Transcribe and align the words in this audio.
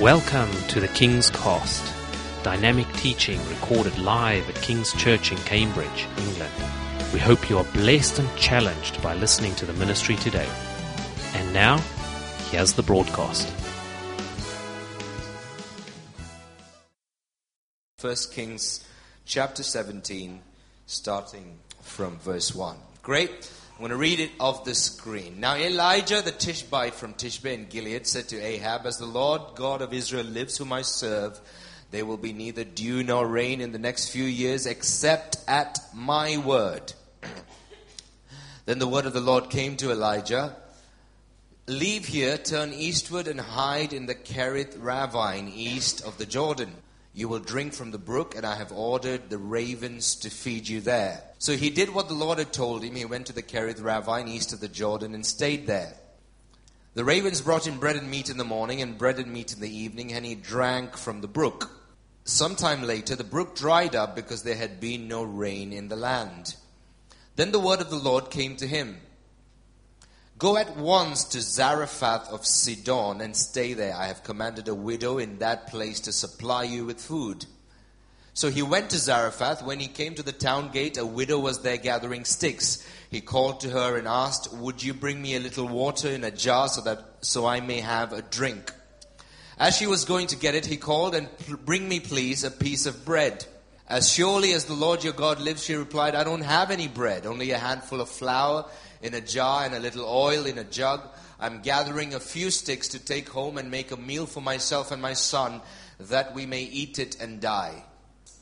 Welcome 0.00 0.50
to 0.70 0.80
the 0.80 0.88
King's 0.88 1.30
Cast, 1.30 1.94
dynamic 2.42 2.92
teaching 2.94 3.38
recorded 3.48 3.96
live 3.96 4.48
at 4.48 4.56
King's 4.56 4.92
Church 4.94 5.30
in 5.30 5.38
Cambridge, 5.38 6.08
England. 6.18 6.52
We 7.12 7.20
hope 7.20 7.48
you 7.48 7.58
are 7.58 7.64
blessed 7.72 8.18
and 8.18 8.36
challenged 8.36 9.00
by 9.04 9.14
listening 9.14 9.54
to 9.54 9.66
the 9.66 9.72
ministry 9.74 10.16
today. 10.16 10.48
And 11.34 11.52
now, 11.52 11.78
here's 12.50 12.72
the 12.72 12.82
broadcast. 12.82 13.48
First 17.98 18.34
Kings 18.34 18.84
chapter 19.24 19.62
17, 19.62 20.42
starting 20.86 21.60
from 21.82 22.18
verse 22.18 22.52
1. 22.52 22.76
Great. 23.04 23.48
I'm 23.84 23.90
going 23.90 23.98
to 23.98 24.00
read 24.00 24.20
it 24.20 24.30
off 24.40 24.64
the 24.64 24.74
screen. 24.74 25.40
Now 25.40 25.56
Elijah 25.56 26.22
the 26.22 26.32
Tishbite 26.32 26.94
from 26.94 27.12
Tishbe 27.12 27.52
in 27.52 27.66
Gilead 27.66 28.06
said 28.06 28.28
to 28.28 28.40
Ahab, 28.40 28.86
As 28.86 28.96
the 28.96 29.04
Lord 29.04 29.42
God 29.56 29.82
of 29.82 29.92
Israel 29.92 30.24
lives 30.24 30.56
whom 30.56 30.72
I 30.72 30.80
serve, 30.80 31.38
there 31.90 32.06
will 32.06 32.16
be 32.16 32.32
neither 32.32 32.64
dew 32.64 33.02
nor 33.02 33.26
rain 33.26 33.60
in 33.60 33.72
the 33.72 33.78
next 33.78 34.08
few 34.08 34.24
years 34.24 34.64
except 34.64 35.36
at 35.46 35.78
my 35.92 36.38
word. 36.38 36.94
then 38.64 38.78
the 38.78 38.88
word 38.88 39.04
of 39.04 39.12
the 39.12 39.20
Lord 39.20 39.50
came 39.50 39.76
to 39.76 39.90
Elijah. 39.90 40.56
Leave 41.66 42.06
here, 42.06 42.38
turn 42.38 42.72
eastward, 42.72 43.28
and 43.28 43.38
hide 43.38 43.92
in 43.92 44.06
the 44.06 44.14
Kerith 44.14 44.82
ravine 44.82 45.52
east 45.54 46.02
of 46.06 46.16
the 46.16 46.24
Jordan. 46.24 46.72
You 47.12 47.28
will 47.28 47.38
drink 47.38 47.74
from 47.74 47.90
the 47.90 47.98
brook, 47.98 48.34
and 48.34 48.46
I 48.46 48.54
have 48.54 48.72
ordered 48.72 49.28
the 49.28 49.36
ravens 49.36 50.14
to 50.16 50.30
feed 50.30 50.68
you 50.68 50.80
there. 50.80 51.22
So 51.44 51.58
he 51.58 51.68
did 51.68 51.90
what 51.90 52.08
the 52.08 52.14
Lord 52.14 52.38
had 52.38 52.54
told 52.54 52.82
him. 52.82 52.94
He 52.94 53.04
went 53.04 53.26
to 53.26 53.34
the 53.34 53.42
Kerith 53.42 53.84
ravine 53.84 54.28
east 54.28 54.54
of 54.54 54.60
the 54.60 54.66
Jordan 54.66 55.14
and 55.14 55.26
stayed 55.26 55.66
there. 55.66 55.92
The 56.94 57.04
ravens 57.04 57.42
brought 57.42 57.66
him 57.66 57.78
bread 57.78 57.96
and 57.96 58.10
meat 58.10 58.30
in 58.30 58.38
the 58.38 58.44
morning, 58.44 58.80
and 58.80 58.96
bread 58.96 59.18
and 59.18 59.30
meat 59.30 59.52
in 59.52 59.60
the 59.60 59.68
evening, 59.68 60.14
and 60.14 60.24
he 60.24 60.36
drank 60.36 60.96
from 60.96 61.20
the 61.20 61.28
brook. 61.28 61.70
Sometime 62.24 62.84
later, 62.84 63.14
the 63.14 63.24
brook 63.24 63.54
dried 63.54 63.94
up 63.94 64.16
because 64.16 64.42
there 64.42 64.56
had 64.56 64.80
been 64.80 65.06
no 65.06 65.22
rain 65.22 65.74
in 65.74 65.88
the 65.88 65.96
land. 65.96 66.56
Then 67.36 67.52
the 67.52 67.60
word 67.60 67.82
of 67.82 67.90
the 67.90 67.96
Lord 67.96 68.30
came 68.30 68.56
to 68.56 68.66
him. 68.66 69.02
Go 70.38 70.56
at 70.56 70.78
once 70.78 71.24
to 71.24 71.42
Zarephath 71.42 72.26
of 72.30 72.46
Sidon 72.46 73.20
and 73.20 73.36
stay 73.36 73.74
there. 73.74 73.94
I 73.94 74.06
have 74.06 74.24
commanded 74.24 74.66
a 74.68 74.74
widow 74.74 75.18
in 75.18 75.40
that 75.40 75.66
place 75.66 76.00
to 76.00 76.12
supply 76.12 76.62
you 76.62 76.86
with 76.86 77.02
food. 77.02 77.44
So 78.36 78.50
he 78.50 78.62
went 78.62 78.90
to 78.90 78.98
Zarephath. 78.98 79.62
When 79.62 79.78
he 79.78 79.86
came 79.86 80.16
to 80.16 80.22
the 80.24 80.32
town 80.32 80.70
gate, 80.72 80.98
a 80.98 81.06
widow 81.06 81.38
was 81.38 81.62
there 81.62 81.76
gathering 81.76 82.24
sticks. 82.24 82.84
He 83.08 83.20
called 83.20 83.60
to 83.60 83.70
her 83.70 83.96
and 83.96 84.08
asked, 84.08 84.52
Would 84.52 84.82
you 84.82 84.92
bring 84.92 85.22
me 85.22 85.36
a 85.36 85.40
little 85.40 85.68
water 85.68 86.08
in 86.08 86.24
a 86.24 86.32
jar 86.32 86.66
so 86.66 86.80
that 86.80 87.00
so 87.20 87.46
I 87.46 87.60
may 87.60 87.80
have 87.80 88.12
a 88.12 88.22
drink? 88.22 88.72
As 89.56 89.76
she 89.76 89.86
was 89.86 90.04
going 90.04 90.26
to 90.26 90.36
get 90.36 90.56
it, 90.56 90.66
he 90.66 90.76
called 90.76 91.14
and 91.14 91.28
bring 91.64 91.88
me 91.88 92.00
please 92.00 92.42
a 92.42 92.50
piece 92.50 92.86
of 92.86 93.04
bread. 93.04 93.46
As 93.86 94.10
surely 94.10 94.52
as 94.52 94.64
the 94.64 94.74
Lord 94.74 95.04
your 95.04 95.12
God 95.12 95.40
lives, 95.40 95.62
she 95.62 95.74
replied, 95.74 96.16
I 96.16 96.24
don't 96.24 96.40
have 96.40 96.72
any 96.72 96.88
bread, 96.88 97.26
only 97.26 97.52
a 97.52 97.58
handful 97.58 98.00
of 98.00 98.08
flour 98.08 98.66
in 99.00 99.14
a 99.14 99.20
jar 99.20 99.64
and 99.64 99.76
a 99.76 99.78
little 99.78 100.06
oil 100.06 100.46
in 100.46 100.58
a 100.58 100.64
jug. 100.64 101.02
I'm 101.38 101.62
gathering 101.62 102.14
a 102.14 102.20
few 102.20 102.50
sticks 102.50 102.88
to 102.88 102.98
take 102.98 103.28
home 103.28 103.58
and 103.58 103.70
make 103.70 103.92
a 103.92 103.96
meal 103.96 104.26
for 104.26 104.40
myself 104.40 104.90
and 104.90 105.00
my 105.00 105.12
son, 105.12 105.60
that 106.00 106.34
we 106.34 106.46
may 106.46 106.62
eat 106.62 106.98
it 106.98 107.20
and 107.20 107.40
die. 107.40 107.84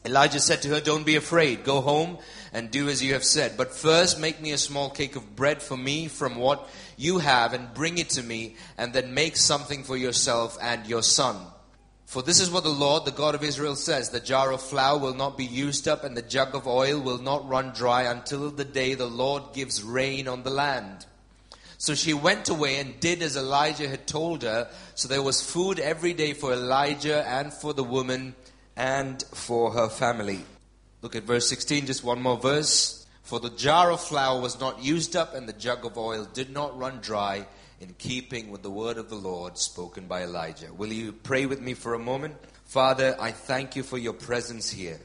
Elijah 0.05 0.41
said 0.41 0.63
to 0.63 0.69
her, 0.71 0.81
Don't 0.81 1.07
be 1.07 1.17
afraid. 1.17 1.65
Go 1.65 1.81
home 1.81 2.19
and 2.53 2.71
do 2.71 2.89
as 2.89 3.03
you 3.03 3.13
have 3.15 3.25
said. 3.25 3.57
But 3.57 3.75
first 3.75 4.19
make 4.19 4.41
me 4.41 4.53
a 4.53 4.59
small 4.59 4.91
cake 4.91 5.17
of 5.17 5.37
bread 5.37 5.63
for 5.63 5.77
me 5.77 6.09
from 6.09 6.37
what 6.37 6.69
you 6.97 7.19
have 7.19 7.53
and 7.53 7.73
bring 7.73 7.99
it 7.99 8.11
to 8.11 8.23
me, 8.23 8.57
and 8.77 8.93
then 8.93 9.15
make 9.15 9.37
something 9.37 9.85
for 9.85 9.97
yourself 9.97 10.59
and 10.61 10.87
your 10.87 11.03
son. 11.03 11.37
For 12.05 12.23
this 12.23 12.41
is 12.41 12.51
what 12.51 12.65
the 12.65 12.69
Lord, 12.69 13.07
the 13.07 13.11
God 13.11 13.35
of 13.35 13.43
Israel, 13.43 13.75
says 13.75 14.11
The 14.11 14.21
jar 14.21 14.53
of 14.53 14.61
flour 14.61 14.99
will 14.99 15.15
not 15.15 15.39
be 15.39 15.47
used 15.47 15.89
up, 15.89 16.05
and 16.05 16.17
the 16.17 16.21
jug 16.21 16.55
of 16.55 16.67
oil 16.67 17.01
will 17.01 17.19
not 17.19 17.49
run 17.49 17.73
dry 17.73 18.03
until 18.03 18.51
the 18.51 18.65
day 18.67 18.95
the 18.95 19.07
Lord 19.07 19.55
gives 19.55 19.83
rain 19.83 20.29
on 20.29 20.43
the 20.43 20.51
land. 20.51 21.07
So 21.79 21.95
she 21.95 22.13
went 22.13 22.49
away 22.49 22.79
and 22.79 23.01
did 23.01 23.23
as 23.23 23.37
Elijah 23.37 23.89
had 23.89 24.07
told 24.07 24.43
her. 24.43 24.69
So 24.95 25.09
there 25.09 25.23
was 25.23 25.43
food 25.43 25.81
every 25.81 26.13
day 26.13 26.33
for 26.33 26.53
Elijah 26.53 27.27
and 27.27 27.53
for 27.53 27.73
the 27.73 27.83
woman 27.83 28.37
and 28.77 29.23
for 29.23 29.73
her 29.73 29.89
family. 29.89 30.41
Look 31.03 31.17
at 31.17 31.25
verse 31.25 31.49
16, 31.49 31.87
just 31.87 32.05
one 32.05 32.23
more 32.23 32.39
verse. 32.39 33.07
For 33.23 33.41
the 33.41 33.51
jar 33.51 33.91
of 33.91 34.01
flour 34.01 34.41
was 34.41 34.61
not 34.61 34.83
used 34.83 35.17
up, 35.17 35.35
and 35.35 35.49
the 35.49 35.53
jug 35.53 35.85
of 35.85 35.97
oil 35.97 36.27
did 36.33 36.51
not 36.51 36.79
run 36.79 37.01
dry 37.01 37.47
in 37.81 37.95
keeping 37.99 38.51
with 38.51 38.63
the 38.63 38.71
word 38.71 38.99
of 38.99 39.09
the 39.09 39.17
Lord 39.17 39.59
spoken 39.59 40.07
by 40.07 40.23
Elijah. 40.23 40.73
Will 40.73 40.93
you 40.93 41.13
pray 41.13 41.47
with 41.47 41.61
me 41.61 41.75
for 41.75 41.95
a 41.95 41.99
moment? 41.99 42.37
Father, 42.65 43.17
I 43.19 43.33
thank 43.33 43.75
you 43.75 43.83
for 43.83 43.99
your 43.99 44.13
presence 44.13 44.71
here. 44.71 45.01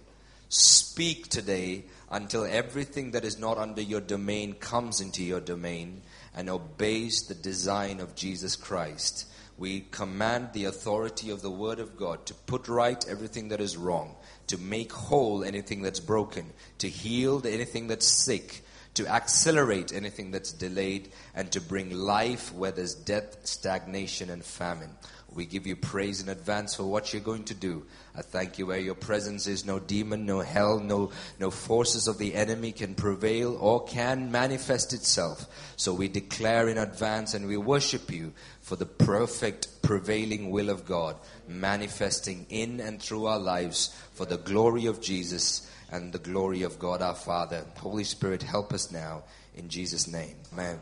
Speak 0.49 1.27
today 1.27 1.85
until 2.09 2.45
everything 2.45 3.11
that 3.11 3.25
is 3.25 3.39
not 3.39 3.57
under 3.57 3.81
your 3.81 3.99
domain 3.99 4.53
comes 4.53 5.01
into 5.01 5.23
your 5.23 5.41
domain 5.41 6.01
and 6.35 6.49
obeys 6.49 7.23
the 7.23 7.35
design 7.35 7.99
of 7.99 8.15
Jesus 8.15 8.55
Christ. 8.55 9.25
We 9.57 9.81
command 9.89 10.49
the 10.53 10.65
authority 10.65 11.31
of 11.31 11.41
the 11.41 11.49
Word 11.49 11.79
of 11.79 11.97
God 11.97 12.27
to 12.27 12.35
put 12.35 12.67
right 12.67 13.03
everything 13.07 13.49
that 13.49 13.59
is 13.59 13.75
wrong, 13.75 14.15
to 14.47 14.57
make 14.59 14.91
whole 14.91 15.43
anything 15.43 15.81
that's 15.81 15.99
broken, 15.99 16.53
to 16.77 16.87
heal 16.87 17.41
anything 17.45 17.87
that's 17.87 18.07
sick, 18.07 18.63
to 18.93 19.07
accelerate 19.07 19.91
anything 19.93 20.29
that's 20.29 20.53
delayed, 20.53 21.09
and 21.33 21.51
to 21.51 21.61
bring 21.61 21.91
life 21.91 22.53
where 22.53 22.71
there's 22.71 22.93
death, 22.93 23.37
stagnation, 23.47 24.29
and 24.29 24.45
famine. 24.45 24.91
We 25.37 25.45
give 25.45 25.67
you 25.67 25.75
praise 25.75 26.19
in 26.19 26.29
advance 26.29 26.73
for 26.73 26.83
what 26.83 27.13
you're 27.13 27.21
going 27.21 27.43
to 27.45 27.53
do. 27.53 27.85
I 28.15 28.23
thank 28.23 28.57
you 28.57 28.65
where 28.65 28.79
your 28.79 28.95
presence 28.95 29.45
is. 29.45 29.65
No 29.65 29.77
demon, 29.77 30.25
no 30.25 30.39
hell, 30.39 30.79
no, 30.79 31.11
no 31.39 31.51
forces 31.51 32.07
of 32.07 32.17
the 32.17 32.33
enemy 32.33 32.71
can 32.71 32.95
prevail 32.95 33.55
or 33.55 33.85
can 33.85 34.31
manifest 34.31 34.93
itself. 34.93 35.45
So 35.75 35.93
we 35.93 36.07
declare 36.07 36.67
in 36.67 36.79
advance 36.79 37.35
and 37.35 37.47
we 37.47 37.55
worship 37.55 38.11
you 38.11 38.33
for 38.61 38.75
the 38.75 38.87
perfect 38.87 39.83
prevailing 39.83 40.49
will 40.49 40.71
of 40.71 40.85
God 40.85 41.15
manifesting 41.47 42.47
in 42.49 42.79
and 42.79 42.99
through 42.99 43.27
our 43.27 43.39
lives 43.39 43.95
for 44.13 44.25
the 44.25 44.37
glory 44.37 44.87
of 44.87 45.01
Jesus 45.01 45.71
and 45.91 46.11
the 46.11 46.19
glory 46.19 46.63
of 46.63 46.79
God 46.79 47.03
our 47.03 47.15
Father. 47.15 47.63
Holy 47.77 48.03
Spirit, 48.03 48.41
help 48.41 48.73
us 48.73 48.91
now 48.91 49.23
in 49.55 49.69
Jesus' 49.69 50.07
name. 50.07 50.35
Amen. 50.51 50.79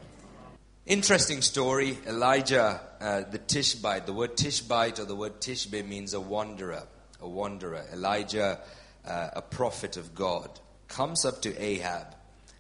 Interesting 0.85 1.41
story. 1.41 1.97
Elijah, 2.06 2.79
uh, 3.01 3.23
the 3.31 3.40
Tishbite. 3.40 4.06
The 4.06 4.13
word 4.13 4.38
Tishbite 4.38 5.00
or 5.00 5.06
the 5.06 5.16
word 5.16 5.41
Tishbe 5.41 5.84
means 5.84 6.13
a 6.13 6.22
wanderer. 6.22 6.84
A 7.19 7.28
wanderer. 7.28 7.84
Elijah, 7.91 8.59
uh, 9.03 9.29
a 9.34 9.41
prophet 9.41 9.97
of 9.97 10.13
God, 10.13 10.47
comes 10.88 11.25
up 11.25 11.41
to 11.41 11.59
Ahab 11.59 12.13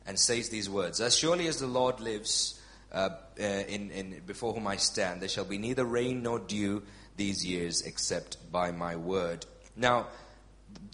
and 0.07 0.19
says 0.19 0.49
these 0.49 0.67
words 0.67 1.01
As 1.01 1.15
surely 1.15 1.45
as 1.45 1.59
the 1.59 1.67
Lord 1.67 1.99
lives, 1.99 2.59
uh, 2.91 3.09
uh 3.39 3.43
in, 3.43 3.91
in, 3.91 4.21
before 4.25 4.53
whom 4.53 4.65
I 4.65 4.77
stand, 4.77 5.21
there 5.21 5.29
shall 5.29 5.45
be 5.45 5.59
neither 5.59 5.85
rain 5.85 6.23
nor 6.23 6.39
dew 6.39 6.81
these 7.17 7.45
years 7.45 7.83
except 7.83 8.51
by 8.51 8.71
my 8.71 8.95
word. 8.95 9.45
Now, 9.75 10.07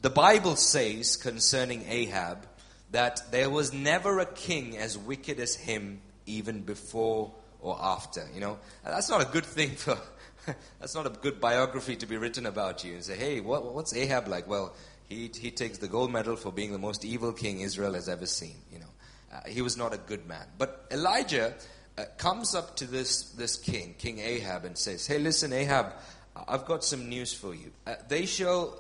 the 0.01 0.09
Bible 0.09 0.57
says 0.57 1.15
concerning 1.15 1.85
Ahab 1.87 2.45
that 2.91 3.31
there 3.31 3.49
was 3.49 3.71
never 3.71 4.19
a 4.19 4.25
king 4.25 4.77
as 4.77 4.97
wicked 4.97 5.39
as 5.39 5.55
him, 5.55 6.01
even 6.37 6.61
before 6.61 7.31
or 7.59 7.77
after. 7.81 8.27
You 8.33 8.41
know, 8.41 8.57
that's 8.83 9.09
not 9.09 9.21
a 9.21 9.31
good 9.31 9.45
thing 9.45 9.71
for. 9.71 9.97
that's 10.79 10.95
not 10.95 11.05
a 11.05 11.09
good 11.09 11.39
biography 11.39 11.95
to 11.97 12.05
be 12.05 12.17
written 12.17 12.45
about 12.45 12.83
you 12.83 12.93
and 12.93 13.03
say, 13.03 13.15
hey, 13.15 13.41
what, 13.41 13.73
what's 13.73 13.95
Ahab 13.95 14.27
like? 14.27 14.47
Well, 14.47 14.73
he, 15.07 15.29
he 15.33 15.51
takes 15.51 15.77
the 15.77 15.87
gold 15.87 16.11
medal 16.11 16.35
for 16.35 16.51
being 16.51 16.71
the 16.71 16.79
most 16.79 17.05
evil 17.05 17.31
king 17.31 17.61
Israel 17.61 17.93
has 17.93 18.09
ever 18.09 18.25
seen. 18.25 18.55
You 18.71 18.79
know, 18.79 18.91
uh, 19.33 19.41
he 19.47 19.61
was 19.61 19.77
not 19.77 19.93
a 19.93 19.97
good 19.97 20.27
man. 20.27 20.45
But 20.57 20.87
Elijah 20.89 21.53
uh, 21.97 22.05
comes 22.17 22.55
up 22.55 22.75
to 22.77 22.85
this, 22.85 23.23
this 23.31 23.55
king, 23.55 23.95
King 23.99 24.19
Ahab, 24.19 24.65
and 24.65 24.77
says, 24.77 25.05
hey, 25.05 25.19
listen, 25.19 25.53
Ahab, 25.53 25.93
I've 26.47 26.65
got 26.65 26.83
some 26.83 27.07
news 27.07 27.33
for 27.33 27.53
you. 27.53 27.71
Uh, 27.85 27.95
they 28.07 28.25
shall 28.25 28.79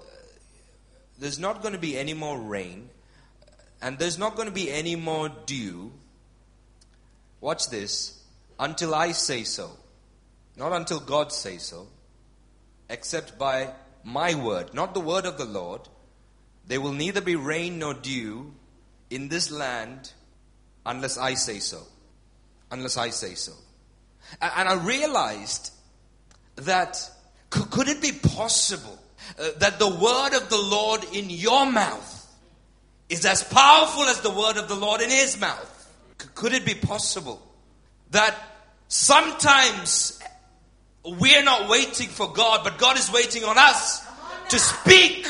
there's 1.21 1.39
not 1.39 1.61
going 1.61 1.73
to 1.73 1.79
be 1.79 1.97
any 1.97 2.15
more 2.15 2.37
rain, 2.37 2.89
and 3.81 3.97
there's 3.99 4.17
not 4.17 4.35
going 4.35 4.47
to 4.47 4.53
be 4.53 4.71
any 4.71 4.95
more 4.95 5.29
dew. 5.29 5.91
Watch 7.41 7.69
this. 7.69 8.23
Until 8.59 8.95
I 8.95 9.11
say 9.11 9.43
so. 9.43 9.71
Not 10.55 10.71
until 10.71 10.99
God 10.99 11.33
says 11.33 11.63
so. 11.63 11.87
Except 12.89 13.37
by 13.37 13.71
my 14.03 14.35
word, 14.35 14.73
not 14.73 14.93
the 14.93 14.99
word 14.99 15.25
of 15.25 15.37
the 15.37 15.45
Lord. 15.45 15.81
There 16.67 16.79
will 16.79 16.93
neither 16.93 17.21
be 17.21 17.35
rain 17.35 17.79
nor 17.79 17.93
dew 17.93 18.53
in 19.09 19.27
this 19.27 19.51
land 19.51 20.11
unless 20.85 21.17
I 21.17 21.33
say 21.33 21.59
so. 21.59 21.81
Unless 22.69 22.97
I 22.97 23.09
say 23.09 23.33
so. 23.33 23.53
And 24.41 24.69
I 24.69 24.75
realized 24.75 25.73
that 26.55 27.09
could 27.49 27.87
it 27.87 28.01
be 28.01 28.11
possible 28.11 28.97
uh, 29.39 29.49
that 29.57 29.79
the 29.79 29.89
word 29.89 30.33
of 30.35 30.49
the 30.49 30.57
Lord 30.57 31.03
in 31.13 31.29
your 31.29 31.69
mouth 31.69 32.27
is 33.09 33.25
as 33.25 33.43
powerful 33.43 34.03
as 34.03 34.21
the 34.21 34.31
word 34.31 34.57
of 34.57 34.67
the 34.67 34.75
Lord 34.75 35.01
in 35.01 35.09
his 35.09 35.39
mouth. 35.39 35.80
Could 36.35 36.53
it 36.53 36.65
be 36.65 36.75
possible 36.75 37.41
that 38.11 38.35
sometimes 38.87 40.21
We're 41.03 41.43
not 41.43 41.67
waiting 41.67 42.09
for 42.09 42.31
God, 42.31 42.63
but 42.63 42.77
God 42.77 42.97
is 42.97 43.11
waiting 43.11 43.43
on 43.43 43.57
us 43.57 44.05
to 44.49 44.59
speak 44.59 45.27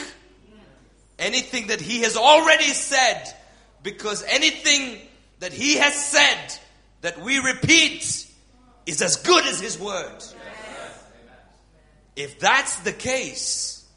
anything 1.18 1.68
that 1.68 1.80
He 1.80 2.02
has 2.02 2.18
already 2.18 2.66
said. 2.66 3.34
Because 3.82 4.24
anything 4.28 5.00
that 5.40 5.54
He 5.54 5.78
has 5.78 5.96
said 5.96 6.60
that 7.02 7.22
we 7.22 7.40
repeat 7.40 8.28
is 8.86 9.02
as 9.02 9.16
good 9.18 9.46
as 9.46 9.62
His 9.62 9.80
word. 9.80 10.24
If 12.18 12.40
that's 12.40 12.76
the 12.82 12.92
case, 12.92 13.88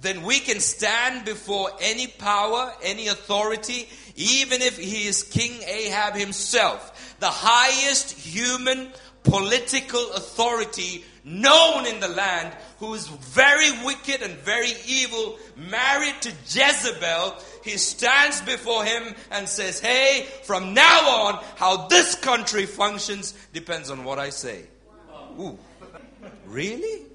then 0.00 0.22
we 0.22 0.40
can 0.40 0.60
stand 0.60 1.26
before 1.26 1.70
any 1.82 2.06
power, 2.06 2.72
any 2.82 3.08
authority, 3.08 3.86
even 4.16 4.62
if 4.62 4.78
he 4.78 5.06
is 5.06 5.22
King 5.22 5.62
Ahab 5.66 6.14
himself, 6.14 7.16
the 7.20 7.26
highest 7.26 8.12
human 8.12 8.90
political 9.22 10.12
authority 10.12 11.04
known 11.24 11.86
in 11.86 12.00
the 12.00 12.08
land, 12.08 12.56
who 12.78 12.94
is 12.94 13.06
very 13.08 13.70
wicked 13.84 14.22
and 14.22 14.34
very 14.38 14.72
evil, 14.86 15.38
married 15.56 16.14
to 16.22 16.30
Jezebel, 16.46 17.36
he 17.62 17.76
stands 17.76 18.40
before 18.40 18.84
him 18.84 19.14
and 19.30 19.48
says, 19.48 19.80
Hey, 19.80 20.26
from 20.44 20.72
now 20.74 21.26
on, 21.26 21.44
how 21.56 21.88
this 21.88 22.14
country 22.14 22.66
functions 22.66 23.34
depends 23.52 23.90
on 23.90 24.04
what 24.04 24.18
I 24.18 24.30
say. 24.30 24.64
Ooh. 25.38 25.58
Really? 26.46 27.06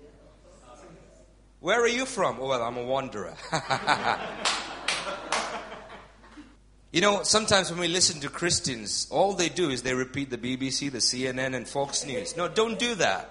Where 1.59 1.81
are 1.81 1.87
you 1.87 2.05
from? 2.05 2.37
Oh, 2.39 2.47
well, 2.47 2.61
I'm 2.61 2.77
a 2.77 2.83
wanderer. 2.83 3.35
you 6.95 7.01
know, 7.01 7.23
sometimes 7.23 7.69
when 7.69 7.81
we 7.81 7.89
listen 7.89 8.21
to 8.21 8.29
Christians, 8.29 9.05
all 9.11 9.33
they 9.33 9.49
do 9.49 9.69
is 9.69 9.83
they 9.83 9.93
repeat 9.93 10.29
the 10.29 10.37
BBC, 10.37 10.89
the 10.89 10.99
CNN, 10.99 11.53
and 11.53 11.67
Fox 11.67 12.05
News. 12.05 12.37
No, 12.37 12.47
don't 12.47 12.79
do 12.79 12.95
that. 12.95 13.29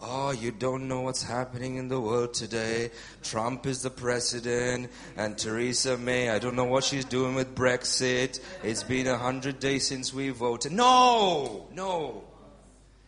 Oh, 0.00 0.30
you 0.30 0.52
don't 0.52 0.86
know 0.86 1.00
what's 1.00 1.24
happening 1.24 1.74
in 1.74 1.88
the 1.88 2.00
world 2.00 2.32
today. 2.32 2.92
Trump 3.24 3.66
is 3.66 3.82
the 3.82 3.90
president, 3.90 4.92
and 5.16 5.36
Theresa 5.36 5.98
May, 5.98 6.30
I 6.30 6.38
don't 6.38 6.54
know 6.54 6.66
what 6.66 6.84
she's 6.84 7.04
doing 7.04 7.34
with 7.34 7.56
Brexit. 7.56 8.38
It's 8.62 8.84
been 8.84 9.08
a 9.08 9.18
hundred 9.18 9.58
days 9.58 9.88
since 9.88 10.14
we 10.14 10.28
voted. 10.28 10.70
No, 10.70 11.66
no. 11.74 12.22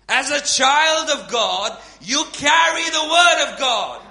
As 0.09 0.33
a 0.33 0.41
child 0.41 1.11
of 1.11 1.31
God, 1.31 1.79
you 2.01 2.25
carry 2.33 2.83
the 2.83 3.09
Word 3.09 3.53
of 3.53 3.59
God. 3.61 4.03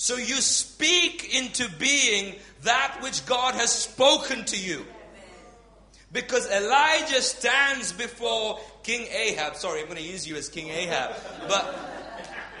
So 0.00 0.16
you 0.16 0.36
speak 0.36 1.34
into 1.34 1.68
being 1.78 2.36
that 2.62 2.98
which 3.02 3.24
God 3.26 3.54
has 3.54 3.72
spoken 3.72 4.44
to 4.46 4.58
you. 4.58 4.86
Because 6.10 6.50
Elijah 6.50 7.20
stands 7.20 7.92
before 7.92 8.58
King 8.82 9.06
Ahab. 9.12 9.56
Sorry, 9.56 9.80
I'm 9.80 9.86
going 9.86 9.98
to 9.98 10.02
use 10.02 10.26
you 10.26 10.36
as 10.36 10.48
King 10.48 10.70
Ahab. 10.70 11.14
But 11.46 11.74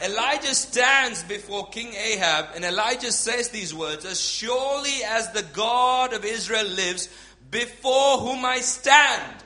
Elijah 0.04 0.54
stands 0.54 1.22
before 1.22 1.68
King 1.68 1.94
Ahab, 1.94 2.50
and 2.54 2.64
Elijah 2.64 3.10
says 3.10 3.48
these 3.48 3.74
words 3.74 4.04
As 4.04 4.20
surely 4.20 5.02
as 5.04 5.32
the 5.32 5.42
God 5.54 6.12
of 6.12 6.24
Israel 6.24 6.66
lives, 6.66 7.08
before 7.50 8.18
whom 8.18 8.44
I 8.44 8.60
stand. 8.60 9.44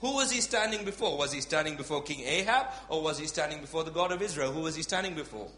Who 0.00 0.16
was 0.16 0.30
he 0.30 0.40
standing 0.40 0.84
before? 0.84 1.16
Was 1.16 1.32
he 1.32 1.40
standing 1.40 1.76
before 1.76 2.02
King 2.02 2.20
Ahab 2.20 2.66
or 2.90 3.02
was 3.02 3.18
he 3.18 3.26
standing 3.26 3.60
before 3.60 3.84
the 3.84 3.90
God 3.90 4.12
of 4.12 4.20
Israel? 4.20 4.52
Who 4.52 4.60
was 4.60 4.76
he 4.76 4.82
standing 4.82 5.14
before? 5.14 5.48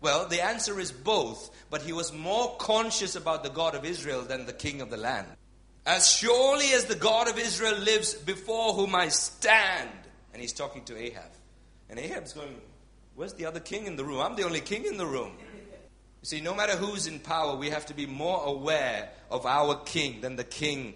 Well, 0.00 0.26
the 0.28 0.44
answer 0.44 0.78
is 0.78 0.92
both, 0.92 1.50
but 1.70 1.82
he 1.82 1.92
was 1.92 2.12
more 2.12 2.56
conscious 2.58 3.16
about 3.16 3.42
the 3.42 3.50
God 3.50 3.74
of 3.74 3.84
Israel 3.84 4.22
than 4.22 4.46
the 4.46 4.52
king 4.52 4.80
of 4.80 4.90
the 4.90 4.96
land. 4.96 5.26
As 5.86 6.10
surely 6.10 6.72
as 6.72 6.86
the 6.86 6.94
God 6.94 7.28
of 7.28 7.38
Israel 7.38 7.78
lives 7.78 8.14
before 8.14 8.74
whom 8.74 8.94
I 8.94 9.08
stand. 9.08 9.90
And 10.32 10.40
he's 10.40 10.52
talking 10.52 10.84
to 10.84 10.96
Ahab. 10.96 11.30
And 11.88 11.98
Ahab's 11.98 12.32
going, 12.32 12.60
Where's 13.14 13.34
the 13.34 13.46
other 13.46 13.60
king 13.60 13.86
in 13.86 13.96
the 13.96 14.04
room? 14.04 14.20
I'm 14.20 14.34
the 14.34 14.44
only 14.44 14.60
king 14.60 14.84
in 14.86 14.96
the 14.96 15.06
room. 15.06 15.32
You 16.24 16.26
see, 16.26 16.40
no 16.40 16.54
matter 16.54 16.72
who's 16.72 17.06
in 17.06 17.20
power, 17.20 17.54
we 17.54 17.70
have 17.70 17.86
to 17.86 17.94
be 17.94 18.06
more 18.06 18.42
aware 18.44 19.10
of 19.30 19.46
our 19.46 19.76
king 19.84 20.20
than 20.20 20.36
the 20.36 20.44
king 20.44 20.94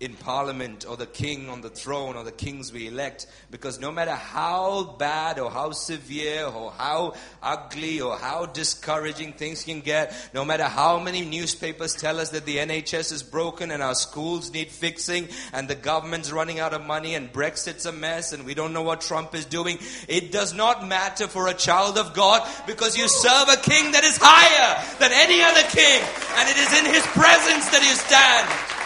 in 0.00 0.14
parliament 0.14 0.86
or 0.88 0.96
the 0.96 1.06
king 1.06 1.48
on 1.48 1.60
the 1.60 1.68
throne 1.68 2.14
or 2.14 2.22
the 2.22 2.30
kings 2.30 2.72
we 2.72 2.86
elect 2.86 3.26
because 3.50 3.80
no 3.80 3.90
matter 3.90 4.14
how 4.14 4.94
bad 4.96 5.40
or 5.40 5.50
how 5.50 5.72
severe 5.72 6.46
or 6.46 6.70
how 6.70 7.12
ugly 7.42 8.00
or 8.00 8.16
how 8.16 8.46
discouraging 8.46 9.32
things 9.32 9.64
can 9.64 9.80
get 9.80 10.14
no 10.32 10.44
matter 10.44 10.62
how 10.62 11.00
many 11.00 11.24
newspapers 11.24 11.96
tell 11.96 12.20
us 12.20 12.30
that 12.30 12.46
the 12.46 12.58
NHS 12.58 13.12
is 13.12 13.24
broken 13.24 13.72
and 13.72 13.82
our 13.82 13.96
schools 13.96 14.52
need 14.52 14.70
fixing 14.70 15.26
and 15.52 15.66
the 15.66 15.74
government's 15.74 16.30
running 16.30 16.60
out 16.60 16.72
of 16.72 16.86
money 16.86 17.16
and 17.16 17.32
Brexit's 17.32 17.84
a 17.84 17.90
mess 17.90 18.32
and 18.32 18.44
we 18.44 18.54
don't 18.54 18.72
know 18.72 18.82
what 18.82 19.00
Trump 19.00 19.34
is 19.34 19.46
doing 19.46 19.78
it 20.06 20.30
does 20.30 20.54
not 20.54 20.86
matter 20.86 21.26
for 21.26 21.48
a 21.48 21.54
child 21.54 21.98
of 21.98 22.14
God 22.14 22.48
because 22.68 22.96
you 22.96 23.08
serve 23.08 23.48
a 23.48 23.56
king 23.56 23.90
that 23.90 24.04
is 24.04 24.16
higher 24.20 24.78
than 25.00 25.10
any 25.12 25.42
other 25.42 25.66
king 25.74 26.02
and 26.38 26.48
it 26.48 26.56
is 26.56 26.72
in 26.78 26.94
his 26.94 27.04
presence 27.08 27.68
that 27.70 27.82
you 27.82 27.94
stand 27.96 28.78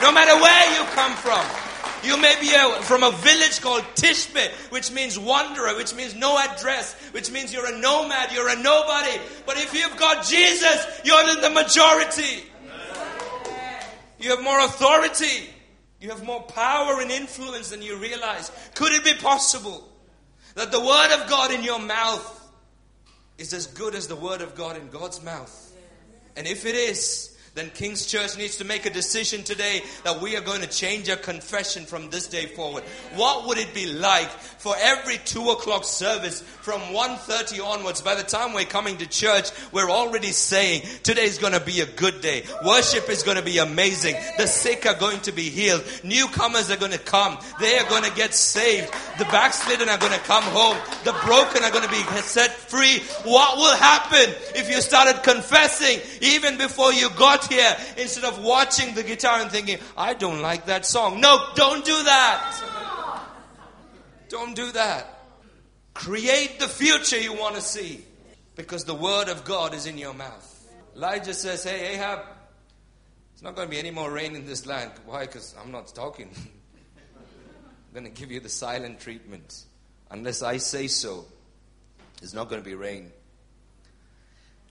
no 0.00 0.12
matter 0.12 0.34
where 0.40 0.78
you 0.78 0.84
come 0.92 1.12
from. 1.16 1.44
You 2.04 2.20
may 2.20 2.38
be 2.38 2.52
a, 2.52 2.82
from 2.82 3.02
a 3.02 3.10
village 3.10 3.62
called 3.62 3.82
Tishbe, 3.94 4.50
which 4.70 4.92
means 4.92 5.18
wanderer, 5.18 5.74
which 5.76 5.94
means 5.94 6.14
no 6.14 6.38
address, 6.38 6.94
which 7.12 7.30
means 7.30 7.52
you're 7.52 7.72
a 7.72 7.78
nomad, 7.78 8.30
you're 8.32 8.48
a 8.48 8.56
nobody. 8.56 9.18
But 9.46 9.56
if 9.56 9.72
you've 9.72 9.96
got 9.96 10.26
Jesus, 10.26 11.00
you're 11.04 11.28
in 11.30 11.40
the 11.40 11.50
majority. 11.50 12.44
You 14.18 14.30
have 14.30 14.42
more 14.42 14.60
authority. 14.60 15.48
You 16.00 16.10
have 16.10 16.22
more 16.22 16.42
power 16.42 17.00
and 17.00 17.10
influence 17.10 17.70
than 17.70 17.80
you 17.80 17.96
realize. 17.96 18.50
Could 18.74 18.92
it 18.92 19.04
be 19.04 19.14
possible 19.14 19.88
that 20.54 20.70
the 20.70 20.80
word 20.80 21.18
of 21.18 21.28
God 21.30 21.50
in 21.50 21.64
your 21.64 21.78
mouth 21.78 22.52
is 23.38 23.54
as 23.54 23.66
good 23.66 23.94
as 23.94 24.08
the 24.08 24.16
word 24.16 24.42
of 24.42 24.54
God 24.54 24.76
in 24.76 24.88
God's 24.88 25.22
mouth? 25.24 25.72
And 26.36 26.46
if 26.46 26.66
it 26.66 26.74
is, 26.74 27.33
then 27.54 27.70
King's 27.70 28.06
Church 28.06 28.36
needs 28.36 28.56
to 28.56 28.64
make 28.64 28.84
a 28.84 28.90
decision 28.90 29.44
today 29.44 29.82
that 30.02 30.20
we 30.20 30.36
are 30.36 30.40
going 30.40 30.60
to 30.60 30.66
change 30.66 31.08
our 31.08 31.16
confession 31.16 31.84
from 31.84 32.10
this 32.10 32.26
day 32.26 32.46
forward. 32.46 32.82
What 33.14 33.46
would 33.46 33.58
it 33.58 33.72
be 33.72 33.92
like 33.92 34.28
for 34.28 34.74
every 34.76 35.18
two 35.18 35.50
o'clock 35.50 35.84
service 35.84 36.40
from 36.40 36.80
1.30 36.80 37.64
onwards? 37.64 38.02
By 38.02 38.16
the 38.16 38.24
time 38.24 38.54
we're 38.54 38.64
coming 38.64 38.96
to 38.96 39.08
church, 39.08 39.50
we're 39.70 39.88
already 39.88 40.32
saying 40.32 40.82
today 41.04 41.26
is 41.26 41.38
going 41.38 41.52
to 41.52 41.60
be 41.60 41.80
a 41.80 41.86
good 41.86 42.20
day. 42.20 42.42
Worship 42.66 43.08
is 43.08 43.22
going 43.22 43.36
to 43.36 43.44
be 43.44 43.58
amazing. 43.58 44.16
The 44.36 44.48
sick 44.48 44.84
are 44.84 44.98
going 44.98 45.20
to 45.20 45.30
be 45.30 45.48
healed. 45.48 45.84
Newcomers 46.02 46.72
are 46.72 46.76
going 46.76 46.90
to 46.90 46.98
come. 46.98 47.38
They 47.60 47.78
are 47.78 47.88
going 47.88 48.02
to 48.02 48.16
get 48.16 48.34
saved. 48.34 48.92
The 49.18 49.26
backslidden 49.26 49.88
are 49.88 49.98
going 49.98 50.12
to 50.12 50.18
come 50.26 50.42
home. 50.42 50.76
The 51.04 51.12
broken 51.24 51.62
are 51.62 51.70
going 51.70 51.84
to 51.84 51.90
be 51.90 52.02
set 52.22 52.50
free. 52.50 52.98
What 53.22 53.58
will 53.58 53.76
happen 53.76 54.34
if 54.56 54.68
you 54.68 54.80
started 54.80 55.22
confessing 55.22 56.00
even 56.20 56.58
before 56.58 56.92
you 56.92 57.10
got 57.10 57.43
here 57.46 57.76
instead 57.96 58.24
of 58.24 58.42
watching 58.42 58.94
the 58.94 59.02
guitar 59.02 59.40
and 59.40 59.50
thinking, 59.50 59.78
I 59.96 60.14
don't 60.14 60.40
like 60.40 60.66
that 60.66 60.86
song. 60.86 61.20
No, 61.20 61.46
don't 61.54 61.84
do 61.84 62.02
that. 62.04 62.62
Don't 64.28 64.56
do 64.56 64.72
that. 64.72 65.06
Create 65.94 66.58
the 66.58 66.68
future 66.68 67.18
you 67.18 67.32
want 67.32 67.54
to 67.54 67.60
see 67.60 68.04
because 68.56 68.84
the 68.84 68.94
word 68.94 69.28
of 69.28 69.44
God 69.44 69.74
is 69.74 69.86
in 69.86 69.96
your 69.96 70.14
mouth. 70.14 70.50
Elijah 70.96 71.34
says, 71.34 71.64
Hey, 71.64 71.94
Ahab, 71.94 72.20
it's 73.32 73.42
not 73.42 73.54
going 73.54 73.68
to 73.68 73.70
be 73.70 73.78
any 73.78 73.90
more 73.90 74.10
rain 74.10 74.34
in 74.34 74.46
this 74.46 74.66
land. 74.66 74.92
Why? 75.06 75.26
Because 75.26 75.54
I'm 75.60 75.70
not 75.70 75.88
talking. 75.88 76.30
I'm 77.16 77.92
going 77.92 78.04
to 78.04 78.20
give 78.20 78.32
you 78.32 78.40
the 78.40 78.48
silent 78.48 79.00
treatment. 79.00 79.64
Unless 80.10 80.42
I 80.42 80.56
say 80.58 80.86
so, 80.88 81.26
there's 82.20 82.34
not 82.34 82.48
going 82.48 82.62
to 82.62 82.68
be 82.68 82.74
rain. 82.74 83.12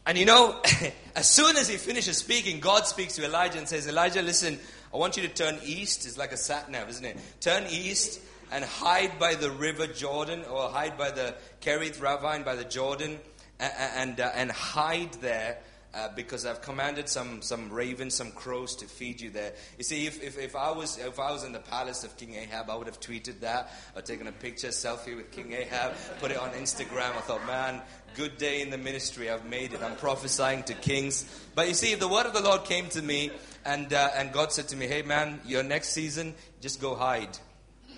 And 0.06 0.18
you 0.18 0.26
know, 0.26 0.62
as 1.16 1.30
soon 1.30 1.56
as 1.56 1.70
he 1.70 1.78
finishes 1.78 2.18
speaking, 2.18 2.60
God 2.60 2.86
speaks 2.86 3.16
to 3.16 3.26
Elijah 3.26 3.58
and 3.58 3.68
says, 3.68 3.88
Elijah, 3.88 4.22
listen, 4.22 4.60
I 4.94 4.98
want 4.98 5.18
you 5.18 5.24
to 5.24 5.30
turn 5.30 5.60
east. 5.64 6.06
It's 6.06 6.18
like 6.18 6.32
a 6.32 6.38
sat 6.38 6.70
nav, 6.70 6.90
isn't 6.90 7.06
it? 7.06 7.18
Turn 7.40 7.66
east 7.70 8.20
and 8.52 8.64
hide 8.64 9.18
by 9.18 9.36
the 9.36 9.50
river 9.50 9.88
Jordan 9.88 10.44
or 10.46 10.70
hide 10.70 10.98
by 10.98 11.12
the 11.12 11.36
Kerith 11.62 12.02
Ravine 12.02 12.44
by 12.44 12.56
the 12.56 12.64
Jordan 12.64 13.20
and, 13.60 13.74
and, 13.96 14.20
uh, 14.20 14.32
and 14.36 14.52
hide 14.52 15.14
there 15.16 15.58
uh, 15.94 16.10
because 16.16 16.46
I've 16.46 16.62
commanded 16.62 17.08
some, 17.08 17.42
some 17.42 17.70
ravens, 17.70 18.16
some 18.16 18.32
crows 18.32 18.76
to 18.78 18.86
feed 18.86 19.22
you 19.22 19.30
there. 19.30 19.54
You 19.78 19.84
see, 19.84 20.08
if, 20.08 20.24
if, 20.24 20.40
if, 20.40 20.56
I 20.56 20.72
was, 20.72 20.98
if 20.98 21.20
I 21.20 21.32
was 21.32 21.44
in 21.44 21.52
the 21.52 21.60
palace 21.60 22.04
of 22.04 22.18
King 22.18 22.36
Ahab, 22.36 22.70
I 22.70 22.76
would 22.76 22.88
have 22.88 23.00
tweeted 23.00 23.42
that 23.42 23.72
or 23.96 24.02
taken 24.02 24.28
a 24.28 24.32
picture, 24.32 24.70
selfie 24.70 25.16
with 25.16 25.32
King 25.32 25.54
Ahab, 25.54 25.94
put 26.20 26.32
it 26.32 26.38
on 26.38 26.50
Instagram. 26.52 27.12
I 27.12 27.22
thought, 27.22 27.46
man, 27.46 27.82
good 28.16 28.38
day 28.38 28.62
in 28.62 28.72
the 28.72 28.78
ministry. 28.78 29.30
I've 29.30 29.46
made 29.46 29.74
it. 29.74 29.82
I'm 29.84 29.96
prophesying 29.96 30.64
to 30.64 30.74
kings. 30.74 31.26
But 31.54 31.68
you 31.68 31.76
see, 31.76 31.94
the 31.96 32.08
word 32.08 32.26
of 32.26 32.34
the 32.34 32.42
Lord 32.42 32.64
came 32.64 32.90
to 32.90 33.02
me, 33.02 33.32
and, 33.64 33.94
uh, 33.94 34.10
and 34.16 34.32
God 34.32 34.52
said 34.52 34.68
to 34.70 34.76
me, 34.76 34.88
hey, 34.88 35.04
man, 35.04 35.42
your 35.46 35.62
next 35.62 35.90
season, 35.90 36.34
just 36.60 36.82
go 36.82 36.96
hide. 36.96 37.38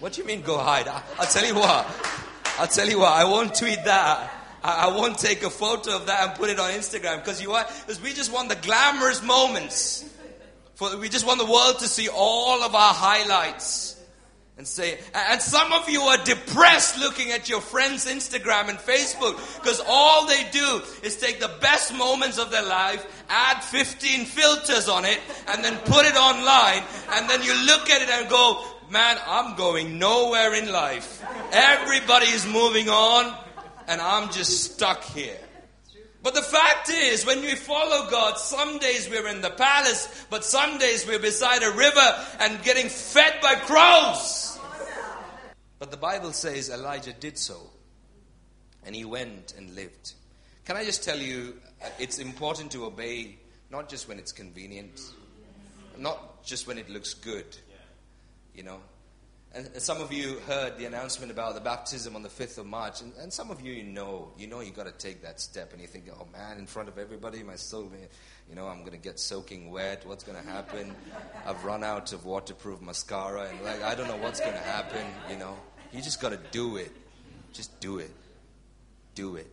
What 0.01 0.13
do 0.13 0.21
you 0.21 0.27
mean 0.27 0.41
go 0.41 0.57
hide? 0.57 0.89
I, 0.89 1.01
I'll 1.17 1.27
tell 1.27 1.45
you 1.45 1.55
what. 1.55 1.87
I'll 2.59 2.67
tell 2.67 2.89
you 2.89 2.99
what. 2.99 3.13
I 3.13 3.23
won't 3.23 3.55
tweet 3.55 3.83
that. 3.85 4.34
I, 4.65 4.87
I 4.87 4.97
won't 4.97 5.19
take 5.19 5.43
a 5.43 5.49
photo 5.51 5.95
of 5.95 6.07
that 6.07 6.27
and 6.27 6.37
put 6.37 6.49
it 6.49 6.59
on 6.59 6.71
Instagram 6.71 7.17
because 7.17 7.39
you 7.41 7.51
what? 7.51 7.67
Because 7.85 8.01
we 8.01 8.13
just 8.13 8.33
want 8.33 8.49
the 8.49 8.55
glamorous 8.55 9.21
moments. 9.21 10.03
For, 10.73 10.97
we 10.97 11.07
just 11.07 11.25
want 11.25 11.39
the 11.39 11.45
world 11.45 11.79
to 11.79 11.87
see 11.87 12.09
all 12.09 12.63
of 12.63 12.73
our 12.73 12.93
highlights. 12.93 14.01
and 14.57 14.67
say, 14.67 14.97
and 15.13 15.39
some 15.39 15.71
of 15.71 15.87
you 15.87 16.01
are 16.01 16.17
depressed 16.23 16.97
looking 16.97 17.31
at 17.31 17.47
your 17.47 17.61
friends' 17.61 18.07
Instagram 18.07 18.69
and 18.69 18.79
Facebook 18.79 19.35
because 19.61 19.81
all 19.87 20.25
they 20.25 20.49
do 20.51 20.81
is 21.03 21.15
take 21.17 21.39
the 21.39 21.51
best 21.61 21.93
moments 21.93 22.39
of 22.39 22.49
their 22.49 22.65
life, 22.65 23.05
add 23.29 23.61
15 23.61 24.25
filters 24.25 24.89
on 24.89 25.05
it, 25.05 25.19
and 25.49 25.63
then 25.63 25.77
put 25.85 26.05
it 26.05 26.15
online, 26.15 26.83
and 27.11 27.29
then 27.29 27.43
you 27.43 27.53
look 27.65 27.89
at 27.89 28.01
it 28.01 28.09
and 28.09 28.29
go, 28.29 28.65
man, 28.89 29.17
I'm 29.27 29.55
going 29.55 29.99
nowhere 29.99 30.55
in 30.55 30.71
life. 30.71 31.23
Everybody 31.51 32.27
is 32.27 32.47
moving 32.47 32.89
on, 32.89 33.44
and 33.87 34.01
I'm 34.01 34.31
just 34.31 34.73
stuck 34.73 35.03
here. 35.03 35.37
But 36.23 36.33
the 36.33 36.41
fact 36.41 36.89
is, 36.89 37.23
when 37.23 37.41
we 37.41 37.53
follow 37.53 38.09
God, 38.09 38.39
some 38.39 38.79
days 38.79 39.07
we're 39.07 39.27
in 39.27 39.41
the 39.41 39.51
palace, 39.51 40.25
but 40.31 40.43
some 40.43 40.79
days 40.79 41.05
we're 41.07 41.19
beside 41.19 41.61
a 41.61 41.71
river 41.71 42.25
and 42.39 42.63
getting 42.63 42.89
fed 42.89 43.35
by 43.43 43.53
crows. 43.55 44.57
But 45.77 45.91
the 45.91 45.97
Bible 45.97 46.31
says 46.31 46.71
Elijah 46.71 47.13
did 47.13 47.37
so, 47.37 47.59
and 48.85 48.95
he 48.95 49.05
went 49.05 49.53
and 49.55 49.75
lived. 49.75 50.13
Can 50.65 50.75
I 50.77 50.83
just 50.83 51.03
tell 51.03 51.19
you, 51.19 51.57
uh, 51.83 51.89
it's 51.99 52.17
important 52.17 52.71
to 52.71 52.85
obey 52.85 53.37
not 53.69 53.87
just 53.87 54.07
when 54.07 54.17
it's 54.17 54.31
convenient, 54.31 54.99
not 55.99 56.43
just 56.43 56.65
when 56.65 56.79
it 56.79 56.89
looks 56.89 57.13
good, 57.13 57.45
you 58.55 58.63
know, 58.63 58.79
and 59.55 59.69
some 59.81 60.01
of 60.01 60.11
you 60.11 60.37
heard 60.47 60.77
the 60.77 60.85
announcement 60.85 61.31
about 61.31 61.55
the 61.55 61.61
baptism 61.61 62.13
on 62.15 62.23
the 62.23 62.29
5th 62.29 62.57
of 62.57 62.65
March, 62.65 63.01
and, 63.01 63.13
and 63.21 63.31
some 63.31 63.49
of 63.49 63.61
you, 63.61 63.71
you 63.71 63.83
know, 63.83 64.33
you 64.37 64.47
know 64.47 64.59
you 64.59 64.71
got 64.71 64.85
to 64.85 64.91
take 64.91 65.21
that 65.21 65.39
step, 65.39 65.71
and 65.71 65.81
you 65.81 65.87
think, 65.87 66.05
oh 66.11 66.27
man, 66.33 66.57
in 66.57 66.65
front 66.65 66.89
of 66.89 66.97
everybody, 66.97 67.41
my 67.41 67.55
soul, 67.55 67.89
eh, 67.93 68.05
you 68.49 68.55
know, 68.55 68.67
I'm 68.67 68.79
going 68.79 68.91
to 68.91 68.97
get 68.97 69.17
soaking 69.17 69.71
wet. 69.71 70.05
What's 70.05 70.25
going 70.25 70.37
to 70.37 70.47
happen? 70.49 70.93
I've 71.45 71.63
run 71.63 71.85
out 71.85 72.11
of 72.11 72.25
waterproof 72.25 72.81
mascara, 72.81 73.47
and 73.49 73.61
like, 73.63 73.81
I 73.81 73.95
don't 73.95 74.09
know 74.09 74.17
what's 74.17 74.41
going 74.41 74.53
to 74.53 74.59
happen, 74.59 75.05
you 75.29 75.37
know. 75.37 75.55
You 75.93 76.01
just 76.01 76.21
got 76.21 76.29
to 76.29 76.39
do 76.51 76.75
it. 76.75 76.91
Just 77.53 77.79
do 77.79 77.99
it. 77.99 78.11
Do 79.15 79.37
it. 79.37 79.47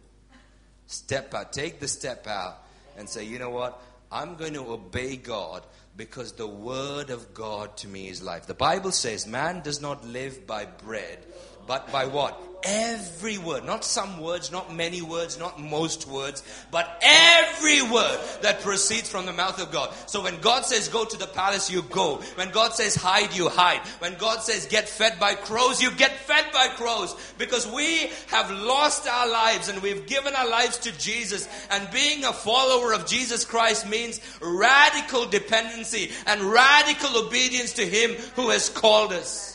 Step 0.88 1.32
out. 1.32 1.52
Take 1.52 1.78
the 1.78 1.87
step 1.87 2.26
out 2.26 2.59
and 2.99 3.09
say, 3.09 3.25
you 3.25 3.38
know 3.38 3.50
what? 3.50 3.80
I'm 4.11 4.35
going 4.35 4.54
to 4.54 4.66
obey 4.68 5.16
God 5.16 5.62
because 5.97 6.33
the 6.33 6.47
word 6.47 7.11
of 7.11 7.35
God 7.35 7.77
to 7.79 7.89
me 7.89 8.09
is 8.09 8.23
life. 8.23 8.47
The 8.47 8.55
Bible 8.55 8.93
says 8.93 9.27
man 9.27 9.61
does 9.63 9.81
not 9.81 10.05
live 10.05 10.47
by 10.47 10.65
bread, 10.65 11.19
but 11.66 11.90
by 11.92 12.07
what? 12.07 12.40
Every 12.64 13.38
word, 13.38 13.64
not 13.64 13.85
some 13.85 14.21
words, 14.21 14.52
not 14.52 14.73
many 14.73 15.02
words, 15.02 15.37
not 15.37 15.61
most 15.61 16.07
words, 16.07 16.45
but 16.71 16.97
every 17.02 17.83
word 17.83 18.21
that 18.42 18.61
proceeds 18.61 19.09
from 19.09 19.26
the 19.26 19.33
mouth 19.33 19.61
of 19.61 19.73
God. 19.73 19.92
So 20.07 20.23
when 20.23 20.40
God 20.40 20.64
says 20.64 20.87
go 20.88 21.04
to 21.04 21.19
the 21.19 21.26
palace, 21.26 21.73
you 21.73 21.83
go. 21.83 22.16
When 22.37 22.50
God 22.50 22.73
says 22.73 22.95
hide, 22.95 23.35
you 23.35 23.49
hide. 23.49 23.81
When 23.99 24.14
God 24.14 24.42
says 24.42 24.66
get 24.66 24.88
fed 24.88 25.19
by 25.19 25.35
crows, 25.35 25.83
you 25.83 25.90
get 25.90 26.12
fed 26.12 26.52
by 26.52 26.69
crows. 26.69 27.16
Because 27.37 27.66
we 27.66 28.09
have 28.28 28.49
lost 28.52 29.09
our 29.09 29.28
lives 29.28 29.69
and 29.69 29.83
we've 29.83 30.07
given 30.07 30.37
our 30.37 30.49
lives 30.49 30.78
to 30.78 30.97
Jesus. 30.99 31.49
And 31.69 31.90
being 31.90 32.25
a 32.25 32.33
follower 32.33 32.92
of 32.92 33.07
Jesus 33.07 33.45
Christ 33.45 33.88
means 33.88 34.21
radical 34.40 35.26
dependency 35.26 36.12
and 36.26 36.40
radical 36.42 37.26
obedience 37.26 37.73
to 37.75 37.85
Him 37.85 38.12
who 38.37 38.50
has 38.50 38.69
called 38.69 39.12
us. 39.12 39.52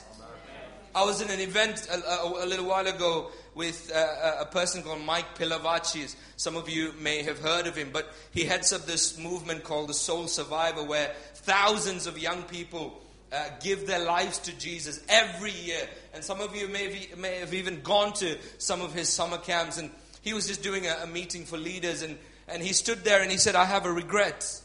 I 0.97 1.05
was 1.05 1.21
in 1.21 1.29
an 1.29 1.39
event 1.39 1.87
a, 1.91 2.09
a, 2.09 2.45
a 2.45 2.47
little 2.47 2.65
while 2.65 2.87
ago 2.87 3.29
with 3.53 3.91
a, 3.93 4.37
a, 4.41 4.45
person 4.45 4.81
called 4.81 5.03
Mike 5.03 5.37
Pilavachi. 5.37 6.15
Some 6.37 6.55
of 6.55 6.67
you 6.69 6.91
may 6.99 7.21
have 7.21 7.37
heard 7.37 7.67
of 7.67 7.75
him, 7.75 7.91
but 7.93 8.11
he 8.31 8.45
heads 8.45 8.73
up 8.73 8.87
this 8.87 9.15
movement 9.19 9.63
called 9.63 9.89
the 9.89 9.93
Soul 9.93 10.25
Survivor, 10.25 10.81
where 10.81 11.13
thousands 11.35 12.07
of 12.07 12.17
young 12.17 12.41
people 12.41 12.99
uh, 13.31 13.45
give 13.61 13.85
their 13.85 14.03
lives 14.03 14.39
to 14.39 14.57
Jesus 14.57 14.99
every 15.07 15.51
year. 15.51 15.87
And 16.15 16.23
some 16.23 16.41
of 16.41 16.55
you 16.55 16.67
may 16.67 16.91
have, 16.91 17.19
may 17.19 17.35
have 17.41 17.53
even 17.53 17.81
gone 17.81 18.13
to 18.13 18.35
some 18.57 18.81
of 18.81 18.95
his 18.95 19.07
summer 19.07 19.37
camps. 19.37 19.77
And 19.77 19.91
he 20.23 20.33
was 20.33 20.47
just 20.47 20.63
doing 20.63 20.87
a, 20.87 21.01
a 21.03 21.05
meeting 21.07 21.45
for 21.45 21.59
leaders, 21.59 22.01
and, 22.01 22.17
and 22.47 22.63
he 22.63 22.73
stood 22.73 23.03
there 23.03 23.21
and 23.21 23.29
he 23.29 23.37
said, 23.37 23.53
I 23.53 23.65
have 23.65 23.85
a 23.85 23.91
regret. 23.91 24.63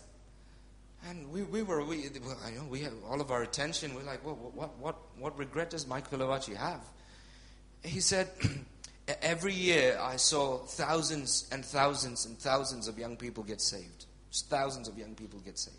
And 1.09 1.30
we, 1.32 1.42
we 1.42 1.62
were, 1.62 1.85
we, 1.85 2.02
you 2.02 2.11
know, 2.11 2.64
we 2.68 2.80
had 2.80 2.92
all 3.09 3.21
of 3.21 3.30
our 3.30 3.42
attention. 3.42 3.94
We're 3.94 4.02
like, 4.02 4.25
well, 4.25 4.37
what, 4.54 4.78
what, 4.78 4.97
what 5.18 5.37
regret 5.37 5.71
does 5.71 5.87
Mike 5.87 6.11
Pilavachi 6.11 6.56
have? 6.56 6.80
He 7.82 8.00
said, 8.00 8.28
every 9.23 9.52
year 9.52 9.99
I 10.00 10.16
saw 10.16 10.59
thousands 10.59 11.49
and 11.50 11.64
thousands 11.64 12.26
and 12.26 12.38
thousands 12.38 12.87
of 12.87 12.99
young 12.99 13.16
people 13.16 13.42
get 13.42 13.61
saved. 13.61 14.06
Just 14.30 14.49
thousands 14.49 14.88
of 14.88 14.97
young 14.97 15.14
people 15.14 15.40
get 15.40 15.59
saved. 15.59 15.76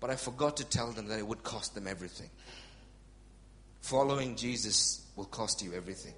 But 0.00 0.10
I 0.10 0.16
forgot 0.16 0.56
to 0.58 0.64
tell 0.64 0.92
them 0.92 1.08
that 1.08 1.18
it 1.18 1.26
would 1.26 1.42
cost 1.42 1.74
them 1.74 1.86
everything. 1.86 2.30
Following 3.82 4.34
Jesus 4.34 5.06
will 5.14 5.26
cost 5.26 5.62
you 5.62 5.74
everything. 5.74 6.14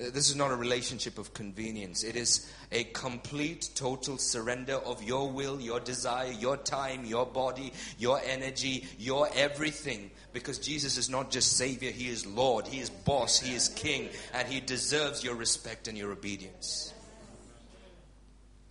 Uh, 0.00 0.10
this 0.12 0.28
is 0.28 0.34
not 0.34 0.50
a 0.50 0.56
relationship 0.56 1.18
of 1.18 1.32
convenience. 1.34 2.02
It 2.02 2.16
is 2.16 2.50
a 2.72 2.82
complete, 2.84 3.70
total 3.76 4.18
surrender 4.18 4.74
of 4.74 5.02
your 5.04 5.30
will, 5.30 5.60
your 5.60 5.78
desire, 5.78 6.32
your 6.32 6.56
time, 6.56 7.04
your 7.04 7.26
body, 7.26 7.72
your 7.96 8.20
energy, 8.26 8.88
your 8.98 9.28
everything. 9.34 10.10
Because 10.32 10.58
Jesus 10.58 10.96
is 10.96 11.08
not 11.08 11.30
just 11.30 11.56
Savior, 11.56 11.92
He 11.92 12.08
is 12.08 12.26
Lord, 12.26 12.66
He 12.66 12.80
is 12.80 12.90
Boss, 12.90 13.38
He 13.38 13.54
is 13.54 13.68
King, 13.68 14.08
and 14.32 14.48
He 14.48 14.58
deserves 14.58 15.22
your 15.22 15.36
respect 15.36 15.86
and 15.86 15.96
your 15.96 16.10
obedience. 16.10 16.92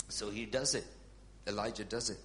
So 0.09 0.29
He 0.29 0.45
does 0.45 0.75
it. 0.75 0.85
Elijah 1.47 1.85
does 1.85 2.09
it. 2.09 2.19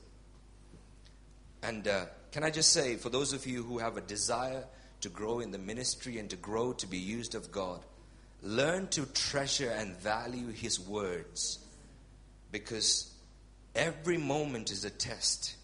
And 1.63 1.87
uh, 1.87 2.07
can 2.33 2.43
I 2.43 2.51
just 2.51 2.73
say, 2.73 2.97
for 2.97 3.11
those 3.11 3.33
of 3.33 3.47
you 3.47 3.63
who 3.63 3.79
have 3.79 3.97
a 3.97 4.01
desire 4.01 4.65
to 5.03 5.09
grow 5.09 5.39
in 5.39 5.53
the 5.53 5.59
ministry 5.59 6.19
and 6.19 6.29
to 6.31 6.37
grow 6.37 6.73
to 6.73 6.87
be 6.89 6.99
used 6.99 7.37
of 7.37 7.53
God, 7.53 7.81
Learn 8.43 8.89
to 8.89 9.05
treasure 9.07 9.71
and 9.71 9.97
value 9.97 10.49
His 10.49 10.79
words 10.79 11.59
because 12.53 13.13
every 13.75 14.19
moment 14.19 14.71
is 14.71 14.85
a 14.85 14.91
test. 14.91 15.57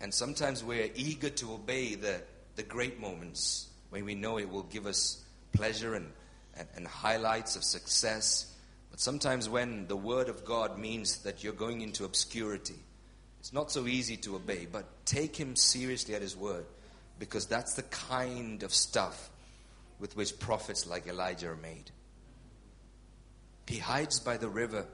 And 0.00 0.12
sometimes 0.12 0.62
we're 0.62 0.90
eager 0.94 1.30
to 1.30 1.52
obey 1.52 1.94
the, 1.94 2.20
the 2.56 2.62
great 2.62 3.00
moments 3.00 3.68
when 3.90 4.04
we 4.04 4.14
know 4.14 4.38
it 4.38 4.50
will 4.50 4.64
give 4.64 4.86
us 4.86 5.24
pleasure 5.52 5.94
and, 5.94 6.12
and, 6.56 6.68
and 6.76 6.86
highlights 6.86 7.56
of 7.56 7.64
success. 7.64 8.54
But 8.90 9.00
sometimes 9.00 9.48
when 9.48 9.86
the 9.86 9.96
Word 9.96 10.28
of 10.28 10.44
God 10.44 10.78
means 10.78 11.18
that 11.18 11.42
you're 11.42 11.52
going 11.52 11.80
into 11.80 12.04
obscurity, 12.04 12.78
it's 13.40 13.52
not 13.52 13.70
so 13.70 13.86
easy 13.86 14.16
to 14.18 14.36
obey. 14.36 14.66
But 14.70 14.84
take 15.04 15.36
Him 15.36 15.56
seriously 15.56 16.14
at 16.14 16.22
His 16.22 16.36
Word 16.36 16.66
because 17.18 17.46
that's 17.46 17.74
the 17.74 17.82
kind 17.82 18.62
of 18.62 18.72
stuff 18.72 19.30
with 19.98 20.16
which 20.16 20.38
prophets 20.38 20.86
like 20.86 21.06
Elijah 21.06 21.48
are 21.48 21.56
made. 21.56 21.90
He 23.66 23.78
hides 23.78 24.20
by 24.20 24.36
the 24.36 24.48
river. 24.48 24.86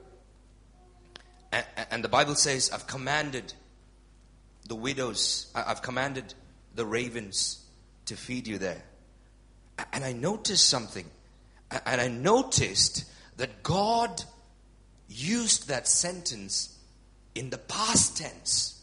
And, 1.89 2.03
the 2.03 2.09
Bible 2.09 2.35
says, 2.35 2.69
I've 2.71 2.87
commanded 2.87 3.53
the 4.67 4.75
widows, 4.75 5.49
I've 5.55 5.81
commanded 5.81 6.33
the 6.73 6.85
ravens 6.85 7.65
to 8.07 8.17
feed 8.17 8.47
you 8.47 8.57
there. 8.57 8.83
And 9.93 10.03
I 10.03 10.11
noticed 10.11 10.67
something. 10.67 11.05
And 11.85 12.01
I 12.01 12.09
noticed 12.09 13.05
that 13.37 13.63
God 13.63 14.23
used 15.07 15.69
that 15.69 15.87
sentence 15.87 16.77
in 17.35 17.49
the 17.49 17.57
past 17.57 18.17
tense. 18.17 18.81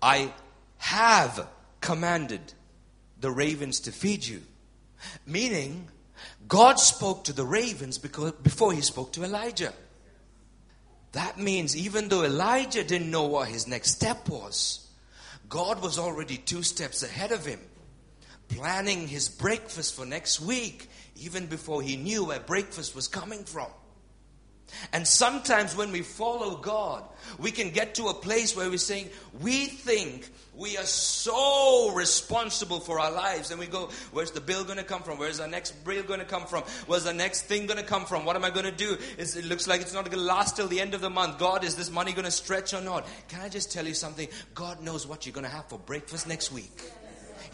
I 0.00 0.32
have 0.78 1.46
commanded 1.80 2.54
the 3.20 3.30
ravens 3.30 3.80
to 3.80 3.92
feed 3.92 4.24
you. 4.26 4.42
Meaning, 5.26 5.88
God 6.46 6.78
spoke 6.78 7.24
to 7.24 7.32
the 7.32 7.44
ravens 7.44 7.98
because, 7.98 8.32
before 8.32 8.72
he 8.72 8.80
spoke 8.80 9.12
to 9.12 9.24
Elijah. 9.24 9.72
That 11.12 11.38
means 11.38 11.76
even 11.76 12.08
though 12.08 12.24
Elijah 12.24 12.82
didn't 12.82 13.10
know 13.10 13.26
what 13.26 13.48
his 13.48 13.68
next 13.68 13.92
step 13.92 14.28
was, 14.28 14.88
God 15.48 15.80
was 15.82 15.98
already 15.98 16.36
two 16.36 16.62
steps 16.62 17.02
ahead 17.02 17.30
of 17.30 17.46
him, 17.46 17.60
planning 18.48 19.06
his 19.06 19.28
breakfast 19.28 19.94
for 19.94 20.04
next 20.04 20.40
week, 20.40 20.88
even 21.16 21.46
before 21.46 21.82
he 21.82 21.96
knew 21.96 22.24
where 22.24 22.40
breakfast 22.40 22.94
was 22.94 23.06
coming 23.06 23.44
from. 23.44 23.70
And 24.92 25.06
sometimes 25.06 25.76
when 25.76 25.92
we 25.92 26.02
follow 26.02 26.56
God, 26.56 27.04
we 27.38 27.50
can 27.50 27.70
get 27.70 27.94
to 27.96 28.08
a 28.08 28.14
place 28.14 28.56
where 28.56 28.68
we're 28.68 28.78
saying, 28.78 29.08
we 29.40 29.66
think 29.66 30.28
we 30.56 30.76
are 30.76 30.84
so 30.84 31.92
responsible 31.94 32.80
for 32.80 33.00
our 33.00 33.10
lives. 33.10 33.50
And 33.50 33.58
we 33.58 33.66
go, 33.66 33.90
where's 34.12 34.30
the 34.30 34.40
bill 34.40 34.64
going 34.64 34.78
to 34.78 34.84
come 34.84 35.02
from? 35.02 35.18
Where's 35.18 35.40
our 35.40 35.48
next 35.48 35.72
bill 35.84 36.02
going 36.02 36.20
to 36.20 36.26
come 36.26 36.46
from? 36.46 36.62
Where's 36.86 37.04
the 37.04 37.12
next 37.12 37.42
thing 37.42 37.66
going 37.66 37.78
to 37.78 37.86
come 37.86 38.04
from? 38.04 38.24
What 38.24 38.36
am 38.36 38.44
I 38.44 38.50
going 38.50 38.66
to 38.66 38.72
do? 38.72 38.96
It 39.18 39.44
looks 39.44 39.66
like 39.66 39.80
it's 39.80 39.94
not 39.94 40.04
going 40.04 40.16
to 40.16 40.24
last 40.24 40.56
till 40.56 40.68
the 40.68 40.80
end 40.80 40.94
of 40.94 41.00
the 41.00 41.10
month. 41.10 41.38
God, 41.38 41.64
is 41.64 41.76
this 41.76 41.90
money 41.90 42.12
going 42.12 42.24
to 42.24 42.30
stretch 42.30 42.74
or 42.74 42.80
not? 42.80 43.06
Can 43.28 43.40
I 43.40 43.48
just 43.48 43.72
tell 43.72 43.86
you 43.86 43.94
something? 43.94 44.28
God 44.54 44.82
knows 44.82 45.06
what 45.06 45.26
you're 45.26 45.34
going 45.34 45.46
to 45.46 45.50
have 45.50 45.68
for 45.68 45.78
breakfast 45.78 46.28
next 46.28 46.52
week. 46.52 46.82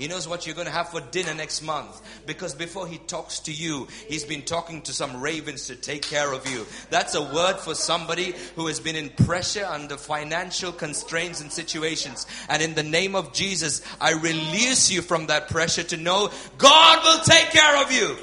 He 0.00 0.08
knows 0.08 0.26
what 0.26 0.46
you're 0.46 0.54
going 0.54 0.66
to 0.66 0.72
have 0.72 0.88
for 0.88 1.02
dinner 1.02 1.34
next 1.34 1.60
month. 1.60 2.00
Because 2.24 2.54
before 2.54 2.86
he 2.86 2.96
talks 2.96 3.40
to 3.40 3.52
you, 3.52 3.86
he's 4.08 4.24
been 4.24 4.40
talking 4.40 4.80
to 4.82 4.94
some 4.94 5.20
ravens 5.20 5.66
to 5.66 5.76
take 5.76 6.00
care 6.00 6.32
of 6.32 6.48
you. 6.48 6.66
That's 6.88 7.14
a 7.14 7.22
word 7.22 7.58
for 7.58 7.74
somebody 7.74 8.34
who 8.56 8.66
has 8.68 8.80
been 8.80 8.96
in 8.96 9.10
pressure 9.10 9.66
under 9.66 9.98
financial 9.98 10.72
constraints 10.72 11.42
and 11.42 11.52
situations. 11.52 12.26
And 12.48 12.62
in 12.62 12.74
the 12.74 12.82
name 12.82 13.14
of 13.14 13.34
Jesus, 13.34 13.82
I 14.00 14.12
release 14.14 14.90
you 14.90 15.02
from 15.02 15.26
that 15.26 15.50
pressure 15.50 15.82
to 15.82 15.98
know 15.98 16.30
God 16.56 17.04
will 17.04 17.22
take 17.22 17.50
care 17.50 17.82
of 17.84 17.92
you. 17.92 18.16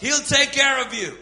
He'll 0.00 0.18
take 0.18 0.52
care 0.52 0.84
of 0.84 0.92
you. 0.92 1.16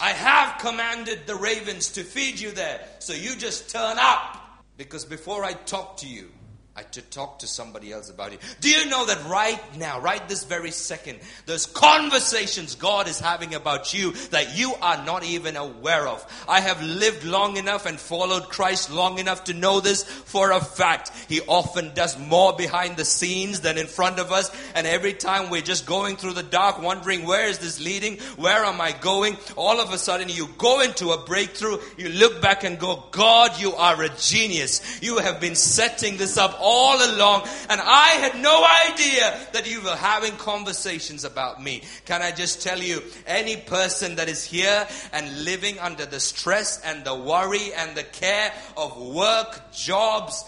I 0.00 0.10
have 0.10 0.58
commanded 0.58 1.28
the 1.28 1.36
ravens 1.36 1.92
to 1.92 2.02
feed 2.02 2.40
you 2.40 2.50
there. 2.50 2.84
So 2.98 3.12
you 3.12 3.36
just 3.36 3.70
turn 3.70 3.98
up. 4.00 4.40
Because 4.76 5.04
before 5.04 5.44
I 5.44 5.52
talk 5.52 5.98
to 5.98 6.08
you, 6.08 6.28
I 6.74 6.84
to 6.84 7.02
talk 7.02 7.40
to 7.40 7.46
somebody 7.46 7.92
else 7.92 8.08
about 8.08 8.32
it. 8.32 8.40
Do 8.62 8.70
you 8.70 8.86
know 8.86 9.04
that 9.04 9.28
right 9.28 9.60
now, 9.76 10.00
right 10.00 10.26
this 10.26 10.44
very 10.44 10.70
second, 10.70 11.18
there's 11.44 11.66
conversations 11.66 12.76
God 12.76 13.08
is 13.08 13.20
having 13.20 13.54
about 13.54 13.92
you 13.92 14.12
that 14.30 14.56
you 14.56 14.72
are 14.80 15.04
not 15.04 15.22
even 15.22 15.56
aware 15.56 16.08
of. 16.08 16.24
I 16.48 16.60
have 16.60 16.82
lived 16.82 17.24
long 17.24 17.58
enough 17.58 17.84
and 17.84 18.00
followed 18.00 18.44
Christ 18.44 18.90
long 18.90 19.18
enough 19.18 19.44
to 19.44 19.52
know 19.52 19.80
this 19.80 20.02
for 20.02 20.50
a 20.50 20.60
fact. 20.60 21.12
He 21.28 21.42
often 21.42 21.92
does 21.92 22.18
more 22.18 22.54
behind 22.56 22.96
the 22.96 23.04
scenes 23.04 23.60
than 23.60 23.76
in 23.76 23.86
front 23.86 24.18
of 24.18 24.32
us. 24.32 24.50
And 24.74 24.86
every 24.86 25.12
time 25.12 25.50
we're 25.50 25.60
just 25.60 25.84
going 25.84 26.16
through 26.16 26.34
the 26.34 26.42
dark, 26.42 26.80
wondering 26.80 27.26
where 27.26 27.48
is 27.48 27.58
this 27.58 27.84
leading? 27.84 28.16
Where 28.36 28.64
am 28.64 28.80
I 28.80 28.92
going? 28.92 29.36
All 29.56 29.78
of 29.78 29.92
a 29.92 29.98
sudden 29.98 30.30
you 30.30 30.48
go 30.56 30.80
into 30.80 31.10
a 31.10 31.22
breakthrough. 31.22 31.76
You 31.98 32.08
look 32.08 32.40
back 32.40 32.64
and 32.64 32.78
go, 32.78 33.04
God, 33.10 33.60
you 33.60 33.74
are 33.74 34.02
a 34.02 34.08
genius. 34.16 35.02
You 35.02 35.18
have 35.18 35.38
been 35.38 35.54
setting 35.54 36.16
this 36.16 36.38
up 36.38 36.60
all 36.62 36.96
along, 36.96 37.42
and 37.68 37.80
I 37.80 38.08
had 38.20 38.40
no 38.40 38.64
idea 38.90 39.38
that 39.52 39.70
you 39.70 39.82
were 39.82 39.96
having 39.96 40.32
conversations 40.36 41.24
about 41.24 41.62
me. 41.62 41.82
Can 42.04 42.22
I 42.22 42.30
just 42.30 42.62
tell 42.62 42.78
you, 42.78 43.02
any 43.26 43.56
person 43.56 44.16
that 44.16 44.28
is 44.28 44.44
here 44.44 44.86
and 45.12 45.44
living 45.44 45.78
under 45.78 46.06
the 46.06 46.20
stress 46.20 46.80
and 46.84 47.04
the 47.04 47.14
worry 47.14 47.72
and 47.76 47.96
the 47.96 48.04
care 48.04 48.52
of 48.76 48.96
work, 48.96 49.72
jobs, 49.72 50.44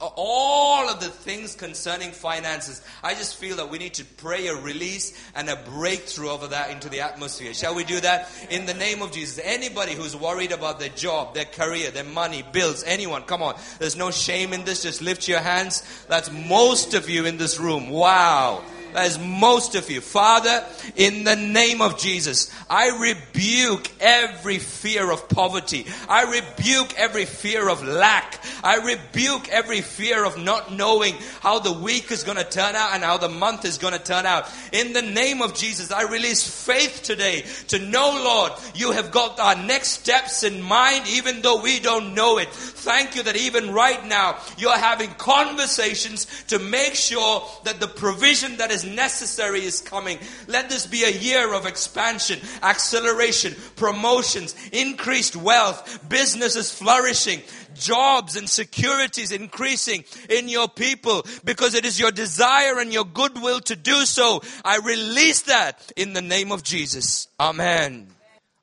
all 0.00 0.88
of 0.88 1.00
the 1.00 1.08
things 1.08 1.54
concerning 1.54 2.10
finances. 2.10 2.82
I 3.02 3.14
just 3.14 3.36
feel 3.36 3.56
that 3.56 3.70
we 3.70 3.78
need 3.78 3.94
to 3.94 4.04
pray 4.04 4.48
a 4.48 4.54
release 4.54 5.30
and 5.34 5.48
a 5.48 5.56
breakthrough 5.56 6.30
over 6.30 6.48
that 6.48 6.70
into 6.70 6.88
the 6.88 7.00
atmosphere. 7.00 7.54
Shall 7.54 7.74
we 7.74 7.84
do 7.84 8.00
that? 8.00 8.28
In 8.50 8.66
the 8.66 8.74
name 8.74 9.02
of 9.02 9.12
Jesus. 9.12 9.40
Anybody 9.42 9.94
who's 9.94 10.16
worried 10.16 10.52
about 10.52 10.80
their 10.80 10.88
job, 10.90 11.34
their 11.34 11.44
career, 11.44 11.90
their 11.90 12.04
money, 12.04 12.44
bills, 12.52 12.84
anyone, 12.84 13.22
come 13.22 13.42
on. 13.42 13.54
There's 13.78 13.96
no 13.96 14.10
shame 14.10 14.52
in 14.52 14.64
this. 14.64 14.82
Just 14.82 15.02
lift 15.02 15.28
your 15.28 15.40
hands. 15.40 15.82
That's 16.08 16.30
most 16.30 16.94
of 16.94 17.08
you 17.08 17.26
in 17.26 17.36
this 17.36 17.58
room. 17.58 17.90
Wow 17.90 18.62
as 18.94 19.18
most 19.18 19.74
of 19.74 19.90
you. 19.90 20.00
Father, 20.00 20.64
in 20.96 21.24
the 21.24 21.36
name 21.36 21.80
of 21.80 21.98
Jesus, 21.98 22.50
I 22.68 22.98
rebuke 22.98 23.90
every 24.00 24.58
fear 24.58 25.10
of 25.10 25.28
poverty. 25.28 25.86
I 26.08 26.22
rebuke 26.24 26.98
every 26.98 27.24
fear 27.24 27.68
of 27.68 27.82
lack. 27.84 28.44
I 28.62 28.76
rebuke 28.76 29.48
every 29.48 29.80
fear 29.80 30.24
of 30.24 30.38
not 30.38 30.72
knowing 30.72 31.14
how 31.40 31.58
the 31.58 31.72
week 31.72 32.10
is 32.10 32.24
going 32.24 32.38
to 32.38 32.44
turn 32.44 32.74
out 32.74 32.94
and 32.94 33.02
how 33.02 33.18
the 33.18 33.28
month 33.28 33.64
is 33.64 33.78
going 33.78 33.94
to 33.94 34.02
turn 34.02 34.26
out. 34.26 34.48
In 34.72 34.92
the 34.92 35.02
name 35.02 35.42
of 35.42 35.54
Jesus, 35.54 35.92
I 35.92 36.02
release 36.10 36.42
faith 36.66 37.02
today 37.02 37.44
to 37.68 37.78
know, 37.78 38.10
Lord, 38.24 38.52
you 38.74 38.92
have 38.92 39.10
got 39.10 39.38
our 39.40 39.56
next 39.56 39.88
steps 39.88 40.42
in 40.42 40.62
mind, 40.62 41.06
even 41.08 41.42
though 41.42 41.60
we 41.62 41.80
don't 41.80 42.14
know 42.14 42.38
it. 42.38 42.48
Thank 42.50 43.16
you 43.16 43.22
that 43.24 43.36
even 43.36 43.72
right 43.72 44.04
now, 44.06 44.38
you're 44.58 44.76
having 44.76 45.10
conversations 45.10 46.26
to 46.48 46.58
make 46.58 46.94
sure 46.94 47.46
that 47.64 47.80
the 47.80 47.88
provision 47.88 48.56
that 48.56 48.70
is 48.70 48.81
necessary 48.84 49.64
is 49.64 49.80
coming. 49.80 50.18
Let 50.46 50.68
this 50.68 50.86
be 50.86 51.04
a 51.04 51.10
year 51.10 51.54
of 51.54 51.66
expansion, 51.66 52.40
acceleration, 52.62 53.54
promotions, 53.76 54.54
increased 54.72 55.36
wealth, 55.36 56.08
businesses 56.08 56.72
flourishing, 56.72 57.42
jobs 57.74 58.36
and 58.36 58.48
securities 58.48 59.32
increasing 59.32 60.04
in 60.28 60.48
your 60.48 60.68
people 60.68 61.24
because 61.44 61.74
it 61.74 61.84
is 61.84 61.98
your 61.98 62.10
desire 62.10 62.78
and 62.78 62.92
your 62.92 63.04
goodwill 63.04 63.60
to 63.60 63.76
do 63.76 64.04
so. 64.04 64.42
I 64.64 64.78
release 64.78 65.42
that 65.42 65.92
in 65.96 66.12
the 66.12 66.22
name 66.22 66.52
of 66.52 66.62
Jesus. 66.62 67.28
Amen. 67.40 68.08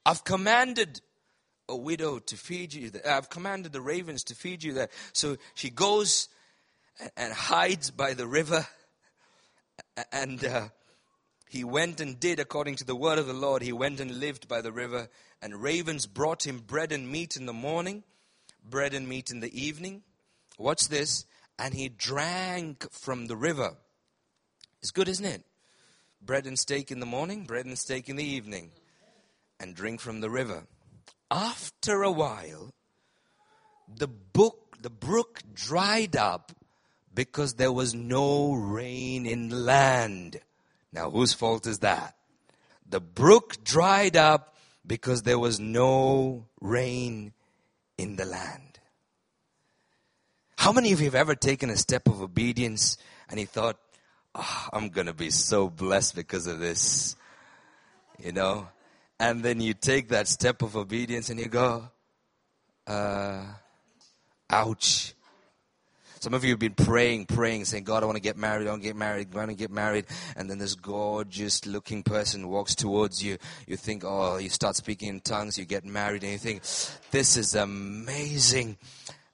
I've 0.06 0.24
commanded 0.24 1.02
a 1.68 1.76
widow 1.76 2.20
to 2.20 2.36
feed 2.36 2.74
you. 2.74 2.92
I've 3.08 3.30
commanded 3.30 3.74
the 3.74 3.82
ravens 3.82 4.24
to 4.26 4.36
feed 4.36 4.64
you 4.64 4.74
there. 4.74 4.90
So 5.14 5.38
she 5.54 5.70
goes 5.70 6.30
and 7.16 7.32
hides 7.32 7.92
by 7.92 8.14
the 8.14 8.28
river 8.28 8.68
and 10.12 10.44
uh, 10.46 10.70
he 11.50 11.64
went 11.64 12.00
and 12.00 12.20
did 12.20 12.40
according 12.40 12.76
to 12.76 12.86
the 12.86 12.96
word 12.96 13.18
of 13.18 13.28
the 13.28 13.34
Lord. 13.34 13.62
He 13.62 13.74
went 13.74 14.00
and 14.00 14.20
lived 14.20 14.48
by 14.48 14.62
the 14.62 14.72
river, 14.72 15.10
and 15.42 15.62
ravens 15.62 16.06
brought 16.06 16.46
him 16.46 16.60
bread 16.60 16.92
and 16.92 17.10
meat 17.10 17.36
in 17.36 17.46
the 17.46 17.54
morning, 17.54 18.04
bread 18.64 18.94
and 18.94 19.08
meat 19.08 19.32
in 19.32 19.40
the 19.40 19.60
evening. 19.60 20.04
Watch 20.58 20.90
this? 20.90 21.26
And 21.58 21.74
he 21.74 21.90
drank 21.90 22.92
from 22.92 23.28
the 23.28 23.36
river. 23.36 23.76
It's 24.82 24.92
good, 24.92 25.10
isn't 25.10 25.26
it? 25.26 25.44
Bread 26.22 26.46
and 26.46 26.58
steak 26.58 26.92
in 26.92 27.00
the 27.00 27.06
morning, 27.06 27.46
bread 27.46 27.66
and 27.66 27.78
steak 27.78 28.10
in 28.10 28.16
the 28.16 28.24
evening, 28.24 28.72
and 29.60 29.76
drink 29.76 30.02
from 30.02 30.22
the 30.22 30.30
river. 30.30 30.68
After 31.32 32.04
a 32.04 32.12
while, 32.12 32.74
the 33.98 34.08
book, 34.08 34.78
the 34.82 34.90
brook 34.90 35.42
dried 35.54 36.16
up 36.16 36.52
because 37.20 37.56
there 37.56 37.74
was 37.74 37.94
no 37.94 38.54
rain 38.54 39.26
in 39.26 39.50
the 39.50 39.56
land. 39.58 40.40
Now, 40.94 41.10
whose 41.10 41.34
fault 41.34 41.68
is 41.68 41.80
that? 41.80 42.16
The 42.90 43.02
brook 43.02 43.62
dried 43.62 44.16
up 44.16 44.56
because 44.88 45.24
there 45.24 45.38
was 45.38 45.60
no 45.60 46.46
rain 46.62 47.34
in 47.98 48.16
the 48.16 48.24
land. 48.24 48.80
How 50.60 50.72
many 50.72 50.94
of 50.94 51.02
you 51.02 51.08
have 51.08 51.16
ever 51.16 51.36
taken 51.36 51.70
a 51.70 51.76
step 51.76 52.08
of 52.08 52.22
obedience 52.22 52.98
and 53.30 53.38
you 53.38 53.48
thought, 53.48 53.78
oh, 54.34 54.68
I'm 54.72 54.88
going 54.88 55.08
to 55.08 55.14
be 55.14 55.30
so 55.30 55.70
blessed 55.70 56.16
because 56.16 56.48
of 56.48 56.60
this? 56.60 57.18
You 58.18 58.32
know? 58.32 58.70
And 59.20 59.44
then 59.44 59.60
you 59.60 59.74
take 59.74 60.08
that 60.08 60.30
step 60.30 60.62
of 60.62 60.78
obedience 60.78 61.30
and 61.30 61.38
you 61.38 61.50
go, 61.50 61.84
uh, 62.88 63.44
ouch. 64.50 65.16
Some 66.22 66.34
of 66.34 66.44
you 66.44 66.50
have 66.50 66.60
been 66.60 66.74
praying, 66.74 67.28
praying, 67.28 67.64
saying, 67.64 67.86
God, 67.86 68.04
I 68.04 68.06
want 68.06 68.18
to 68.18 68.22
get 68.22 68.36
married, 68.36 68.68
I 68.68 68.72
want 68.72 68.82
to 68.82 68.88
get 68.90 68.98
married, 68.98 69.30
I 69.34 69.38
want 69.38 69.52
to 69.52 69.56
get 69.56 69.72
married. 69.72 70.06
And 70.36 70.50
then 70.50 70.58
this 70.58 70.76
gorgeous 70.76 71.66
looking 71.66 72.04
person 72.04 72.50
walks 72.50 72.76
towards 72.76 73.24
you. 73.24 73.38
You 73.68 73.78
think, 73.78 74.04
oh, 74.06 74.36
you 74.38 74.50
start 74.50 74.76
speaking 74.76 75.08
in 75.08 75.22
tongues, 75.22 75.58
you 75.58 75.64
get 75.64 75.86
married, 75.86 76.24
and 76.24 76.34
you 76.34 76.38
think, 76.38 76.64
this 77.12 77.38
is 77.38 77.56
amazing. 77.56 78.78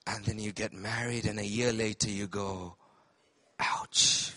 And 0.06 0.24
then 0.26 0.38
you 0.38 0.52
get 0.52 0.74
married, 0.74 1.26
and 1.26 1.40
a 1.40 1.46
year 1.46 1.74
later 1.74 2.12
you 2.12 2.28
go, 2.28 2.76
ouch. 3.60 4.32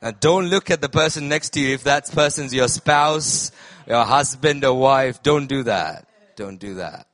Now 0.00 0.12
don't 0.12 0.46
look 0.46 0.70
at 0.70 0.80
the 0.80 0.88
person 0.88 1.28
next 1.28 1.50
to 1.54 1.60
you 1.60 1.74
if 1.74 1.84
that 1.84 2.12
person's 2.12 2.54
your 2.54 2.68
spouse, 2.68 3.50
your 3.88 4.04
husband 4.04 4.64
or 4.64 4.78
wife. 4.78 5.22
Don't 5.22 5.46
do 5.46 5.64
that. 5.64 6.06
Don't 6.36 6.60
do 6.60 6.74
that. 6.74 7.08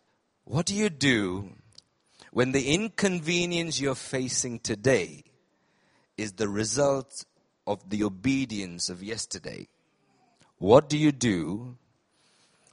What 0.44 0.66
do 0.66 0.74
you 0.74 0.90
do 0.90 1.50
when 2.32 2.52
the 2.52 2.72
inconvenience 2.72 3.80
you're 3.80 3.94
facing 3.94 4.60
today 4.60 5.24
is 6.16 6.32
the 6.32 6.48
result 6.48 7.24
of 7.66 7.88
the 7.90 8.04
obedience 8.04 8.88
of 8.88 9.02
yesterday, 9.02 9.68
what 10.58 10.88
do 10.88 10.96
you 10.96 11.12
do 11.12 11.76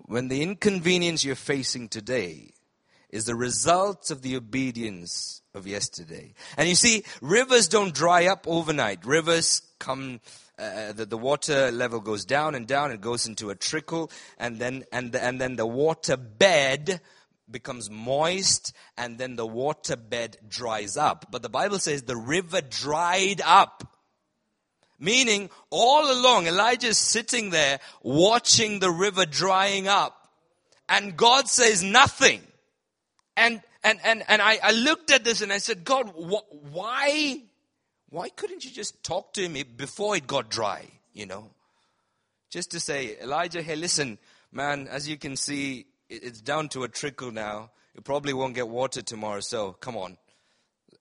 when 0.05 0.27
the 0.27 0.41
inconvenience 0.41 1.23
you're 1.23 1.35
facing 1.35 1.89
today 1.89 2.51
is 3.09 3.25
the 3.25 3.35
result 3.35 4.11
of 4.11 4.21
the 4.21 4.35
obedience 4.35 5.41
of 5.53 5.65
yesterday? 5.65 6.33
And 6.57 6.67
you 6.67 6.75
see, 6.75 7.03
rivers 7.21 7.67
don't 7.67 7.93
dry 7.93 8.27
up 8.27 8.45
overnight. 8.47 9.05
Rivers 9.05 9.61
come 9.79 10.19
uh, 10.59 10.91
the, 10.91 11.05
the 11.05 11.17
water 11.17 11.71
level 11.71 11.99
goes 11.99 12.25
down 12.25 12.55
and 12.55 12.67
down 12.67 12.91
and 12.91 12.99
goes 12.99 13.27
into 13.27 13.51
a 13.51 13.55
trickle 13.55 14.09
and 14.39 14.57
then 14.57 14.83
and 14.91 15.15
and 15.15 15.39
then 15.39 15.55
the 15.55 15.67
water 15.67 16.17
bed 16.17 16.99
becomes 17.49 17.89
moist 17.89 18.73
and 18.97 19.17
then 19.17 19.35
the 19.35 19.47
waterbed 19.47 20.35
dries 20.47 20.97
up. 20.97 21.27
But 21.31 21.41
the 21.41 21.49
Bible 21.49 21.79
says 21.79 22.03
the 22.03 22.17
river 22.17 22.61
dried 22.61 23.41
up. 23.43 23.83
Meaning, 24.99 25.49
all 25.69 26.11
along, 26.11 26.47
Elijah 26.47 26.87
is 26.87 26.97
sitting 26.97 27.51
there 27.51 27.79
watching 28.01 28.79
the 28.79 28.89
river 28.89 29.25
drying 29.25 29.87
up. 29.87 30.29
And 30.89 31.15
God 31.15 31.47
says 31.47 31.83
nothing. 31.83 32.41
And, 33.35 33.61
and, 33.83 33.99
and, 34.03 34.23
and 34.27 34.41
I, 34.41 34.57
I 34.63 34.71
looked 34.71 35.11
at 35.11 35.23
this 35.23 35.41
and 35.41 35.53
I 35.53 35.59
said, 35.59 35.83
God, 35.83 36.07
wh- 36.09 36.73
why, 36.73 37.43
why 38.09 38.29
couldn't 38.29 38.65
you 38.65 38.71
just 38.71 39.03
talk 39.03 39.33
to 39.33 39.47
him 39.47 39.55
before 39.75 40.15
it 40.15 40.25
got 40.25 40.49
dry, 40.49 40.87
you 41.13 41.27
know? 41.27 41.51
Just 42.49 42.71
to 42.71 42.79
say, 42.79 43.17
Elijah, 43.21 43.61
hey, 43.61 43.75
listen, 43.75 44.17
man, 44.51 44.87
as 44.87 45.07
you 45.07 45.17
can 45.17 45.35
see, 45.35 45.85
it's 46.09 46.41
down 46.41 46.69
to 46.69 46.83
a 46.83 46.87
trickle 46.87 47.31
now. 47.31 47.71
You 47.95 48.01
probably 48.01 48.33
won't 48.33 48.55
get 48.55 48.67
water 48.67 49.01
tomorrow, 49.01 49.39
so 49.39 49.73
come 49.73 49.97
on. 49.97 50.17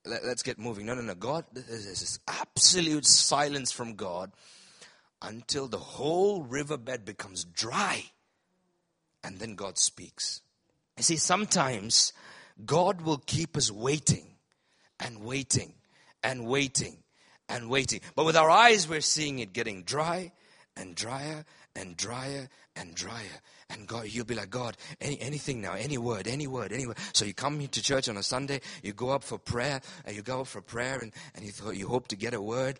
let, 0.05 0.23
us 0.23 0.41
get 0.41 0.57
moving. 0.57 0.85
No, 0.85 0.95
no, 0.95 1.01
no. 1.01 1.15
God, 1.15 1.45
there's 1.53 1.85
this 1.85 2.19
absolute 2.27 3.05
silence 3.05 3.71
from 3.71 3.95
God 3.95 4.31
until 5.21 5.67
the 5.67 5.77
whole 5.77 6.43
riverbed 6.43 7.05
becomes 7.05 7.43
dry. 7.43 8.03
And 9.23 9.39
then 9.39 9.55
God 9.55 9.77
speaks. 9.77 10.41
You 10.97 11.03
see, 11.03 11.17
sometimes 11.17 12.13
God 12.65 13.01
will 13.01 13.21
keep 13.25 13.57
us 13.57 13.71
waiting 13.71 14.25
and 14.99 15.19
waiting 15.19 15.73
and 16.23 16.47
waiting 16.47 16.97
and 17.49 17.69
waiting. 17.69 18.01
But 18.15 18.25
with 18.25 18.35
our 18.35 18.49
eyes, 18.49 18.89
we're 18.89 19.01
seeing 19.01 19.39
it 19.39 19.53
getting 19.53 19.83
dry 19.83 20.31
and 20.75 20.95
drier 20.95 21.45
and 21.77 21.95
drier 21.95 22.49
and 22.75 22.93
drier. 22.95 23.41
And 23.69 23.85
God, 23.85 24.07
you'll 24.07 24.25
be 24.25 24.35
like, 24.35 24.49
God, 24.49 24.77
any, 25.01 25.19
anything 25.19 25.61
now, 25.61 25.73
any 25.73 25.97
word, 25.97 26.27
any 26.27 26.47
word, 26.47 26.71
any 26.71 26.87
word. 26.87 26.97
So 27.11 27.25
you 27.25 27.33
come 27.33 27.59
to 27.67 27.81
church 27.81 28.07
on 28.07 28.15
a 28.15 28.23
Sunday, 28.23 28.61
you 28.81 28.93
go 28.93 29.09
up 29.09 29.23
for 29.23 29.37
prayer, 29.37 29.81
and 30.05 30.15
you 30.15 30.21
go 30.21 30.41
up 30.41 30.47
for 30.47 30.61
prayer, 30.61 30.99
and, 30.99 31.11
and 31.35 31.43
you, 31.43 31.51
thought, 31.51 31.75
you 31.75 31.87
hope 31.87 32.07
to 32.09 32.15
get 32.15 32.33
a 32.33 32.41
word, 32.41 32.79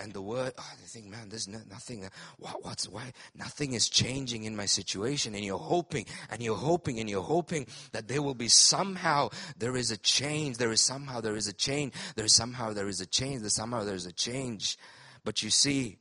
and 0.00 0.12
the 0.12 0.22
word, 0.22 0.52
oh, 0.56 0.72
you 0.80 0.86
think, 0.86 1.06
man, 1.06 1.28
there's 1.28 1.48
no, 1.48 1.58
nothing, 1.68 2.04
uh, 2.04 2.08
what, 2.38 2.64
what's, 2.64 2.88
why, 2.88 3.12
nothing 3.34 3.72
is 3.72 3.88
changing 3.88 4.44
in 4.44 4.54
my 4.54 4.66
situation, 4.66 5.34
and 5.34 5.44
you're 5.44 5.58
hoping, 5.58 6.06
and 6.30 6.40
you're 6.42 6.56
hoping, 6.56 7.00
and 7.00 7.10
you're 7.10 7.22
hoping 7.22 7.66
that 7.90 8.06
there 8.06 8.22
will 8.22 8.34
be 8.34 8.48
somehow, 8.48 9.30
there 9.58 9.76
is 9.76 9.90
a 9.90 9.96
change, 9.96 10.58
there 10.58 10.70
is 10.70 10.80
somehow, 10.80 11.20
there 11.20 11.36
is 11.36 11.48
a 11.48 11.52
change, 11.52 11.92
there 12.14 12.26
is 12.26 12.34
somehow, 12.34 12.72
there 12.72 12.88
is 12.88 13.00
a 13.00 13.06
change, 13.06 13.40
there 13.40 13.50
somehow, 13.50 13.82
there 13.82 13.96
is 13.96 14.06
a 14.06 14.12
change. 14.12 14.78
But 15.24 15.42
you 15.42 15.50
see, 15.50 15.98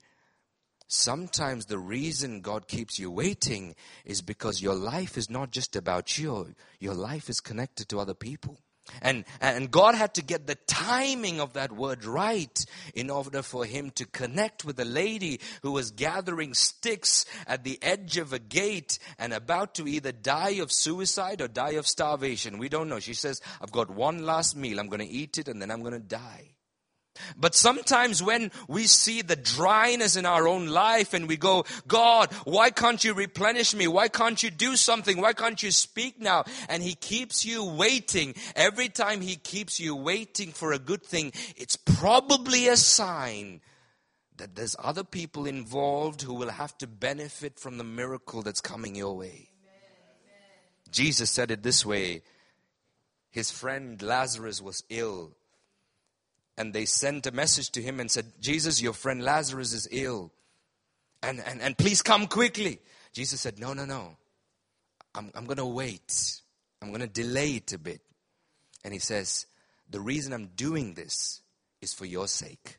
Sometimes 0.92 1.68
the 1.68 1.78
reason 1.78 2.42
God 2.42 2.68
keeps 2.68 2.98
you 2.98 3.12
waiting 3.12 3.76
is 4.06 4.24
because 4.24 4.60
your 4.60 4.74
life 4.74 5.20
is 5.20 5.30
not 5.30 5.52
just 5.52 5.76
about 5.76 6.18
you. 6.18 6.56
Your 6.80 6.96
life 6.96 7.30
is 7.30 7.40
connected 7.40 7.90
to 7.90 8.00
other 8.00 8.16
people. 8.16 8.58
And, 9.04 9.26
and 9.40 9.70
God 9.70 9.94
had 9.94 10.16
to 10.16 10.24
get 10.24 10.48
the 10.48 10.56
timing 10.56 11.42
of 11.42 11.54
that 11.54 11.72
word 11.72 12.06
right 12.06 12.66
in 12.96 13.12
order 13.12 13.44
for 13.44 13.66
him 13.66 13.92
to 13.92 14.08
connect 14.08 14.66
with 14.66 14.80
a 14.80 14.86
lady 14.86 15.42
who 15.62 15.74
was 15.74 15.92
gathering 15.92 16.56
sticks 16.56 17.24
at 17.46 17.64
the 17.64 17.78
edge 17.84 18.18
of 18.18 18.34
a 18.34 18.40
gate 18.40 18.98
and 19.20 19.32
about 19.32 19.76
to 19.76 19.88
either 19.88 20.12
die 20.12 20.58
of 20.62 20.72
suicide 20.72 21.40
or 21.40 21.48
die 21.48 21.74
of 21.74 21.86
starvation. 21.86 22.58
We 22.58 22.68
don't 22.68 22.90
know. 22.90 23.00
She 23.00 23.14
says, 23.14 23.42
I've 23.62 23.72
got 23.72 23.92
one 23.92 24.26
last 24.26 24.56
meal. 24.56 24.80
I'm 24.80 24.90
going 24.90 25.08
to 25.08 25.14
eat 25.14 25.38
it 25.38 25.50
and 25.50 25.62
then 25.62 25.70
I'm 25.70 25.82
going 25.82 25.94
to 25.94 26.00
die. 26.00 26.56
But 27.38 27.56
sometimes 27.56 28.22
when 28.22 28.52
we 28.68 28.88
see 28.88 29.22
the 29.22 29.36
dryness 29.36 30.16
in 30.16 30.26
our 30.26 30.48
own 30.48 30.68
life 30.68 31.14
and 31.14 31.28
we 31.28 31.38
go, 31.38 31.66
God, 31.88 32.32
why 32.46 32.70
can't 32.70 33.04
you 33.04 33.14
replenish 33.14 33.74
me? 33.74 33.88
Why 33.88 34.08
can't 34.08 34.42
you 34.42 34.50
do 34.50 34.76
something? 34.76 35.20
Why 35.20 35.34
can't 35.34 35.62
you 35.62 35.72
speak 35.72 36.20
now? 36.20 36.44
And 36.68 36.84
He 36.84 36.96
keeps 36.96 37.46
you 37.46 37.66
waiting. 37.66 38.36
Every 38.56 38.90
time 38.90 39.22
He 39.22 39.36
keeps 39.36 39.80
you 39.80 39.96
waiting 39.96 40.52
for 40.52 40.74
a 40.74 40.80
good 40.80 41.04
thing, 41.04 41.34
it's 41.56 41.76
probably 41.76 42.68
a 42.68 42.78
sign 42.78 43.62
that 44.38 44.56
there's 44.56 44.76
other 44.80 45.04
people 45.04 45.46
involved 45.46 46.22
who 46.22 46.34
will 46.34 46.50
have 46.50 46.78
to 46.80 46.88
benefit 46.88 47.60
from 47.60 47.78
the 47.78 47.84
miracle 47.84 48.42
that's 48.42 48.62
coming 48.62 48.96
your 48.96 49.16
way. 49.16 49.50
Jesus 50.92 51.30
said 51.30 51.52
it 51.52 51.62
this 51.62 51.86
way. 51.86 52.22
His 53.30 53.52
friend 53.52 54.02
Lazarus 54.02 54.62
was 54.62 54.84
ill 54.90 55.36
and 56.60 56.74
they 56.74 56.84
sent 56.84 57.26
a 57.26 57.32
message 57.32 57.72
to 57.72 57.82
him 57.82 58.02
and 58.02 58.12
said, 58.12 58.26
Jesus, 58.42 58.82
your 58.82 58.92
friend 58.92 59.24
Lazarus 59.24 59.72
is 59.72 59.88
ill. 59.92 60.34
And, 61.24 61.42
and, 61.46 61.62
and 61.62 61.78
please 61.78 62.02
come 62.02 62.28
quickly. 62.28 62.80
Jesus 63.14 63.40
said, 63.40 63.60
No, 63.60 63.74
no, 63.74 63.86
no. 63.86 64.18
I'm, 65.16 65.32
I'm 65.34 65.46
going 65.46 65.58
to 65.58 65.66
wait. 65.66 66.42
I'm 66.82 66.90
going 66.90 67.00
to 67.00 67.08
delay 67.08 67.52
it 67.52 67.72
a 67.72 67.80
bit. 67.80 68.02
And 68.84 68.94
he 68.94 69.00
says, 69.00 69.46
The 69.90 70.02
reason 70.02 70.34
I'm 70.34 70.50
doing 70.56 70.96
this 70.96 71.42
is 71.82 71.94
for 71.94 72.06
your 72.06 72.28
sake. 72.28 72.78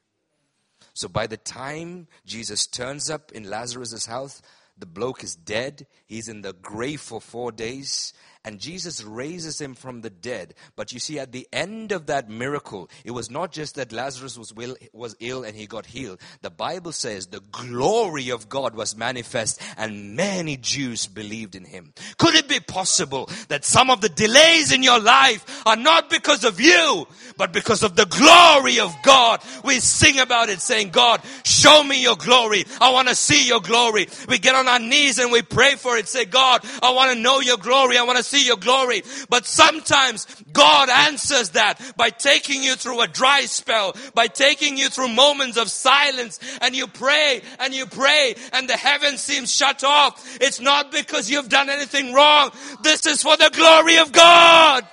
So 0.93 1.09
by 1.09 1.27
the 1.27 1.39
time 1.39 2.07
Jesus 2.27 2.67
turns 2.67 3.09
up 3.09 3.33
in 3.33 3.49
Lazarus' 3.49 4.05
house, 4.05 4.43
the 4.77 4.87
bloke 4.87 5.25
is 5.25 5.35
dead. 5.35 5.87
He's 6.07 6.29
in 6.29 6.43
the 6.43 6.53
grave 6.53 7.01
for 7.01 7.21
four 7.21 7.51
days 7.51 8.13
and 8.45 8.59
Jesus 8.59 9.05
raises 9.05 9.61
him 9.61 9.75
from 9.75 10.01
the 10.01 10.09
dead. 10.09 10.55
But 10.75 10.93
you 10.93 10.99
see, 10.99 11.19
at 11.19 11.31
the 11.31 11.47
end 11.53 11.93
of 11.93 12.07
that 12.07 12.31
miracle, 12.31 12.89
it 13.05 13.11
was 13.11 13.31
not 13.31 13.53
just 13.53 13.75
that 13.75 13.93
Lazarus 13.93 14.39
was, 14.39 14.55
will, 14.55 14.77
was 14.95 15.15
ill 15.21 15.45
and 15.45 15.55
he 15.55 15.67
got 15.67 15.85
healed. 15.85 16.21
The 16.41 16.51
Bible 16.51 16.93
says 16.93 17.27
the 17.27 17.41
glory 17.53 18.31
of 18.31 18.49
God 18.49 18.75
was 18.75 18.97
manifest 18.97 19.61
and 19.77 20.17
many 20.17 20.57
Jews 20.57 21.07
believed 21.07 21.55
in 21.55 21.65
him. 21.67 21.93
Could 22.17 22.35
it 22.35 22.49
be 22.49 22.61
possible 22.61 23.29
that 23.49 23.67
some 23.67 23.91
of 23.91 24.01
the 24.01 24.09
delays 24.09 24.73
in 24.73 24.83
your 24.83 25.01
life 25.01 25.63
are 25.67 25.77
not 25.77 26.09
because 26.09 26.45
of 26.45 26.61
you, 26.61 27.07
but 27.37 27.53
because 27.53 27.83
of 27.83 27.95
the 27.95 28.07
glory 28.07 28.81
of 28.81 28.97
God? 29.03 29.43
We 29.65 29.81
sing 29.81 30.19
about 30.19 30.49
it 30.49 30.63
saying, 30.63 30.91
God, 30.91 31.21
show 31.45 31.85
me 31.85 32.03
your 32.03 32.17
glory. 32.17 32.65
I 32.81 32.91
want 32.91 33.09
to 33.09 33.15
see 33.15 33.47
your 33.47 33.61
glory. 33.61 34.09
We 34.29 34.39
get 34.39 34.55
on 34.55 34.67
our 34.67 34.79
knees 34.79 35.19
and 35.19 35.31
we 35.31 35.43
pray 35.43 35.75
for 35.75 35.99
it. 35.99 36.09
Say, 36.09 36.25
God, 36.25 36.65
I 36.83 36.93
want 36.93 37.13
to 37.13 37.21
know 37.21 37.41
your 37.41 37.59
glory. 37.59 37.99
I 37.99 38.05
want 38.05 38.17
to 38.17 38.30
see 38.31 38.47
your 38.47 38.57
glory. 38.57 39.03
But 39.29 39.47
sometimes 39.47 40.27
God 40.53 40.89
answers 40.89 41.51
that 41.51 41.81
by 41.97 42.11
taking 42.11 42.63
you 42.63 42.77
through 42.77 43.01
a 43.01 43.09
dry 43.09 43.43
spell, 43.43 43.95
by 44.15 44.29
taking 44.29 44.79
you 44.79 44.89
through 44.89 45.09
moments 45.09 45.57
of 45.57 45.71
silence 45.71 46.39
and 46.61 46.75
you 46.75 46.87
pray 46.87 47.43
and 47.59 47.75
you 47.75 47.87
pray 47.87 48.35
and 48.53 48.69
the 48.69 48.77
heavens 48.77 49.21
seem 49.21 49.47
shut 49.47 49.85
off. 49.85 50.39
It's 50.41 50.61
not 50.61 50.93
because 50.93 51.31
you've 51.31 51.49
done 51.49 51.69
anything 51.69 52.13
wrong. 52.13 52.51
This 52.83 53.07
is 53.07 53.23
for 53.23 53.37
the 53.37 53.51
glory 53.53 53.99
of 53.99 54.13
God. 54.13 54.87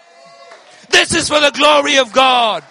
This 0.89 1.13
is 1.13 1.27
for 1.29 1.39
the 1.39 1.51
glory 1.51 1.97
of 1.97 2.11
God. 2.13 2.63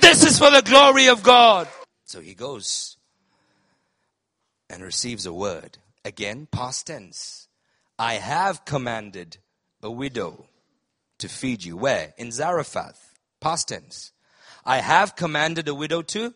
This 0.00 0.24
is 0.24 0.38
for 0.38 0.50
the 0.50 0.62
glory 0.62 1.08
of 1.08 1.22
God. 1.22 1.68
So 2.04 2.20
he 2.20 2.34
goes 2.34 2.96
and 4.70 4.82
receives 4.82 5.26
a 5.26 5.32
word. 5.32 5.78
Again, 6.04 6.48
past 6.50 6.86
tense. 6.86 7.48
I 7.98 8.14
have 8.14 8.64
commanded 8.64 9.36
a 9.82 9.90
widow 9.90 10.46
to 11.18 11.28
feed 11.28 11.64
you. 11.64 11.76
Where? 11.76 12.14
In 12.18 12.32
Zarephath. 12.32 13.14
Past 13.40 13.68
tense. 13.68 14.12
I 14.64 14.78
have 14.78 15.16
commanded 15.16 15.68
a 15.68 15.74
widow 15.74 16.02
to 16.02 16.34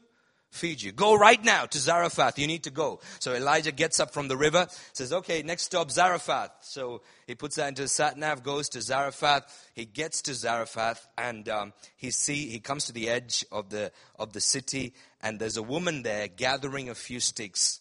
feed 0.54 0.80
you. 0.80 0.92
Go 0.92 1.16
right 1.16 1.42
now 1.42 1.66
to 1.66 1.78
Zarephath. 1.78 2.38
You 2.38 2.46
need 2.46 2.62
to 2.62 2.70
go. 2.70 3.00
So 3.18 3.34
Elijah 3.34 3.72
gets 3.72 3.98
up 3.98 4.12
from 4.14 4.28
the 4.28 4.36
river, 4.36 4.68
says, 4.92 5.12
okay, 5.12 5.42
next 5.42 5.64
stop, 5.64 5.90
Zarephath. 5.90 6.52
So 6.60 7.02
he 7.26 7.34
puts 7.34 7.56
that 7.56 7.68
into 7.68 7.82
his 7.82 7.92
sat 7.92 8.16
nav, 8.16 8.42
goes 8.44 8.68
to 8.70 8.80
Zarephath. 8.80 9.70
He 9.74 9.84
gets 9.84 10.22
to 10.22 10.34
Zarephath 10.34 11.06
and 11.18 11.48
um, 11.48 11.72
he 11.96 12.10
see 12.10 12.48
he 12.48 12.60
comes 12.60 12.86
to 12.86 12.92
the 12.92 13.08
edge 13.08 13.44
of 13.50 13.70
the 13.70 13.90
of 14.16 14.32
the 14.32 14.40
city, 14.40 14.94
and 15.20 15.40
there's 15.40 15.56
a 15.56 15.62
woman 15.62 16.02
there 16.02 16.28
gathering 16.28 16.88
a 16.88 16.94
few 16.94 17.18
sticks, 17.18 17.80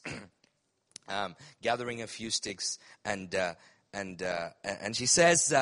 um, 1.07 1.35
gathering 1.61 2.01
a 2.01 2.07
few 2.07 2.31
sticks, 2.31 2.79
and 3.05 3.35
uh, 3.35 3.53
and, 3.93 4.23
uh, 4.23 4.49
and 4.63 4.95
she 4.95 5.05
says, 5.05 5.53
uh, 5.53 5.57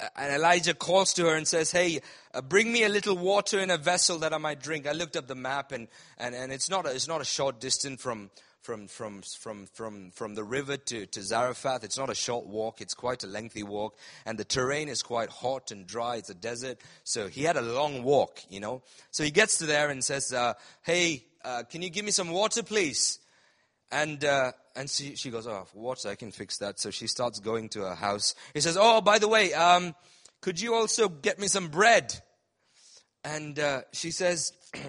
uh, 0.00 0.08
and 0.16 0.34
Elijah 0.34 0.74
calls 0.74 1.14
to 1.14 1.26
her 1.26 1.36
and 1.36 1.46
says, 1.46 1.70
Hey, 1.70 2.00
uh, 2.34 2.42
bring 2.42 2.72
me 2.72 2.82
a 2.82 2.88
little 2.88 3.16
water 3.16 3.60
in 3.60 3.70
a 3.70 3.78
vessel 3.78 4.18
that 4.18 4.34
I 4.34 4.38
might 4.38 4.60
drink. 4.60 4.88
I 4.88 4.92
looked 4.92 5.16
up 5.16 5.28
the 5.28 5.36
map, 5.36 5.70
and, 5.70 5.86
and, 6.18 6.34
and 6.34 6.52
it's, 6.52 6.68
not 6.68 6.86
a, 6.86 6.90
it's 6.90 7.06
not 7.06 7.20
a 7.20 7.24
short 7.24 7.60
distance 7.60 8.02
from, 8.02 8.30
from, 8.60 8.88
from, 8.88 9.22
from, 9.22 9.66
from, 9.72 10.10
from 10.10 10.34
the 10.34 10.42
river 10.42 10.76
to, 10.76 11.06
to 11.06 11.22
Zarephath. 11.22 11.84
It's 11.84 11.96
not 11.96 12.10
a 12.10 12.14
short 12.14 12.46
walk, 12.46 12.80
it's 12.80 12.94
quite 12.94 13.22
a 13.22 13.28
lengthy 13.28 13.62
walk. 13.62 13.96
And 14.26 14.36
the 14.36 14.44
terrain 14.44 14.88
is 14.88 15.02
quite 15.04 15.30
hot 15.30 15.70
and 15.70 15.86
dry. 15.86 16.16
It's 16.16 16.30
a 16.30 16.34
desert. 16.34 16.78
So 17.04 17.28
he 17.28 17.44
had 17.44 17.56
a 17.56 17.62
long 17.62 18.02
walk, 18.02 18.40
you 18.48 18.58
know. 18.58 18.82
So 19.12 19.22
he 19.22 19.30
gets 19.30 19.58
to 19.58 19.66
there 19.66 19.90
and 19.90 20.04
says, 20.04 20.32
uh, 20.32 20.54
Hey, 20.82 21.24
uh, 21.44 21.62
can 21.70 21.82
you 21.82 21.90
give 21.90 22.04
me 22.04 22.10
some 22.10 22.30
water, 22.30 22.64
please? 22.64 23.20
And, 23.92 24.24
uh, 24.24 24.52
and 24.76 24.88
she, 24.88 25.16
she 25.16 25.30
goes, 25.30 25.46
oh, 25.46 25.66
water, 25.74 26.08
I 26.08 26.14
can 26.14 26.30
fix 26.30 26.58
that. 26.58 26.78
So 26.78 26.90
she 26.90 27.06
starts 27.06 27.40
going 27.40 27.68
to 27.70 27.80
her 27.80 27.94
house. 27.94 28.34
He 28.54 28.60
says, 28.60 28.76
oh, 28.78 29.00
by 29.00 29.18
the 29.18 29.28
way, 29.28 29.52
um, 29.52 29.94
could 30.40 30.60
you 30.60 30.74
also 30.74 31.08
get 31.08 31.38
me 31.38 31.48
some 31.48 31.68
bread? 31.68 32.14
And 33.24 33.58
uh, 33.58 33.82
she 33.92 34.10
says, 34.10 34.52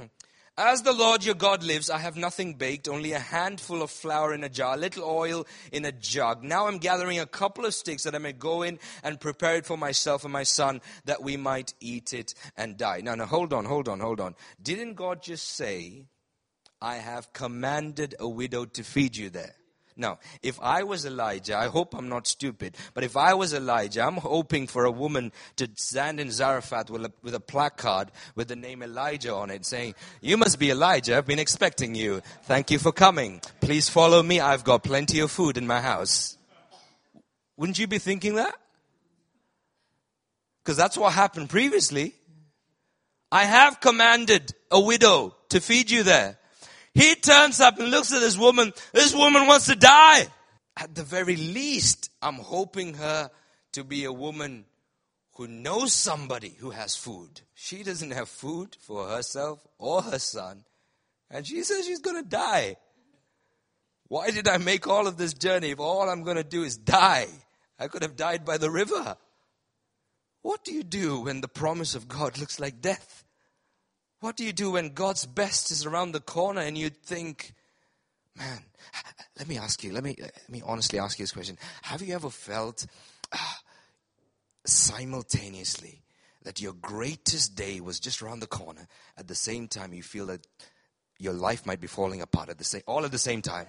As 0.58 0.84
the 0.84 0.94
Lord 0.94 1.24
your 1.24 1.34
God 1.34 1.64
lives, 1.64 1.90
I 1.90 1.98
have 1.98 2.18
nothing 2.18 2.56
baked, 2.56 2.90
only 2.90 3.14
a 3.14 3.20
handful 3.20 3.82
of 3.82 3.90
flour 3.90 4.34
in 4.34 4.44
a 4.44 4.50
jar, 4.50 4.78
little 4.78 5.06
oil 5.06 5.48
in 5.72 5.86
a 5.86 5.94
jug. 5.94 6.44
Now 6.44 6.68
I'm 6.68 6.78
gathering 6.78 7.20
a 7.20 7.26
couple 7.26 7.66
of 7.66 7.74
sticks 7.74 8.04
that 8.04 8.14
I 8.14 8.20
may 8.20 8.34
go 8.34 8.62
in 8.62 8.78
and 9.02 9.20
prepare 9.20 9.56
it 9.56 9.66
for 9.66 9.78
myself 9.78 10.24
and 10.24 10.32
my 10.32 10.44
son 10.44 10.82
that 11.06 11.24
we 11.24 11.38
might 11.38 11.74
eat 11.80 12.14
it 12.14 12.36
and 12.58 12.78
die. 12.78 13.00
Now, 13.02 13.16
now, 13.16 13.26
hold 13.26 13.54
on, 13.54 13.64
hold 13.64 13.88
on, 13.88 14.02
hold 14.02 14.20
on. 14.20 14.36
Didn't 14.62 14.96
God 14.96 15.24
just 15.24 15.48
say, 15.48 16.04
I 16.82 16.96
have 16.96 17.32
commanded 17.34 18.16
a 18.20 18.28
widow 18.28 18.66
to 18.66 18.84
feed 18.84 19.16
you 19.16 19.30
there? 19.30 19.56
Now, 19.98 20.20
if 20.42 20.60
I 20.62 20.84
was 20.84 21.06
Elijah, 21.06 21.58
I 21.58 21.68
hope 21.68 21.94
I'm 21.94 22.10
not 22.10 22.26
stupid, 22.26 22.76
but 22.94 23.04
if 23.04 23.18
I 23.18 23.34
was 23.34 23.54
Elijah, 23.54 24.04
I'm 24.04 24.18
hoping 24.18 24.66
for 24.66 24.86
a 24.86 24.92
woman 24.92 25.32
to 25.58 25.70
stand 25.76 26.20
in 26.20 26.32
Zarephath 26.32 26.90
with 26.90 27.06
a, 27.06 27.12
with 27.22 27.36
a 27.36 27.40
placard 27.40 28.12
with 28.36 28.48
the 28.48 28.56
name 28.56 28.82
Elijah 28.82 29.36
on 29.36 29.52
it 29.52 29.66
saying, 29.66 29.96
You 30.22 30.38
must 30.38 30.60
be 30.60 30.72
Elijah. 30.72 31.18
I've 31.18 31.28
been 31.28 31.40
expecting 31.40 31.94
you. 31.94 32.22
Thank 32.44 32.72
you 32.72 32.80
for 32.80 32.92
coming. 32.92 33.42
Please 33.60 33.90
follow 33.90 34.24
me. 34.24 34.40
I've 34.40 34.64
got 34.64 34.84
plenty 34.84 35.20
of 35.20 35.30
food 35.30 35.58
in 35.58 35.68
my 35.68 35.82
house. 35.82 36.38
Wouldn't 37.58 37.78
you 37.78 37.86
be 37.86 38.00
thinking 38.00 38.36
that? 38.36 38.56
Because 40.64 40.78
that's 40.78 40.98
what 40.98 41.14
happened 41.14 41.50
previously. 41.50 42.16
I 43.32 43.44
have 43.44 43.80
commanded 43.80 44.54
a 44.72 44.80
widow 44.80 45.36
to 45.50 45.60
feed 45.60 45.92
you 45.92 46.04
there. 46.04 46.38
He 46.94 47.16
turns 47.16 47.60
up 47.60 47.80
and 47.80 47.90
looks 47.90 48.14
at 48.14 48.20
this 48.20 48.38
woman. 48.38 48.74
This 48.94 49.14
woman 49.16 49.48
wants 49.48 49.68
to 49.68 49.76
die. 49.76 50.28
At 50.78 50.96
the 50.96 51.04
very 51.04 51.36
least, 51.36 52.10
I'm 52.22 52.36
hoping 52.36 52.96
her 52.96 53.30
to 53.74 53.84
be 53.84 54.06
a 54.06 54.12
woman 54.14 54.66
who 55.36 55.48
knows 55.48 55.94
somebody 55.94 56.56
who 56.60 56.72
has 56.72 56.96
food. 56.96 57.42
She 57.54 57.84
doesn't 57.84 58.12
have 58.12 58.30
food 58.30 58.76
for 58.80 59.08
herself 59.08 59.66
or 59.78 60.02
her 60.02 60.20
son. 60.20 60.66
And 61.30 61.48
she 61.48 61.64
says 61.64 61.86
she's 61.86 62.00
going 62.00 62.22
to 62.22 62.30
die. 62.30 62.76
Why 64.08 64.32
did 64.32 64.48
I 64.48 64.58
make 64.58 64.88
all 64.88 65.08
of 65.08 65.16
this 65.16 65.34
journey 65.34 65.72
if 65.72 65.80
all 65.80 66.10
I'm 66.10 66.24
going 66.24 66.38
to 66.38 66.44
do 66.44 66.64
is 66.64 66.76
die? 66.78 67.28
I 67.80 67.88
could 67.88 68.02
have 68.02 68.18
died 68.18 68.44
by 68.44 68.58
the 68.58 68.70
river. 68.70 69.16
What 70.42 70.66
do 70.66 70.74
you 70.74 70.84
do 70.84 71.22
when 71.22 71.40
the 71.40 71.48
promise 71.48 71.96
of 71.96 72.08
God 72.08 72.38
looks 72.38 72.60
like 72.60 72.82
death? 72.82 73.24
What 74.22 74.38
do 74.38 74.46
you 74.46 74.54
do 74.54 74.72
when 74.72 74.94
God's 74.94 75.26
best 75.26 75.72
is 75.72 75.84
around 75.84 76.12
the 76.12 76.20
corner 76.20 76.62
and 76.62 76.78
you 76.78 76.90
think, 76.90 77.54
man, 78.38 78.60
let 79.38 79.48
me 79.48 79.58
ask 79.58 79.84
you, 79.84 79.92
let 79.92 80.04
me, 80.04 80.16
let 80.20 80.48
me 80.48 80.62
honestly 80.64 81.00
ask 81.00 81.18
you 81.18 81.24
this 81.24 81.32
question. 81.32 81.58
Have 81.82 82.04
you 82.04 82.14
ever 82.14 82.30
felt 82.30 82.86
uh, 83.32 83.38
simultaneously 84.64 86.04
that 86.44 86.62
your 86.62 86.74
greatest 86.74 87.56
day 87.56 87.82
was 87.82 88.00
just 88.00 88.22
around 88.22 88.42
the 88.42 88.48
corner 88.48 88.88
at 89.18 89.28
the 89.28 89.34
same 89.34 89.68
time 89.68 89.92
you 89.92 90.04
feel 90.04 90.28
that 90.28 90.46
your 91.18 91.34
life 91.34 91.66
might 91.66 91.82
be 91.82 91.88
falling 91.88 92.22
apart 92.22 92.50
at 92.50 92.60
the 92.60 92.64
same, 92.64 92.84
all 92.86 93.06
at 93.06 93.12
the 93.12 93.18
same 93.18 93.42
time? 93.42 93.66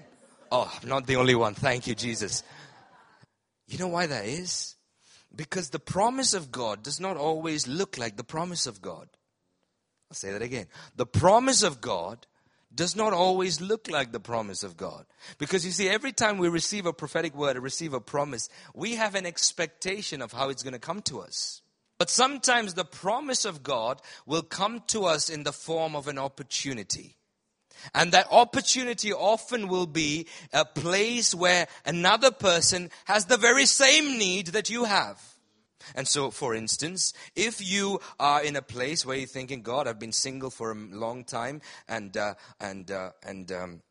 Oh, 0.51 0.71
I'm 0.83 0.89
not 0.89 1.07
the 1.07 1.17
only 1.17 1.35
one. 1.35 1.55
Thank 1.55 1.87
you, 1.87 1.95
Jesus. 1.95 2.43
You 3.69 3.79
know 3.79 3.89
why 3.89 4.05
that 4.05 4.27
is? 4.27 4.77
Because 5.35 5.71
the 5.71 5.79
promise 5.79 6.35
of 6.35 6.53
God 6.53 6.83
does 6.83 7.01
not 7.01 7.17
always 7.17 7.67
look 7.67 7.97
like 7.97 8.19
the 8.19 8.25
promise 8.25 8.67
of 8.67 8.83
God. 8.83 9.09
I'll 10.13 10.15
say 10.15 10.33
that 10.33 10.43
again. 10.43 10.67
The 10.95 11.07
promise 11.07 11.63
of 11.63 11.81
God 11.81 12.27
does 12.75 12.95
not 12.95 13.15
always 13.15 13.63
look 13.63 13.89
like 13.91 14.13
the 14.13 14.21
promise 14.21 14.63
of 14.63 14.77
God. 14.77 15.07
Because 15.39 15.65
you 15.65 15.73
see, 15.73 15.89
every 15.89 16.13
time 16.13 16.37
we 16.37 16.51
receive 16.51 16.85
a 16.85 16.93
prophetic 16.93 17.35
word 17.35 17.57
or 17.57 17.63
receive 17.63 17.95
a 17.95 18.01
promise, 18.01 18.51
we 18.75 18.97
have 18.97 19.15
an 19.15 19.25
expectation 19.25 20.21
of 20.21 20.31
how 20.31 20.51
it's 20.51 20.63
going 20.63 20.75
to 20.75 20.79
come 20.79 21.01
to 21.05 21.21
us. 21.21 21.63
But 21.99 22.11
sometimes 22.11 22.75
the 22.75 22.85
promise 22.85 23.47
of 23.47 23.63
God 23.63 24.03
will 24.27 24.43
come 24.43 24.83
to 24.89 25.07
us 25.07 25.31
in 25.31 25.45
the 25.45 25.53
form 25.53 25.97
of 25.97 26.09
an 26.09 26.19
opportunity. 26.19 27.17
And 27.95 28.13
that 28.13 28.29
opportunity 28.31 29.15
often 29.15 29.67
will 29.67 29.87
be 29.87 30.27
a 30.53 30.67
place 30.67 31.35
where 31.35 31.69
another 31.87 32.31
person 32.31 32.91
has 33.07 33.25
the 33.25 33.39
very 33.39 33.65
same 33.65 34.19
need 34.19 34.49
that 34.49 34.69
you 34.69 34.85
have. 34.85 35.32
And 35.95 36.07
so, 36.07 36.31
for 36.31 36.55
instance, 36.55 37.13
if 37.35 37.67
you 37.67 38.01
are 38.19 38.43
in 38.43 38.57
a 38.57 38.63
place 38.63 39.05
where 39.05 39.17
you're 39.17 39.27
thinking, 39.27 39.63
God, 39.63 39.87
I've 39.87 39.99
been 39.99 40.13
single 40.13 40.51
for 40.51 40.73
a 40.73 40.75
long 40.75 41.25
time, 41.25 41.61
and 41.89 42.17
uh, 42.17 42.35
and 42.61 42.91
uh, 42.91 43.11
and 43.27 43.51
um, 43.53 43.83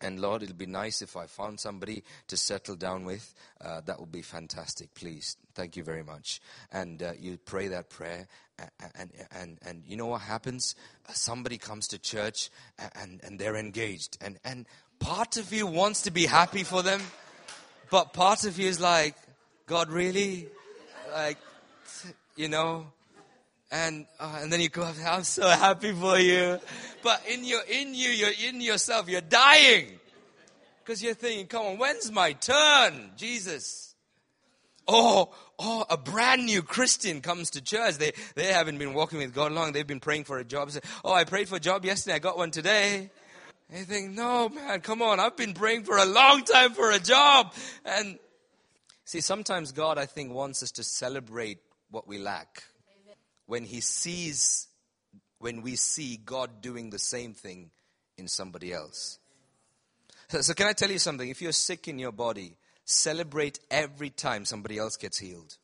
and 0.00 0.20
Lord, 0.20 0.42
it'll 0.42 0.54
be 0.54 0.66
nice 0.66 1.02
if 1.02 1.16
I 1.16 1.26
found 1.26 1.60
somebody 1.60 2.02
to 2.28 2.36
settle 2.36 2.76
down 2.76 3.04
with. 3.04 3.34
Uh, 3.60 3.82
that 3.84 4.00
would 4.00 4.12
be 4.12 4.22
fantastic. 4.22 4.94
Please, 4.94 5.36
thank 5.54 5.76
you 5.76 5.84
very 5.84 6.02
much. 6.02 6.40
And 6.72 7.02
uh, 7.02 7.12
you 7.18 7.36
pray 7.36 7.68
that 7.68 7.90
prayer, 7.90 8.26
and, 8.58 8.68
and 8.94 9.10
and 9.30 9.58
and 9.66 9.82
you 9.86 9.96
know 9.96 10.06
what 10.06 10.22
happens? 10.22 10.74
Uh, 11.08 11.12
somebody 11.12 11.58
comes 11.58 11.88
to 11.88 11.98
church, 11.98 12.50
and 12.94 13.20
and 13.22 13.38
they're 13.38 13.56
engaged, 13.56 14.16
and 14.20 14.38
and 14.44 14.66
part 14.98 15.36
of 15.36 15.52
you 15.52 15.66
wants 15.66 16.02
to 16.02 16.10
be 16.10 16.26
happy 16.26 16.62
for 16.62 16.82
them, 16.82 17.00
but 17.90 18.12
part 18.12 18.44
of 18.44 18.58
you 18.58 18.68
is 18.68 18.80
like, 18.80 19.16
God, 19.66 19.90
really? 19.90 20.48
Like, 21.12 21.38
you 22.36 22.48
know, 22.48 22.86
and 23.70 24.06
uh, 24.18 24.38
and 24.42 24.52
then 24.52 24.60
you 24.60 24.68
go, 24.68 24.82
I'm 25.06 25.24
so 25.24 25.48
happy 25.48 25.92
for 25.92 26.18
you, 26.18 26.58
but 27.02 27.22
in 27.28 27.44
your 27.44 27.62
in 27.68 27.94
you, 27.94 28.10
you're 28.10 28.48
in 28.48 28.60
yourself, 28.60 29.08
you're 29.08 29.20
dying 29.20 29.86
because 30.82 31.02
you're 31.02 31.14
thinking, 31.14 31.46
come 31.46 31.66
on, 31.66 31.78
when's 31.78 32.10
my 32.10 32.32
turn, 32.32 33.10
Jesus? 33.16 33.94
Oh, 34.88 35.30
oh, 35.58 35.84
a 35.88 35.96
brand 35.96 36.46
new 36.46 36.62
Christian 36.62 37.20
comes 37.20 37.50
to 37.50 37.62
church. 37.62 37.96
They 37.98 38.12
they 38.34 38.46
haven't 38.46 38.78
been 38.78 38.92
walking 38.92 39.18
with 39.18 39.32
God 39.32 39.52
long. 39.52 39.72
They've 39.72 39.86
been 39.86 40.00
praying 40.00 40.24
for 40.24 40.38
a 40.38 40.44
job. 40.44 40.70
Oh, 41.04 41.12
I 41.12 41.24
prayed 41.24 41.48
for 41.48 41.56
a 41.56 41.60
job 41.60 41.84
yesterday. 41.84 42.16
I 42.16 42.18
got 42.18 42.36
one 42.36 42.50
today. 42.50 43.10
You 43.72 43.84
think, 43.84 44.10
no, 44.10 44.48
man, 44.48 44.80
come 44.80 45.00
on. 45.00 45.20
I've 45.20 45.36
been 45.36 45.54
praying 45.54 45.84
for 45.84 45.96
a 45.96 46.04
long 46.04 46.42
time 46.42 46.72
for 46.72 46.90
a 46.90 46.98
job, 46.98 47.54
and 47.84 48.18
See, 49.10 49.20
sometimes 49.20 49.72
God, 49.72 49.98
I 49.98 50.06
think, 50.06 50.32
wants 50.32 50.62
us 50.62 50.70
to 50.70 50.84
celebrate 50.84 51.58
what 51.90 52.06
we 52.06 52.18
lack. 52.18 52.62
When 53.46 53.64
He 53.64 53.80
sees, 53.80 54.68
when 55.40 55.62
we 55.62 55.74
see 55.74 56.16
God 56.16 56.60
doing 56.60 56.90
the 56.90 56.98
same 57.00 57.34
thing 57.34 57.72
in 58.16 58.28
somebody 58.28 58.72
else. 58.72 59.18
So, 60.28 60.42
so, 60.42 60.54
can 60.54 60.68
I 60.68 60.74
tell 60.74 60.92
you 60.92 61.00
something? 61.00 61.28
If 61.28 61.42
you're 61.42 61.50
sick 61.50 61.88
in 61.88 61.98
your 61.98 62.12
body, 62.12 62.56
celebrate 62.84 63.58
every 63.68 64.10
time 64.10 64.44
somebody 64.44 64.78
else 64.78 64.96
gets 64.96 65.18
healed. 65.18 65.56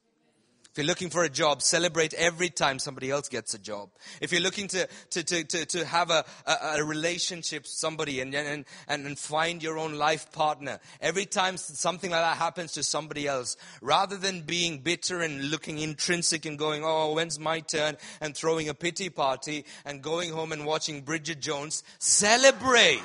If 0.76 0.80
you're 0.80 0.88
looking 0.88 1.08
for 1.08 1.24
a 1.24 1.30
job, 1.30 1.62
celebrate 1.62 2.12
every 2.12 2.50
time 2.50 2.78
somebody 2.78 3.10
else 3.10 3.30
gets 3.30 3.54
a 3.54 3.58
job. 3.58 3.88
If 4.20 4.30
you're 4.30 4.42
looking 4.42 4.68
to, 4.68 4.86
to, 5.08 5.24
to, 5.24 5.42
to, 5.42 5.64
to 5.64 5.86
have 5.86 6.10
a, 6.10 6.22
a, 6.46 6.80
a 6.80 6.84
relationship 6.84 7.62
with 7.62 7.70
somebody 7.70 8.20
and, 8.20 8.34
and, 8.34 8.66
and 8.86 9.18
find 9.18 9.62
your 9.62 9.78
own 9.78 9.94
life 9.94 10.30
partner, 10.32 10.78
every 11.00 11.24
time 11.24 11.56
something 11.56 12.10
like 12.10 12.20
that 12.20 12.36
happens 12.36 12.72
to 12.72 12.82
somebody 12.82 13.26
else, 13.26 13.56
rather 13.80 14.18
than 14.18 14.42
being 14.42 14.80
bitter 14.80 15.22
and 15.22 15.50
looking 15.50 15.78
intrinsic 15.78 16.44
and 16.44 16.58
going, 16.58 16.82
oh, 16.84 17.14
when's 17.14 17.38
my 17.38 17.60
turn, 17.60 17.96
and 18.20 18.36
throwing 18.36 18.68
a 18.68 18.74
pity 18.74 19.08
party 19.08 19.64
and 19.86 20.02
going 20.02 20.30
home 20.30 20.52
and 20.52 20.66
watching 20.66 21.00
Bridget 21.00 21.40
Jones, 21.40 21.84
celebrate. 21.98 23.00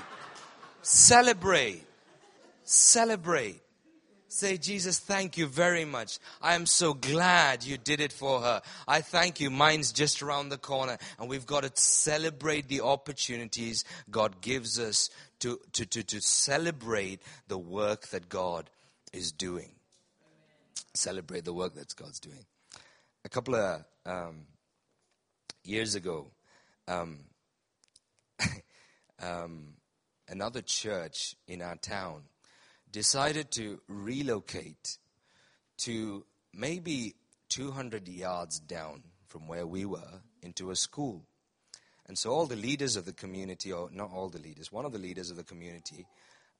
Celebrate. 0.81 1.85
Celebrate. 2.65 3.61
Say, 4.33 4.55
Jesus, 4.55 4.97
thank 4.97 5.37
you 5.37 5.45
very 5.45 5.83
much. 5.83 6.17
I 6.41 6.55
am 6.55 6.65
so 6.65 6.93
glad 6.93 7.65
you 7.65 7.77
did 7.77 7.99
it 7.99 8.13
for 8.13 8.39
her. 8.39 8.61
I 8.87 9.01
thank 9.01 9.41
you. 9.41 9.49
Mine's 9.49 9.91
just 9.91 10.23
around 10.23 10.47
the 10.47 10.57
corner. 10.57 10.97
And 11.19 11.27
we've 11.27 11.45
got 11.45 11.63
to 11.63 11.71
celebrate 11.75 12.69
the 12.69 12.79
opportunities 12.79 13.83
God 14.09 14.39
gives 14.39 14.79
us 14.79 15.09
to, 15.39 15.59
to, 15.73 15.85
to, 15.85 16.03
to 16.03 16.21
celebrate 16.21 17.21
the 17.49 17.57
work 17.57 18.07
that 18.07 18.29
God 18.29 18.69
is 19.11 19.33
doing. 19.33 19.71
Celebrate 20.93 21.43
the 21.43 21.53
work 21.53 21.75
that 21.75 21.93
God's 21.97 22.21
doing. 22.21 22.45
A 23.25 23.29
couple 23.29 23.55
of 23.55 23.83
um, 24.05 24.43
years 25.65 25.95
ago, 25.95 26.27
um, 26.87 27.19
um, 29.21 29.73
another 30.29 30.61
church 30.61 31.35
in 31.49 31.61
our 31.61 31.75
town 31.75 32.21
decided 32.91 33.51
to 33.51 33.81
relocate 33.87 34.97
to 35.79 36.25
maybe 36.53 37.15
200 37.49 38.07
yards 38.07 38.59
down 38.59 39.03
from 39.27 39.47
where 39.47 39.65
we 39.65 39.85
were 39.85 40.21
into 40.41 40.71
a 40.71 40.75
school. 40.75 41.25
And 42.07 42.17
so 42.17 42.31
all 42.31 42.45
the 42.45 42.55
leaders 42.55 42.95
of 42.95 43.05
the 43.05 43.13
community, 43.13 43.71
or 43.71 43.89
not 43.91 44.11
all 44.11 44.29
the 44.29 44.39
leaders, 44.39 44.71
one 44.71 44.85
of 44.85 44.91
the 44.91 44.99
leaders 44.99 45.31
of 45.31 45.37
the 45.37 45.43
community 45.43 46.05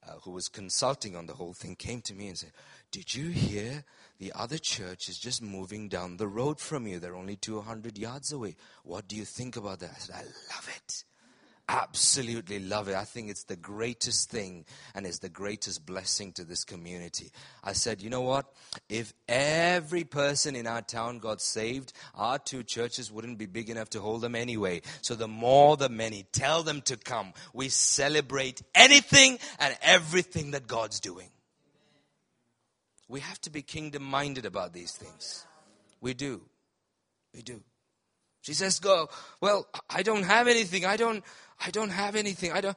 uh, 0.06 0.14
who 0.24 0.30
was 0.30 0.48
consulting 0.48 1.14
on 1.14 1.26
the 1.26 1.34
whole 1.34 1.52
thing 1.52 1.76
came 1.76 2.00
to 2.02 2.14
me 2.14 2.28
and 2.28 2.38
said, 2.38 2.52
Did 2.90 3.14
you 3.14 3.28
hear 3.28 3.84
the 4.18 4.32
other 4.34 4.58
church 4.58 5.08
is 5.08 5.18
just 5.18 5.42
moving 5.42 5.88
down 5.88 6.16
the 6.16 6.26
road 6.26 6.58
from 6.58 6.86
you? 6.86 6.98
They're 6.98 7.14
only 7.14 7.36
200 7.36 7.98
yards 7.98 8.32
away. 8.32 8.56
What 8.84 9.06
do 9.06 9.16
you 9.16 9.24
think 9.24 9.56
about 9.56 9.80
that? 9.80 9.90
I 9.94 9.98
said, 9.98 10.14
I 10.16 10.22
love 10.22 10.68
it 10.76 11.04
absolutely 11.72 12.58
love 12.58 12.88
it. 12.88 12.94
I 12.94 13.04
think 13.04 13.30
it's 13.30 13.44
the 13.44 13.56
greatest 13.56 14.30
thing 14.30 14.66
and 14.94 15.06
it's 15.06 15.20
the 15.20 15.30
greatest 15.30 15.86
blessing 15.86 16.32
to 16.32 16.44
this 16.44 16.64
community. 16.64 17.32
I 17.64 17.72
said, 17.72 18.02
you 18.02 18.10
know 18.10 18.20
what? 18.20 18.44
If 18.90 19.14
every 19.26 20.04
person 20.04 20.54
in 20.54 20.66
our 20.66 20.82
town 20.82 21.18
got 21.18 21.40
saved, 21.40 21.94
our 22.14 22.38
two 22.38 22.62
churches 22.62 23.10
wouldn't 23.10 23.38
be 23.38 23.46
big 23.46 23.70
enough 23.70 23.88
to 23.90 24.00
hold 24.00 24.20
them 24.20 24.34
anyway. 24.34 24.82
So 25.00 25.14
the 25.14 25.28
more 25.28 25.78
the 25.78 25.88
many, 25.88 26.26
tell 26.30 26.62
them 26.62 26.82
to 26.82 26.98
come. 26.98 27.32
We 27.54 27.70
celebrate 27.70 28.60
anything 28.74 29.38
and 29.58 29.74
everything 29.80 30.50
that 30.50 30.66
God's 30.66 31.00
doing. 31.00 31.30
We 33.08 33.20
have 33.20 33.40
to 33.42 33.50
be 33.50 33.62
kingdom 33.62 34.02
minded 34.02 34.44
about 34.44 34.74
these 34.74 34.92
things. 34.92 35.46
We 36.02 36.12
do. 36.12 36.42
We 37.34 37.40
do. 37.40 37.62
She 38.42 38.54
says, 38.54 38.78
Go, 38.78 39.08
well, 39.40 39.66
I 39.88 40.02
don't 40.02 40.24
have 40.24 40.48
anything. 40.48 40.84
I 40.84 40.96
don't, 40.96 41.24
I 41.64 41.70
don't 41.70 41.90
have 41.90 42.16
anything. 42.16 42.52
I 42.52 42.60
don't, 42.60 42.76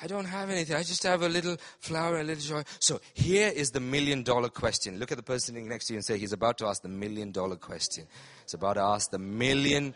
I 0.00 0.06
don't 0.06 0.24
have 0.24 0.50
anything. 0.50 0.74
I 0.74 0.82
just 0.82 1.02
have 1.04 1.22
a 1.22 1.28
little 1.28 1.56
flour, 1.78 2.18
a 2.18 2.24
little 2.24 2.42
joy. 2.42 2.62
So 2.80 3.00
here 3.12 3.52
is 3.54 3.70
the 3.70 3.80
million 3.80 4.22
dollar 4.22 4.48
question. 4.48 4.98
Look 4.98 5.12
at 5.12 5.18
the 5.18 5.22
person 5.22 5.68
next 5.68 5.86
to 5.86 5.92
you 5.92 5.98
and 5.98 6.04
say, 6.04 6.18
He's 6.18 6.32
about 6.32 6.58
to 6.58 6.66
ask 6.66 6.82
the 6.82 6.88
million 6.88 7.30
dollar 7.30 7.56
question. 7.56 8.06
He's 8.42 8.54
about 8.54 8.74
to 8.74 8.80
ask 8.80 9.10
the 9.10 9.18
million 9.18 9.94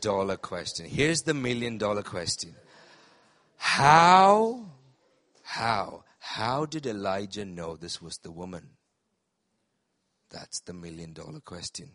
dollar 0.00 0.36
question. 0.36 0.86
Here's 0.86 1.22
the 1.22 1.34
million 1.34 1.78
dollar 1.78 2.02
question. 2.02 2.54
How, 3.56 4.66
how, 5.44 6.02
how 6.18 6.66
did 6.66 6.84
Elijah 6.86 7.44
know 7.44 7.76
this 7.76 8.02
was 8.02 8.18
the 8.18 8.32
woman? 8.32 8.70
That's 10.30 10.60
the 10.60 10.72
million 10.72 11.12
dollar 11.12 11.40
question. 11.40 11.90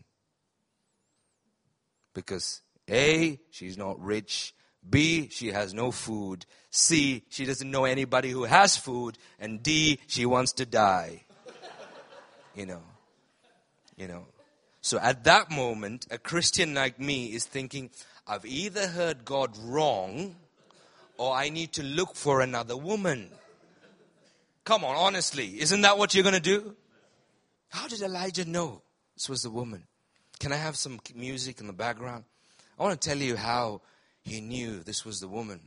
Because 2.17 2.62
A, 2.89 3.39
she's 3.51 3.77
not 3.77 4.01
rich. 4.01 4.56
B, 4.89 5.30
she 5.30 5.49
has 5.49 5.75
no 5.75 5.91
food. 5.91 6.47
C, 6.71 7.23
she 7.30 7.45
doesn't 7.45 7.69
know 7.69 7.86
anybody 7.86 8.32
who 8.32 8.45
has 8.45 8.75
food. 8.75 9.19
And 9.38 9.62
D, 9.62 9.99
she 10.08 10.25
wants 10.25 10.53
to 10.53 10.65
die. 10.65 11.25
You 12.56 12.65
know. 12.65 12.82
You 13.97 14.08
know. 14.08 14.25
So 14.82 14.97
at 14.97 15.25
that 15.25 15.51
moment, 15.51 16.08
a 16.10 16.17
Christian 16.17 16.73
like 16.73 16.99
me 16.99 17.27
is 17.27 17.45
thinking, 17.45 17.91
I've 18.25 18.47
either 18.47 18.88
heard 18.88 19.23
God 19.23 19.56
wrong 19.60 20.38
or 21.19 21.36
I 21.36 21.49
need 21.49 21.73
to 21.73 21.84
look 21.84 22.15
for 22.15 22.41
another 22.41 22.75
woman. 22.75 23.30
Come 24.63 24.84
on, 24.84 24.95
honestly, 24.95 25.62
isn't 25.62 25.82
that 25.82 25.99
what 25.99 26.15
you're 26.15 26.23
going 26.23 26.34
to 26.34 26.41
do? 26.41 26.75
How 27.69 27.88
did 27.88 28.01
Elijah 28.01 28.45
know 28.45 28.82
this 29.15 29.30
was 29.30 29.43
the 29.43 29.51
woman? 29.51 29.84
Can 30.39 30.52
I 30.52 30.58
have 30.58 30.76
some 30.76 31.00
music 31.15 31.60
in 31.60 31.67
the 31.67 31.73
background? 31.73 32.23
I 32.80 32.84
want 32.84 33.00
to 33.00 33.10
tell 33.10 33.17
you 33.17 33.36
how 33.36 33.82
he 34.21 34.39
knew 34.39 34.80
this 34.80 35.04
was 35.04 35.19
the 35.19 35.28
woman. 35.28 35.62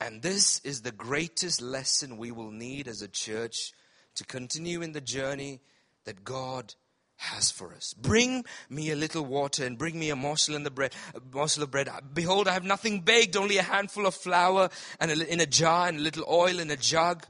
And 0.00 0.22
this 0.22 0.60
is 0.64 0.82
the 0.82 0.92
greatest 0.92 1.60
lesson 1.60 2.16
we 2.16 2.30
will 2.30 2.50
need 2.50 2.88
as 2.88 3.02
a 3.02 3.08
church 3.08 3.72
to 4.14 4.24
continue 4.24 4.80
in 4.80 4.92
the 4.92 5.00
journey 5.00 5.60
that 6.04 6.24
God 6.24 6.74
has 7.16 7.50
for 7.50 7.74
us. 7.74 7.94
Bring 7.94 8.44
me 8.70 8.90
a 8.90 8.96
little 8.96 9.24
water 9.24 9.66
and 9.66 9.76
bring 9.76 9.98
me 9.98 10.10
a 10.10 10.16
morsel 10.16 10.54
in 10.54 10.62
the 10.62 10.70
bread, 10.70 10.94
a 11.14 11.20
morsel 11.34 11.64
of 11.64 11.70
bread. 11.70 11.88
Behold, 12.14 12.46
I 12.46 12.52
have 12.52 12.64
nothing 12.64 13.00
baked, 13.00 13.36
only 13.36 13.58
a 13.58 13.62
handful 13.62 14.06
of 14.06 14.14
flour 14.14 14.70
and 15.00 15.10
a, 15.10 15.32
in 15.32 15.40
a 15.40 15.46
jar 15.46 15.88
and 15.88 15.98
a 15.98 16.02
little 16.02 16.24
oil 16.28 16.60
in 16.60 16.70
a 16.70 16.76
jug. 16.76 17.26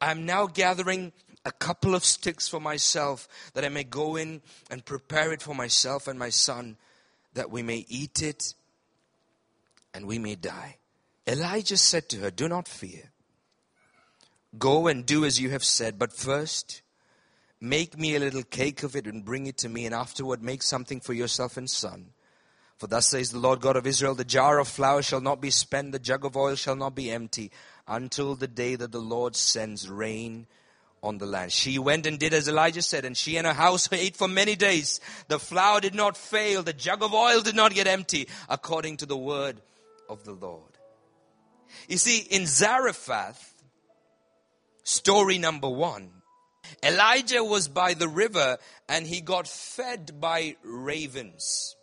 I 0.00 0.10
am 0.10 0.26
now 0.26 0.46
gathering 0.46 1.12
a 1.44 1.52
couple 1.52 1.94
of 1.94 2.04
sticks 2.04 2.48
for 2.48 2.60
myself 2.60 3.28
that 3.54 3.64
I 3.64 3.68
may 3.68 3.84
go 3.84 4.16
in 4.16 4.42
and 4.70 4.84
prepare 4.84 5.32
it 5.32 5.42
for 5.42 5.54
myself 5.54 6.06
and 6.06 6.18
my 6.18 6.28
son 6.28 6.76
that 7.34 7.50
we 7.50 7.62
may 7.62 7.86
eat 7.88 8.22
it 8.22 8.54
and 9.94 10.06
we 10.06 10.18
may 10.18 10.34
die. 10.34 10.76
Elijah 11.26 11.76
said 11.76 12.08
to 12.10 12.18
her, 12.18 12.30
Do 12.30 12.48
not 12.48 12.68
fear. 12.68 13.10
Go 14.58 14.88
and 14.88 15.06
do 15.06 15.24
as 15.24 15.40
you 15.40 15.50
have 15.50 15.64
said, 15.64 15.98
but 15.98 16.12
first 16.12 16.82
make 17.60 17.96
me 17.98 18.16
a 18.16 18.20
little 18.20 18.42
cake 18.42 18.82
of 18.82 18.96
it 18.96 19.06
and 19.06 19.24
bring 19.24 19.46
it 19.46 19.58
to 19.58 19.68
me, 19.68 19.86
and 19.86 19.94
afterward 19.94 20.42
make 20.42 20.62
something 20.62 21.00
for 21.00 21.12
yourself 21.12 21.56
and 21.56 21.70
son. 21.70 22.06
For 22.78 22.86
thus 22.86 23.08
says 23.08 23.30
the 23.30 23.38
Lord 23.38 23.60
God 23.60 23.76
of 23.76 23.86
Israel 23.86 24.14
The 24.14 24.24
jar 24.24 24.58
of 24.58 24.66
flour 24.66 25.02
shall 25.02 25.20
not 25.20 25.40
be 25.40 25.50
spent, 25.50 25.92
the 25.92 25.98
jug 25.98 26.24
of 26.24 26.36
oil 26.36 26.56
shall 26.56 26.76
not 26.76 26.94
be 26.94 27.10
empty, 27.10 27.52
until 27.86 28.34
the 28.34 28.48
day 28.48 28.74
that 28.74 28.90
the 28.90 29.00
Lord 29.00 29.36
sends 29.36 29.88
rain 29.88 30.46
on 31.02 31.18
the 31.18 31.26
land. 31.26 31.52
She 31.52 31.78
went 31.78 32.06
and 32.06 32.18
did 32.18 32.34
as 32.34 32.48
Elijah 32.48 32.82
said, 32.82 33.04
and 33.04 33.16
she 33.16 33.36
and 33.36 33.46
her 33.46 33.54
house 33.54 33.88
ate 33.92 34.16
for 34.16 34.28
many 34.28 34.56
days. 34.56 35.00
The 35.28 35.38
flour 35.38 35.80
did 35.80 35.94
not 35.94 36.16
fail, 36.16 36.62
the 36.62 36.72
jug 36.72 37.02
of 37.02 37.14
oil 37.14 37.40
did 37.40 37.56
not 37.56 37.74
get 37.74 37.86
empty, 37.86 38.28
according 38.48 38.98
to 38.98 39.06
the 39.06 39.16
word 39.16 39.60
of 40.08 40.24
the 40.24 40.32
Lord. 40.32 40.62
You 41.88 41.96
see, 41.96 42.18
in 42.18 42.46
Zarephath, 42.46 43.54
story 44.82 45.38
number 45.38 45.68
one, 45.68 46.10
Elijah 46.82 47.42
was 47.42 47.68
by 47.68 47.94
the 47.94 48.08
river 48.08 48.58
and 48.88 49.06
he 49.06 49.20
got 49.20 49.48
fed 49.48 50.20
by 50.20 50.56
ravens. 50.62 51.76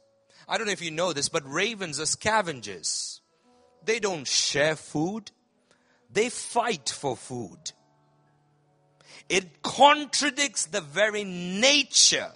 I 0.48 0.58
don't 0.58 0.68
know 0.68 0.74
if 0.74 0.82
you 0.82 0.92
know 0.92 1.14
this, 1.14 1.30
but 1.30 1.50
ravens 1.50 2.00
are 2.00 2.06
scavengers. 2.06 3.22
They 3.84 4.00
don't 4.00 4.28
share 4.28 4.76
food, 4.76 5.32
they 6.12 6.30
fight 6.30 6.90
for 6.90 7.16
food. 7.16 7.72
It 9.30 9.62
contradicts 9.62 10.68
the 10.68 10.82
very 10.82 11.24
nature 11.24 12.32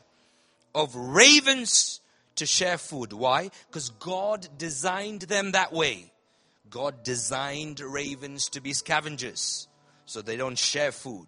of 0.76 0.96
ravens 0.96 2.02
to 2.36 2.46
share 2.46 2.78
food. 2.78 3.14
Why? 3.14 3.50
Because 3.68 3.90
God 3.90 4.48
designed 4.58 5.24
them 5.24 5.52
that 5.52 5.72
way. 5.72 6.12
God 6.70 7.04
designed 7.04 7.80
ravens 7.80 8.50
to 8.50 8.62
be 8.62 8.74
scavengers 8.74 9.68
so 10.06 10.22
they 10.22 10.38
don't 10.38 10.58
share 10.58 10.92
food. 10.92 11.28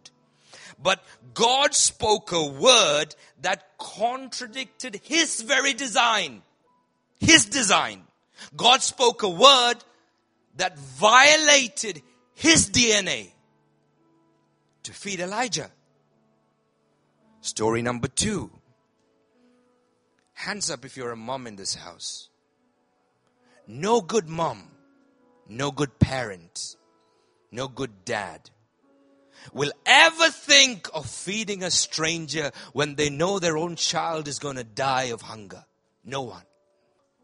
But 0.82 1.04
God 1.34 1.73
spoke 1.73 2.32
a 2.32 2.45
word 2.45 3.15
that 3.41 3.78
contradicted 3.78 5.02
His 5.04 5.41
very 5.41 5.73
design. 5.73 6.41
His 7.19 7.45
design. 7.45 8.04
God 8.56 8.82
spoke 8.82 9.23
a 9.23 9.30
word 9.30 9.76
that 10.58 10.78
violated 10.78 12.02
His 12.34 12.69
DNA 12.69 13.32
to 14.83 14.93
feed 14.93 15.19
Elijah. 15.19 15.71
Story 17.41 17.81
number 17.81 18.07
two. 18.07 18.51
Hands 20.33 20.69
up 20.69 20.85
if 20.85 20.97
you're 20.97 21.11
a 21.11 21.17
mom 21.17 21.47
in 21.47 21.55
this 21.55 21.75
house. 21.75 22.29
No 23.67 24.01
good 24.01 24.27
mom, 24.27 24.71
no 25.47 25.71
good 25.71 25.99
parent, 25.99 26.75
no 27.51 27.67
good 27.67 28.03
dad 28.03 28.49
will 29.51 29.71
ever 29.85 30.29
think 30.29 30.87
of 30.93 31.05
feeding 31.09 31.63
a 31.63 31.71
stranger 31.71 32.51
when 32.71 32.95
they 32.95 33.09
know 33.09 33.39
their 33.39 33.57
own 33.57 33.75
child 33.75 34.27
is 34.27 34.39
going 34.39 34.55
to 34.55 34.63
die 34.63 35.05
of 35.05 35.21
hunger. 35.21 35.65
No 36.05 36.21
one. 36.21 36.43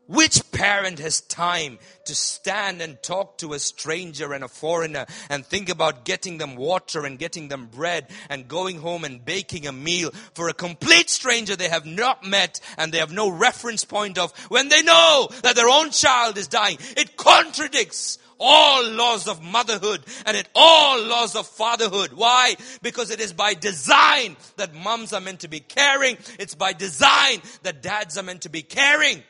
Which 0.10 0.52
parent 0.52 0.98
has 0.98 1.22
time 1.22 1.78
to 2.06 2.16
stand 2.16 2.82
and 2.82 3.00
talk 3.04 3.38
to 3.38 3.54
a 3.54 3.60
stranger 3.60 4.34
and 4.34 4.44
a 4.44 4.48
foreigner 4.48 5.06
and 5.30 5.46
think 5.46 5.70
about 5.70 6.04
getting 6.04 6.40
them 6.40 6.56
water 6.56 7.06
and 7.06 7.20
getting 7.20 7.48
them 7.48 7.68
bread 7.68 8.08
and 8.28 8.48
going 8.48 8.80
home 8.80 9.04
and 9.04 9.24
baking 9.24 9.68
a 9.68 9.72
meal 9.72 10.10
for 10.34 10.50
a 10.50 10.54
complete 10.56 11.12
stranger 11.12 11.56
they 11.56 11.70
have 11.70 11.86
not 11.86 12.26
met 12.26 12.60
and 12.76 12.92
they 12.92 12.98
have 12.98 13.12
no 13.12 13.30
reference 13.30 13.86
point 13.86 14.18
of 14.18 14.36
when 14.50 14.70
they 14.70 14.82
know 14.82 15.30
that 15.44 15.56
their 15.56 15.70
own 15.70 15.92
child 15.92 16.40
is 16.40 16.48
dying? 16.48 16.80
It 16.98 17.16
contradicts 17.16 18.18
all 18.40 18.90
laws 18.90 19.28
of 19.28 19.44
motherhood 19.44 20.04
and 20.26 20.36
it 20.36 20.50
all 20.56 21.04
laws 21.04 21.36
of 21.36 21.46
fatherhood. 21.46 22.14
Why? 22.14 22.56
Because 22.82 23.12
it 23.12 23.20
is 23.20 23.32
by 23.32 23.54
design 23.54 24.38
that 24.58 24.74
moms 24.74 25.14
are 25.14 25.22
meant 25.22 25.42
to 25.42 25.50
be 25.50 25.60
caring. 25.60 26.18
It's 26.40 26.56
by 26.56 26.74
design 26.74 27.44
that 27.62 27.84
dads 27.84 28.18
are 28.18 28.24
meant 28.24 28.42
to 28.42 28.50
be 28.50 28.64
caring 28.64 29.22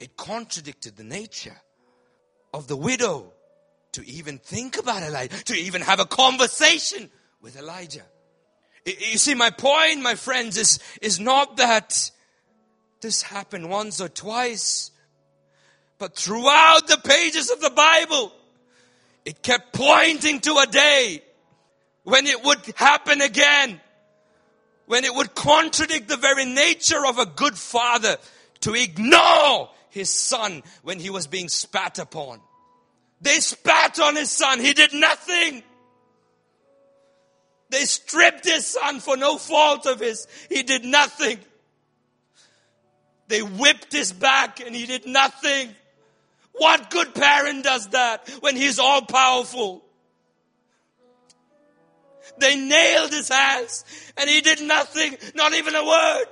it 0.00 0.16
contradicted 0.16 0.96
the 0.96 1.04
nature 1.04 1.60
of 2.52 2.68
the 2.68 2.76
widow 2.76 3.32
to 3.92 4.06
even 4.06 4.38
think 4.38 4.78
about 4.78 5.02
Elijah, 5.02 5.44
to 5.44 5.54
even 5.54 5.80
have 5.82 6.00
a 6.00 6.04
conversation 6.04 7.10
with 7.40 7.56
Elijah. 7.56 8.04
You 8.84 9.18
see, 9.18 9.34
my 9.34 9.50
point, 9.50 10.02
my 10.02 10.14
friends, 10.14 10.56
is, 10.56 10.78
is 11.02 11.18
not 11.18 11.56
that 11.56 12.10
this 13.00 13.22
happened 13.22 13.70
once 13.70 14.00
or 14.00 14.08
twice, 14.08 14.90
but 15.98 16.14
throughout 16.14 16.86
the 16.86 16.98
pages 16.98 17.50
of 17.50 17.60
the 17.60 17.70
Bible, 17.70 18.32
it 19.24 19.42
kept 19.42 19.72
pointing 19.72 20.40
to 20.40 20.58
a 20.58 20.66
day 20.66 21.22
when 22.04 22.26
it 22.26 22.44
would 22.44 22.60
happen 22.76 23.20
again, 23.20 23.80
when 24.86 25.04
it 25.04 25.14
would 25.14 25.34
contradict 25.34 26.08
the 26.08 26.16
very 26.16 26.44
nature 26.44 27.04
of 27.04 27.18
a 27.18 27.26
good 27.26 27.56
father 27.56 28.16
to 28.60 28.74
ignore 28.74 29.70
his 29.96 30.10
son 30.10 30.62
when 30.82 31.00
he 31.00 31.08
was 31.08 31.26
being 31.26 31.48
spat 31.48 31.98
upon. 31.98 32.38
They 33.22 33.40
spat 33.40 33.98
on 33.98 34.14
his 34.14 34.30
son. 34.30 34.60
He 34.60 34.74
did 34.74 34.92
nothing. 34.92 35.62
They 37.70 37.84
stripped 37.86 38.44
his 38.44 38.66
son 38.66 39.00
for 39.00 39.16
no 39.16 39.38
fault 39.38 39.86
of 39.86 40.00
his. 40.00 40.28
He 40.50 40.62
did 40.62 40.84
nothing. 40.84 41.38
They 43.28 43.40
whipped 43.40 43.90
his 43.90 44.12
back 44.12 44.60
and 44.60 44.76
he 44.76 44.84
did 44.84 45.06
nothing. 45.06 45.74
What 46.52 46.90
good 46.90 47.14
parent 47.14 47.64
does 47.64 47.88
that 47.88 48.28
when 48.40 48.54
he's 48.54 48.78
all 48.78 49.00
powerful? 49.02 49.82
They 52.38 52.54
nailed 52.56 53.12
his 53.12 53.30
hands 53.30 53.84
and 54.18 54.28
he 54.28 54.42
did 54.42 54.60
nothing, 54.60 55.16
not 55.34 55.54
even 55.54 55.74
a 55.74 55.86
word. 55.86 56.26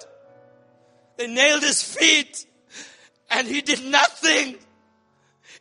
They 1.16 1.28
nailed 1.28 1.62
his 1.62 1.82
feet 1.82 2.46
and 3.30 3.46
he 3.46 3.60
did 3.60 3.84
nothing. 3.84 4.56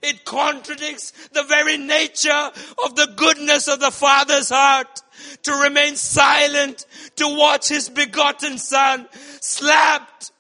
It 0.02 0.26
contradicts 0.26 1.12
the 1.30 1.44
very 1.44 1.78
nature 1.78 2.52
of 2.84 2.96
the 2.96 3.14
goodness 3.16 3.68
of 3.68 3.80
the 3.80 3.92
Father's 3.92 4.50
heart 4.50 5.02
to 5.44 5.54
remain 5.54 5.96
silent, 5.96 6.86
to 7.16 7.28
watch 7.28 7.70
his 7.70 7.90
begotten 7.90 8.58
son 8.58 9.08
slapped, 9.40 10.32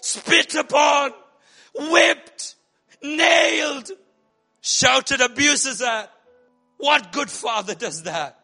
spit 0.00 0.54
upon, 0.54 1.12
whipped, 1.74 2.56
nailed, 3.02 3.90
shouted 4.60 5.20
abuses 5.20 5.80
at. 5.80 6.12
What 6.78 7.12
good 7.12 7.30
father 7.30 7.74
does 7.74 8.02
that? 8.02 8.38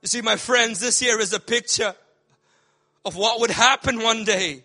You 0.00 0.08
see, 0.08 0.22
my 0.22 0.36
friends, 0.36 0.80
this 0.80 0.98
here 0.98 1.20
is 1.20 1.34
a 1.34 1.40
picture 1.40 1.94
of 3.04 3.16
what 3.16 3.40
would 3.40 3.50
happen 3.50 4.00
one 4.00 4.24
day 4.24 4.62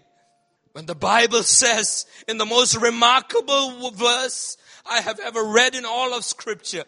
when 0.75 0.85
the 0.85 0.93
Bible 0.93 1.41
says 1.41 2.05
in 2.27 2.37
the 2.37 2.45
most 2.45 2.75
remarkable 2.75 3.91
verse 3.91 4.57
I 4.85 4.99
have 4.99 5.21
ever 5.21 5.41
read 5.41 5.73
in 5.73 5.85
all 5.85 6.13
of 6.13 6.25
scripture, 6.25 6.83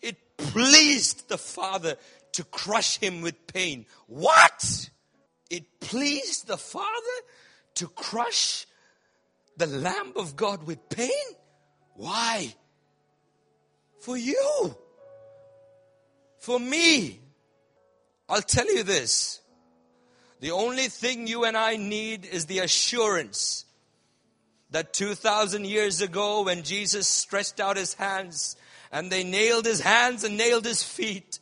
it 0.00 0.16
pleased 0.36 1.28
the 1.28 1.36
Father 1.36 1.96
to 2.34 2.44
crush 2.44 2.98
him 2.98 3.22
with 3.22 3.48
pain. 3.48 3.86
What? 4.06 4.88
It 5.50 5.80
pleased 5.80 6.46
the 6.46 6.56
Father 6.56 6.86
to 7.74 7.88
crush 7.88 8.68
the 9.56 9.66
Lamb 9.66 10.12
of 10.14 10.36
God 10.36 10.64
with 10.64 10.88
pain? 10.88 11.10
Why? 11.94 12.54
For 13.98 14.16
you. 14.16 14.76
For 16.38 16.60
me. 16.60 17.18
I'll 18.28 18.42
tell 18.42 18.72
you 18.72 18.84
this. 18.84 19.40
The 20.46 20.52
only 20.52 20.86
thing 20.86 21.26
you 21.26 21.42
and 21.42 21.56
I 21.56 21.74
need 21.74 22.24
is 22.24 22.46
the 22.46 22.60
assurance 22.60 23.64
that 24.70 24.92
2,000 24.92 25.66
years 25.66 26.00
ago, 26.00 26.42
when 26.44 26.62
Jesus 26.62 27.08
stretched 27.08 27.58
out 27.58 27.76
his 27.76 27.94
hands 27.94 28.54
and 28.92 29.10
they 29.10 29.24
nailed 29.24 29.64
his 29.64 29.80
hands 29.80 30.22
and 30.22 30.36
nailed 30.36 30.64
his 30.64 30.84
feet, 30.84 31.40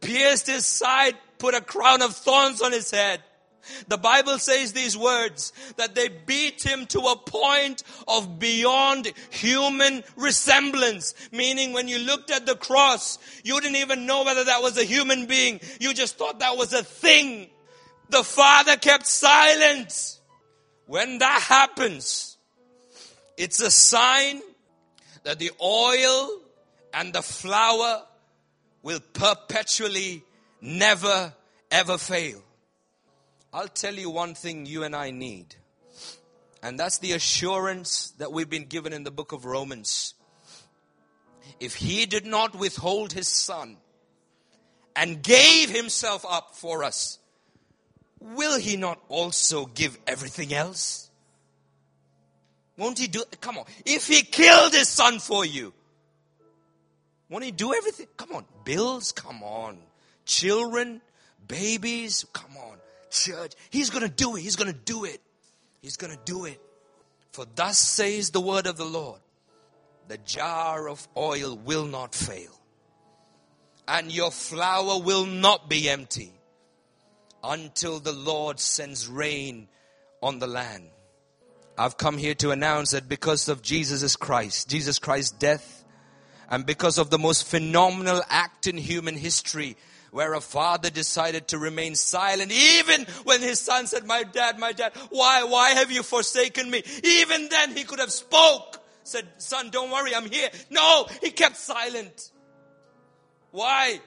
pierced 0.00 0.48
his 0.48 0.66
side, 0.66 1.14
put 1.38 1.54
a 1.54 1.60
crown 1.60 2.02
of 2.02 2.16
thorns 2.16 2.60
on 2.60 2.72
his 2.72 2.90
head. 2.90 3.22
The 3.86 3.96
Bible 3.96 4.40
says 4.40 4.72
these 4.72 4.96
words 4.96 5.52
that 5.76 5.94
they 5.94 6.08
beat 6.08 6.64
him 6.64 6.86
to 6.86 6.98
a 7.02 7.16
point 7.16 7.84
of 8.08 8.40
beyond 8.40 9.12
human 9.30 10.02
resemblance. 10.16 11.14
Meaning, 11.30 11.72
when 11.72 11.86
you 11.86 12.00
looked 12.00 12.32
at 12.32 12.44
the 12.44 12.56
cross, 12.56 13.20
you 13.44 13.60
didn't 13.60 13.76
even 13.76 14.04
know 14.04 14.24
whether 14.24 14.42
that 14.42 14.62
was 14.62 14.76
a 14.76 14.84
human 14.84 15.26
being. 15.26 15.60
You 15.78 15.94
just 15.94 16.18
thought 16.18 16.40
that 16.40 16.56
was 16.56 16.72
a 16.72 16.82
thing. 16.82 17.50
The 18.08 18.22
Father 18.22 18.76
kept 18.76 19.06
silent. 19.06 20.18
When 20.86 21.18
that 21.18 21.42
happens, 21.42 22.36
it's 23.36 23.60
a 23.60 23.70
sign 23.70 24.40
that 25.24 25.38
the 25.38 25.50
oil 25.60 26.30
and 26.94 27.12
the 27.12 27.22
flour 27.22 28.02
will 28.82 29.00
perpetually 29.12 30.22
never 30.60 31.32
ever 31.70 31.98
fail. 31.98 32.40
I'll 33.52 33.68
tell 33.68 33.94
you 33.94 34.10
one 34.10 34.34
thing 34.34 34.66
you 34.66 34.84
and 34.84 34.94
I 34.94 35.10
need. 35.10 35.56
And 36.62 36.78
that's 36.78 36.98
the 36.98 37.12
assurance 37.12 38.12
that 38.18 38.32
we've 38.32 38.50
been 38.50 38.66
given 38.66 38.92
in 38.92 39.04
the 39.04 39.10
book 39.10 39.32
of 39.32 39.44
Romans. 39.44 40.14
If 41.60 41.74
he 41.74 42.06
did 42.06 42.26
not 42.26 42.54
withhold 42.54 43.12
his 43.12 43.28
son 43.28 43.76
and 44.94 45.22
gave 45.22 45.70
himself 45.70 46.24
up 46.28 46.54
for 46.54 46.84
us, 46.84 47.18
will 48.34 48.58
he 48.58 48.76
not 48.76 48.98
also 49.08 49.66
give 49.66 49.98
everything 50.06 50.52
else? 50.52 51.10
Won't 52.76 52.98
he 52.98 53.06
do 53.06 53.24
Come 53.40 53.58
on. 53.58 53.64
If 53.84 54.06
he 54.06 54.22
killed 54.22 54.72
his 54.72 54.88
son 54.88 55.18
for 55.18 55.44
you, 55.44 55.72
won't 57.28 57.44
he 57.44 57.50
do 57.50 57.74
everything? 57.74 58.06
Come 58.16 58.32
on. 58.32 58.44
Bills? 58.64 59.12
Come 59.12 59.42
on. 59.42 59.78
Children? 60.24 61.00
Babies? 61.48 62.26
Come 62.32 62.56
on. 62.56 62.76
Church? 63.10 63.54
He's 63.70 63.90
gonna 63.90 64.08
do 64.08 64.36
it. 64.36 64.40
He's 64.40 64.56
gonna 64.56 64.72
do 64.72 65.04
it. 65.04 65.20
He's 65.80 65.96
gonna 65.96 66.18
do 66.24 66.44
it. 66.44 66.60
For 67.32 67.46
thus 67.54 67.78
says 67.78 68.30
the 68.30 68.40
word 68.40 68.66
of 68.66 68.76
the 68.76 68.84
Lord 68.84 69.20
the 70.08 70.18
jar 70.18 70.88
of 70.88 71.06
oil 71.16 71.56
will 71.56 71.84
not 71.84 72.14
fail, 72.14 72.60
and 73.88 74.12
your 74.12 74.30
flour 74.30 75.00
will 75.00 75.26
not 75.26 75.68
be 75.68 75.88
empty 75.88 76.32
until 77.46 78.00
the 78.00 78.12
Lord 78.12 78.60
sends 78.60 79.08
rain 79.08 79.68
on 80.22 80.38
the 80.38 80.46
land. 80.46 80.88
I've 81.78 81.96
come 81.96 82.16
here 82.16 82.34
to 82.36 82.50
announce 82.50 82.92
that 82.92 83.08
because 83.08 83.48
of 83.48 83.62
Jesus 83.62 84.16
Christ, 84.16 84.68
Jesus 84.68 84.98
Christ's 84.98 85.36
death, 85.36 85.84
and 86.48 86.64
because 86.64 86.98
of 86.98 87.10
the 87.10 87.18
most 87.18 87.46
phenomenal 87.46 88.22
act 88.28 88.66
in 88.66 88.76
human 88.76 89.16
history, 89.16 89.76
where 90.10 90.32
a 90.32 90.40
father 90.40 90.88
decided 90.88 91.48
to 91.48 91.58
remain 91.58 91.94
silent 91.94 92.50
even 92.50 93.06
when 93.24 93.42
his 93.42 93.60
son 93.60 93.86
said, 93.86 94.06
my 94.06 94.22
dad, 94.22 94.58
my 94.58 94.72
dad, 94.72 94.92
why, 95.10 95.44
why 95.44 95.70
have 95.70 95.90
you 95.90 96.02
forsaken 96.02 96.70
me? 96.70 96.82
Even 97.04 97.48
then 97.48 97.76
he 97.76 97.84
could 97.84 97.98
have 97.98 98.12
spoke, 98.12 98.82
said, 99.02 99.26
son, 99.36 99.68
don't 99.70 99.90
worry, 99.90 100.14
I'm 100.14 100.30
here. 100.30 100.48
No, 100.70 101.06
he 101.22 101.30
kept 101.30 101.56
silent. 101.56 102.30
Why? 103.50 104.00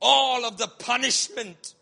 All 0.00 0.44
of 0.44 0.58
the 0.58 0.68
punishment 0.68 1.74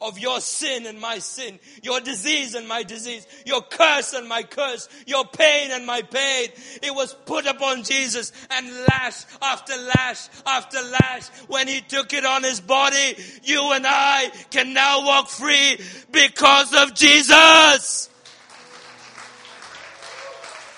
of 0.00 0.18
your 0.18 0.40
sin 0.40 0.86
and 0.86 1.00
my 1.00 1.18
sin, 1.18 1.58
your 1.82 2.00
disease 2.00 2.54
and 2.54 2.68
my 2.68 2.84
disease, 2.84 3.26
your 3.44 3.62
curse 3.62 4.12
and 4.12 4.28
my 4.28 4.42
curse, 4.44 4.88
your 5.06 5.24
pain 5.24 5.70
and 5.72 5.84
my 5.84 6.02
pain. 6.02 6.48
It 6.82 6.94
was 6.94 7.14
put 7.26 7.46
upon 7.46 7.82
Jesus 7.82 8.32
and 8.50 8.70
lash 8.70 9.24
after 9.42 9.74
lash 9.76 10.28
after 10.46 10.78
lash. 10.82 11.28
When 11.48 11.66
he 11.66 11.80
took 11.80 12.12
it 12.12 12.24
on 12.24 12.44
his 12.44 12.60
body, 12.60 13.16
you 13.42 13.72
and 13.72 13.84
I 13.86 14.30
can 14.50 14.72
now 14.72 15.04
walk 15.04 15.28
free 15.28 15.78
because 16.12 16.72
of 16.74 16.94
Jesus. 16.94 18.08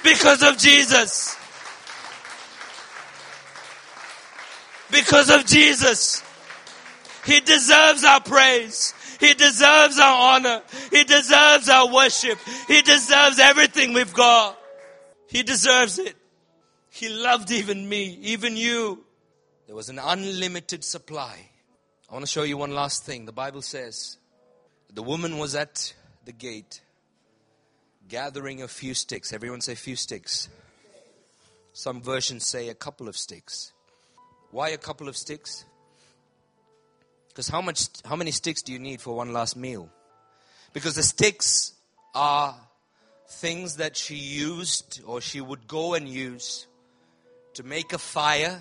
Because 0.03 0.43
of 0.43 0.57
Jesus. 0.57 1.37
Because 4.91 5.29
of 5.29 5.45
Jesus. 5.45 6.23
He 7.27 7.41
deserves 7.41 8.03
our 8.03 8.21
praise. 8.21 8.95
He 9.21 9.35
deserves 9.35 9.99
our 9.99 10.35
honor. 10.35 10.63
He 10.91 11.05
deserves 11.05 11.69
our 11.69 11.93
worship. 11.93 12.39
He 12.67 12.81
deserves 12.83 13.39
everything 13.39 13.93
we've 13.93 14.15
got. 14.15 14.59
He 15.29 15.43
deserves 15.43 15.99
it. 15.99 16.17
He 16.91 17.09
loved 17.09 17.51
even 17.51 17.89
me, 17.89 18.19
even 18.23 18.57
you. 18.57 19.05
There 19.67 19.77
was 19.77 19.91
an 19.91 20.01
unlimited 20.01 20.83
supply. 20.83 21.37
I 22.09 22.13
want 22.13 22.25
to 22.25 22.31
show 22.31 22.43
you 22.43 22.57
one 22.57 22.75
last 22.75 23.05
thing. 23.05 23.27
The 23.27 23.33
Bible 23.33 23.63
says 23.63 24.17
the 24.93 25.03
woman 25.03 25.39
was 25.39 25.55
at 25.55 25.95
the 26.25 26.33
gate 26.33 26.81
gathering 28.09 28.63
a 28.63 28.69
few 28.69 28.95
sticks. 28.95 29.33
Everyone 29.33 29.61
say 29.61 29.77
few 29.77 29.95
sticks. 29.95 30.49
Some 31.73 32.03
versions 32.03 32.45
say 32.45 32.69
a 32.69 32.75
couple 32.75 33.09
of 33.09 33.17
sticks. 33.17 33.73
Why 34.51 34.71
a 34.71 34.79
couple 34.79 35.09
of 35.09 35.17
sticks? 35.17 35.65
Because 37.41 37.49
how 37.49 37.63
much, 37.63 37.89
how 38.05 38.17
many 38.17 38.33
sticks 38.33 38.61
do 38.61 38.71
you 38.71 38.79
need 38.79 39.01
for 39.01 39.17
one 39.17 39.33
last 39.33 39.57
meal? 39.57 39.89
Because 40.75 40.97
the 40.97 41.03
sticks 41.03 41.73
are 42.15 42.55
things 43.31 43.77
that 43.77 43.97
she 43.97 44.15
used 44.15 45.01
or 45.07 45.23
she 45.23 45.41
would 45.41 45.67
go 45.67 45.95
and 45.95 46.07
use 46.07 46.67
to 47.55 47.63
make 47.63 47.95
a 47.95 47.99
fire 47.99 48.61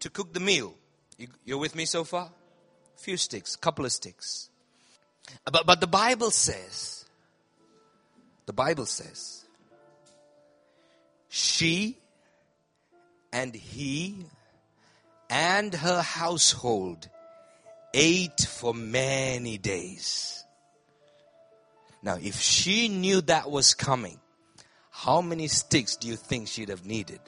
to 0.00 0.10
cook 0.10 0.32
the 0.32 0.40
meal. 0.40 0.74
You, 1.16 1.28
you're 1.44 1.58
with 1.58 1.76
me 1.76 1.84
so 1.84 2.02
far? 2.02 2.24
A 2.24 2.98
few 2.98 3.16
sticks, 3.16 3.54
couple 3.54 3.84
of 3.84 3.92
sticks. 3.92 4.50
But, 5.44 5.64
but 5.64 5.80
the 5.80 5.86
Bible 5.86 6.32
says, 6.32 7.04
the 8.46 8.52
Bible 8.52 8.86
says, 8.86 9.44
she 11.28 11.98
and 13.32 13.54
he 13.54 14.26
and 15.30 15.72
her 15.72 16.02
household 16.02 17.10
ate 17.96 18.42
for 18.42 18.74
many 18.74 19.56
days. 19.56 20.44
Now, 22.02 22.18
if 22.22 22.38
she 22.38 22.88
knew 22.88 23.22
that 23.22 23.50
was 23.50 23.74
coming, 23.74 24.20
how 24.90 25.22
many 25.22 25.48
sticks 25.48 25.96
do 25.96 26.06
you 26.06 26.16
think 26.16 26.46
she'd 26.46 26.68
have 26.68 26.84
needed? 26.84 27.20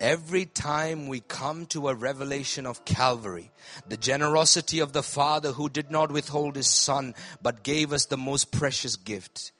Every 0.00 0.46
time 0.46 1.06
we 1.06 1.20
come 1.20 1.66
to 1.66 1.88
a 1.88 1.94
revelation 1.94 2.66
of 2.66 2.84
Calvary, 2.84 3.52
the 3.88 3.96
generosity 3.96 4.80
of 4.80 4.92
the 4.92 5.02
Father 5.02 5.52
who 5.52 5.68
did 5.68 5.90
not 5.90 6.10
withhold 6.10 6.56
His 6.56 6.66
Son 6.66 7.14
but 7.40 7.62
gave 7.62 7.92
us 7.92 8.06
the 8.06 8.16
most 8.16 8.50
precious 8.50 8.96
gift, 8.96 9.52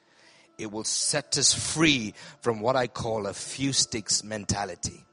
it 0.59 0.73
will 0.73 0.85
set 0.85 1.39
us 1.39 1.53
free 1.53 2.15
from 2.41 2.61
what 2.61 2.75
I 2.75 2.87
call 2.87 3.27
a 3.27 3.35
few 3.35 3.73
sticks 3.73 4.25
mentality. 4.25 5.05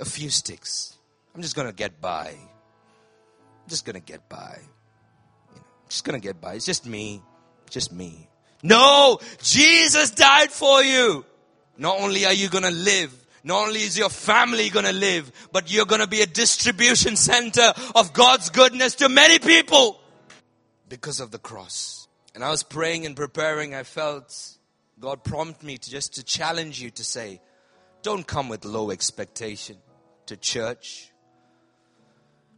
A 0.00 0.04
few 0.04 0.30
sticks. 0.30 0.96
I'm 1.34 1.42
just 1.42 1.56
going 1.56 1.68
to 1.68 1.74
get 1.74 2.00
by. 2.00 2.36
I'm 3.62 3.68
just 3.68 3.84
gonna 3.84 4.00
get 4.00 4.28
by. 4.28 4.58
You 5.50 5.60
know, 5.60 5.66
just 5.88 6.04
gonna 6.04 6.20
get 6.20 6.40
by. 6.40 6.54
It's 6.54 6.66
just 6.66 6.86
me. 6.86 7.22
Just 7.70 7.92
me. 7.92 8.28
No! 8.62 9.18
Jesus 9.42 10.10
died 10.10 10.50
for 10.50 10.82
you! 10.82 11.24
Not 11.78 12.00
only 12.00 12.26
are 12.26 12.32
you 12.32 12.48
gonna 12.48 12.70
live, 12.70 13.14
not 13.44 13.66
only 13.66 13.80
is 13.80 13.98
your 13.98 14.10
family 14.10 14.68
gonna 14.68 14.92
live, 14.92 15.32
but 15.52 15.72
you're 15.72 15.86
gonna 15.86 16.06
be 16.06 16.20
a 16.20 16.26
distribution 16.26 17.16
center 17.16 17.72
of 17.94 18.12
God's 18.12 18.50
goodness 18.50 18.96
to 18.96 19.08
many 19.08 19.38
people 19.38 20.00
because 20.88 21.20
of 21.20 21.30
the 21.30 21.38
cross. 21.38 22.08
And 22.34 22.44
I 22.44 22.50
was 22.50 22.62
praying 22.62 23.06
and 23.06 23.16
preparing, 23.16 23.74
I 23.74 23.82
felt 23.82 24.58
God 25.00 25.24
prompt 25.24 25.62
me 25.62 25.78
to 25.78 25.90
just 25.90 26.14
to 26.14 26.22
challenge 26.22 26.80
you 26.80 26.90
to 26.90 27.04
say, 27.04 27.40
don't 28.02 28.26
come 28.26 28.48
with 28.48 28.64
low 28.64 28.90
expectation 28.90 29.76
to 30.26 30.36
church. 30.36 31.11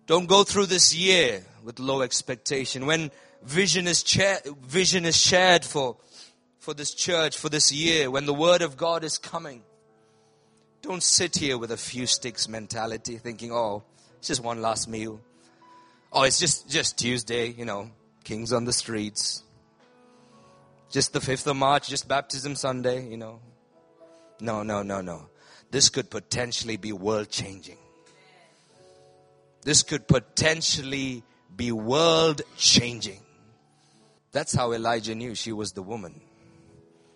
Don't 0.06 0.26
go 0.26 0.44
through 0.44 0.66
this 0.66 0.94
year 0.94 1.44
with 1.62 1.78
low 1.78 2.02
expectation. 2.02 2.86
When 2.86 3.10
vision 3.42 3.86
is, 3.86 4.02
cha- 4.02 4.40
vision 4.62 5.04
is 5.06 5.16
shared 5.16 5.64
for, 5.64 5.96
for 6.58 6.74
this 6.74 6.92
church, 6.92 7.38
for 7.38 7.48
this 7.48 7.72
year, 7.72 8.10
when 8.10 8.26
the 8.26 8.34
word 8.34 8.60
of 8.60 8.76
God 8.76 9.02
is 9.02 9.16
coming, 9.16 9.62
don't 10.82 11.02
sit 11.02 11.36
here 11.36 11.56
with 11.56 11.70
a 11.70 11.78
few 11.78 12.06
sticks 12.06 12.48
mentality 12.48 13.16
thinking, 13.16 13.50
oh, 13.50 13.82
it's 14.18 14.28
just 14.28 14.42
one 14.42 14.60
last 14.60 14.88
meal. 14.88 15.20
Oh, 16.12 16.24
it's 16.24 16.38
just, 16.38 16.68
just 16.68 16.98
Tuesday, 16.98 17.48
you 17.48 17.64
know, 17.64 17.90
kings 18.24 18.52
on 18.52 18.66
the 18.66 18.72
streets. 18.72 19.42
just 20.90 21.12
the 21.12 21.18
5th 21.18 21.46
of 21.46 21.56
March, 21.56 21.88
just 21.88 22.06
baptism 22.06 22.54
Sunday, 22.54 23.08
you 23.08 23.16
know. 23.16 23.40
No, 24.40 24.62
no, 24.62 24.82
no, 24.82 25.00
no. 25.00 25.28
This 25.70 25.88
could 25.88 26.10
potentially 26.10 26.76
be 26.76 26.92
world 26.92 27.30
changing. 27.30 27.78
This 29.64 29.82
could 29.82 30.06
potentially 30.06 31.22
be 31.56 31.72
world 31.72 32.42
changing. 32.56 33.20
That's 34.32 34.54
how 34.54 34.72
Elijah 34.72 35.14
knew 35.14 35.34
she 35.34 35.52
was 35.52 35.72
the 35.72 35.82
woman. 35.82 36.20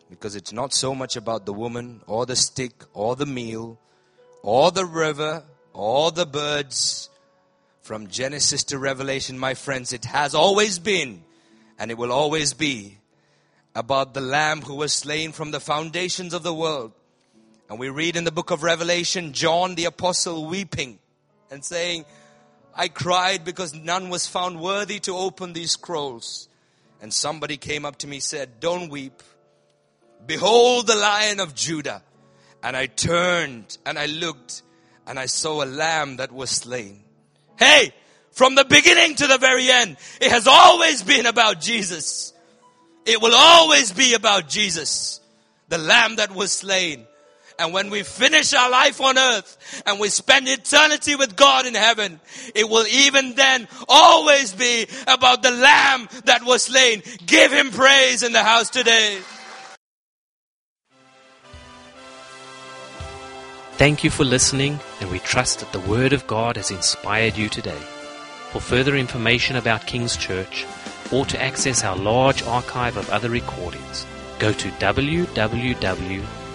Because 0.09 0.34
it's 0.34 0.53
not 0.53 0.72
so 0.72 0.94
much 0.94 1.16
about 1.16 1.44
the 1.44 1.53
woman 1.53 2.01
or 2.07 2.24
the 2.24 2.36
stick 2.36 2.84
or 2.94 3.16
the 3.16 3.26
meal 3.26 3.78
or 4.42 4.70
the 4.70 4.86
river 4.86 5.44
or 5.74 6.11
the 6.11 6.26
birds. 6.26 7.11
From 7.82 8.09
Genesis 8.09 8.64
to 8.64 8.78
Revelation, 8.78 9.38
my 9.38 9.55
friends, 9.55 9.92
it 9.92 10.05
has 10.05 10.34
always 10.34 10.78
been 10.78 11.22
and 11.78 11.90
it 11.90 11.99
will 11.99 12.12
always 12.12 12.53
be 12.53 12.99
about 13.74 14.14
the 14.14 14.20
Lamb 14.20 14.62
who 14.62 14.74
was 14.74 14.92
slain 14.92 15.32
from 15.32 15.51
the 15.51 15.61
foundations 15.61 16.34
of 16.34 16.42
the 16.42 16.55
world. 16.55 16.92
And 17.70 17.78
we 17.78 17.88
read 17.90 18.16
in 18.16 18.24
the 18.24 18.32
book 18.32 18.51
of 18.51 18.62
Revelation, 18.62 19.32
John 19.32 19.74
the 19.74 19.84
apostle 19.84 20.46
weeping 20.46 20.99
and 21.51 21.64
saying, 21.64 22.05
I 22.79 22.87
cried 22.87 23.45
because 23.45 23.74
none 23.74 24.09
was 24.09 24.29
found 24.29 24.61
worthy 24.61 25.01
to 25.01 25.16
open 25.16 25.53
these 25.53 25.72
scrolls. 25.72 26.49
And 27.03 27.12
somebody 27.12 27.57
came 27.57 27.85
up 27.85 27.99
to 27.99 28.07
me 28.07 28.20
said, 28.20 28.61
don't 28.61 28.89
weep. 28.89 29.20
Behold 30.24 30.87
the 30.87 30.95
lion 30.95 31.41
of 31.41 31.57
Judah. 31.57 32.05
And 32.62 32.76
I 32.76 32.87
turned 32.87 33.76
and 33.85 33.99
I 33.99 34.07
looked 34.07 34.62
and 35.09 35.18
I 35.18 35.26
saw 35.26 35.64
a 35.64 35.66
lamb 35.66 36.18
that 36.18 36.31
was 36.31 36.51
slain. 36.51 37.03
Hey, 37.59 37.93
from 38.31 38.55
the 38.55 38.64
beginning 38.64 39.16
to 39.16 39.26
the 39.26 39.39
very 39.39 39.68
end, 39.68 39.97
it 40.20 40.31
has 40.31 40.47
always 40.47 41.03
been 41.03 41.26
about 41.26 41.61
Jesus. 41.61 42.33
It 43.05 43.20
will 43.20 43.35
always 43.35 43.91
be 43.91 44.14
about 44.14 44.49
Jesus, 44.49 45.20
the 45.68 45.79
lamb 45.79 46.16
that 46.16 46.33
was 46.33 46.53
slain. 46.53 47.08
And 47.59 47.73
when 47.73 47.91
we 47.91 48.05
finish 48.05 48.55
our 48.55 48.71
life 48.71 49.01
on 49.01 49.19
earth 49.19 49.83
and 49.85 49.99
we 49.99 50.11
spend 50.11 50.47
eternity 50.47 51.17
with 51.17 51.35
God 51.35 51.67
in 51.67 51.75
heaven, 51.75 52.21
it 52.55 52.69
will 52.69 52.87
even 52.87 53.35
then 53.35 53.67
always 53.89 54.53
be 54.53 54.87
about 55.09 55.43
the 55.43 55.51
lamb 55.51 56.09
that 56.27 56.45
was 56.45 56.63
slain. 56.65 57.03
Give 57.27 57.53
him 57.53 57.73
praise 57.73 58.23
in 58.23 58.33
the 58.33 58.45
house 58.45 58.71
today. 58.71 59.19
Thank 63.73 64.05
you 64.05 64.11
for 64.11 64.25
listening, 64.25 64.79
and 65.01 65.11
we 65.11 65.19
trust 65.21 65.61
that 65.61 65.73
the 65.73 65.81
Word 65.81 66.13
of 66.13 66.27
God 66.27 66.57
has 66.57 66.71
inspired 66.71 67.37
you 67.37 67.49
today. 67.49 67.81
For 68.51 68.61
further 68.61 68.97
information 68.97 69.57
about 69.57 69.87
King's 69.87 70.17
Church, 70.17 70.65
or 71.13 71.25
to 71.27 71.41
access 71.41 71.85
our 71.85 71.97
large 71.97 72.43
archive 72.43 72.97
of 72.97 73.09
other 73.11 73.31
recordings, 73.31 74.07
go 74.39 74.53
to 74.53 74.71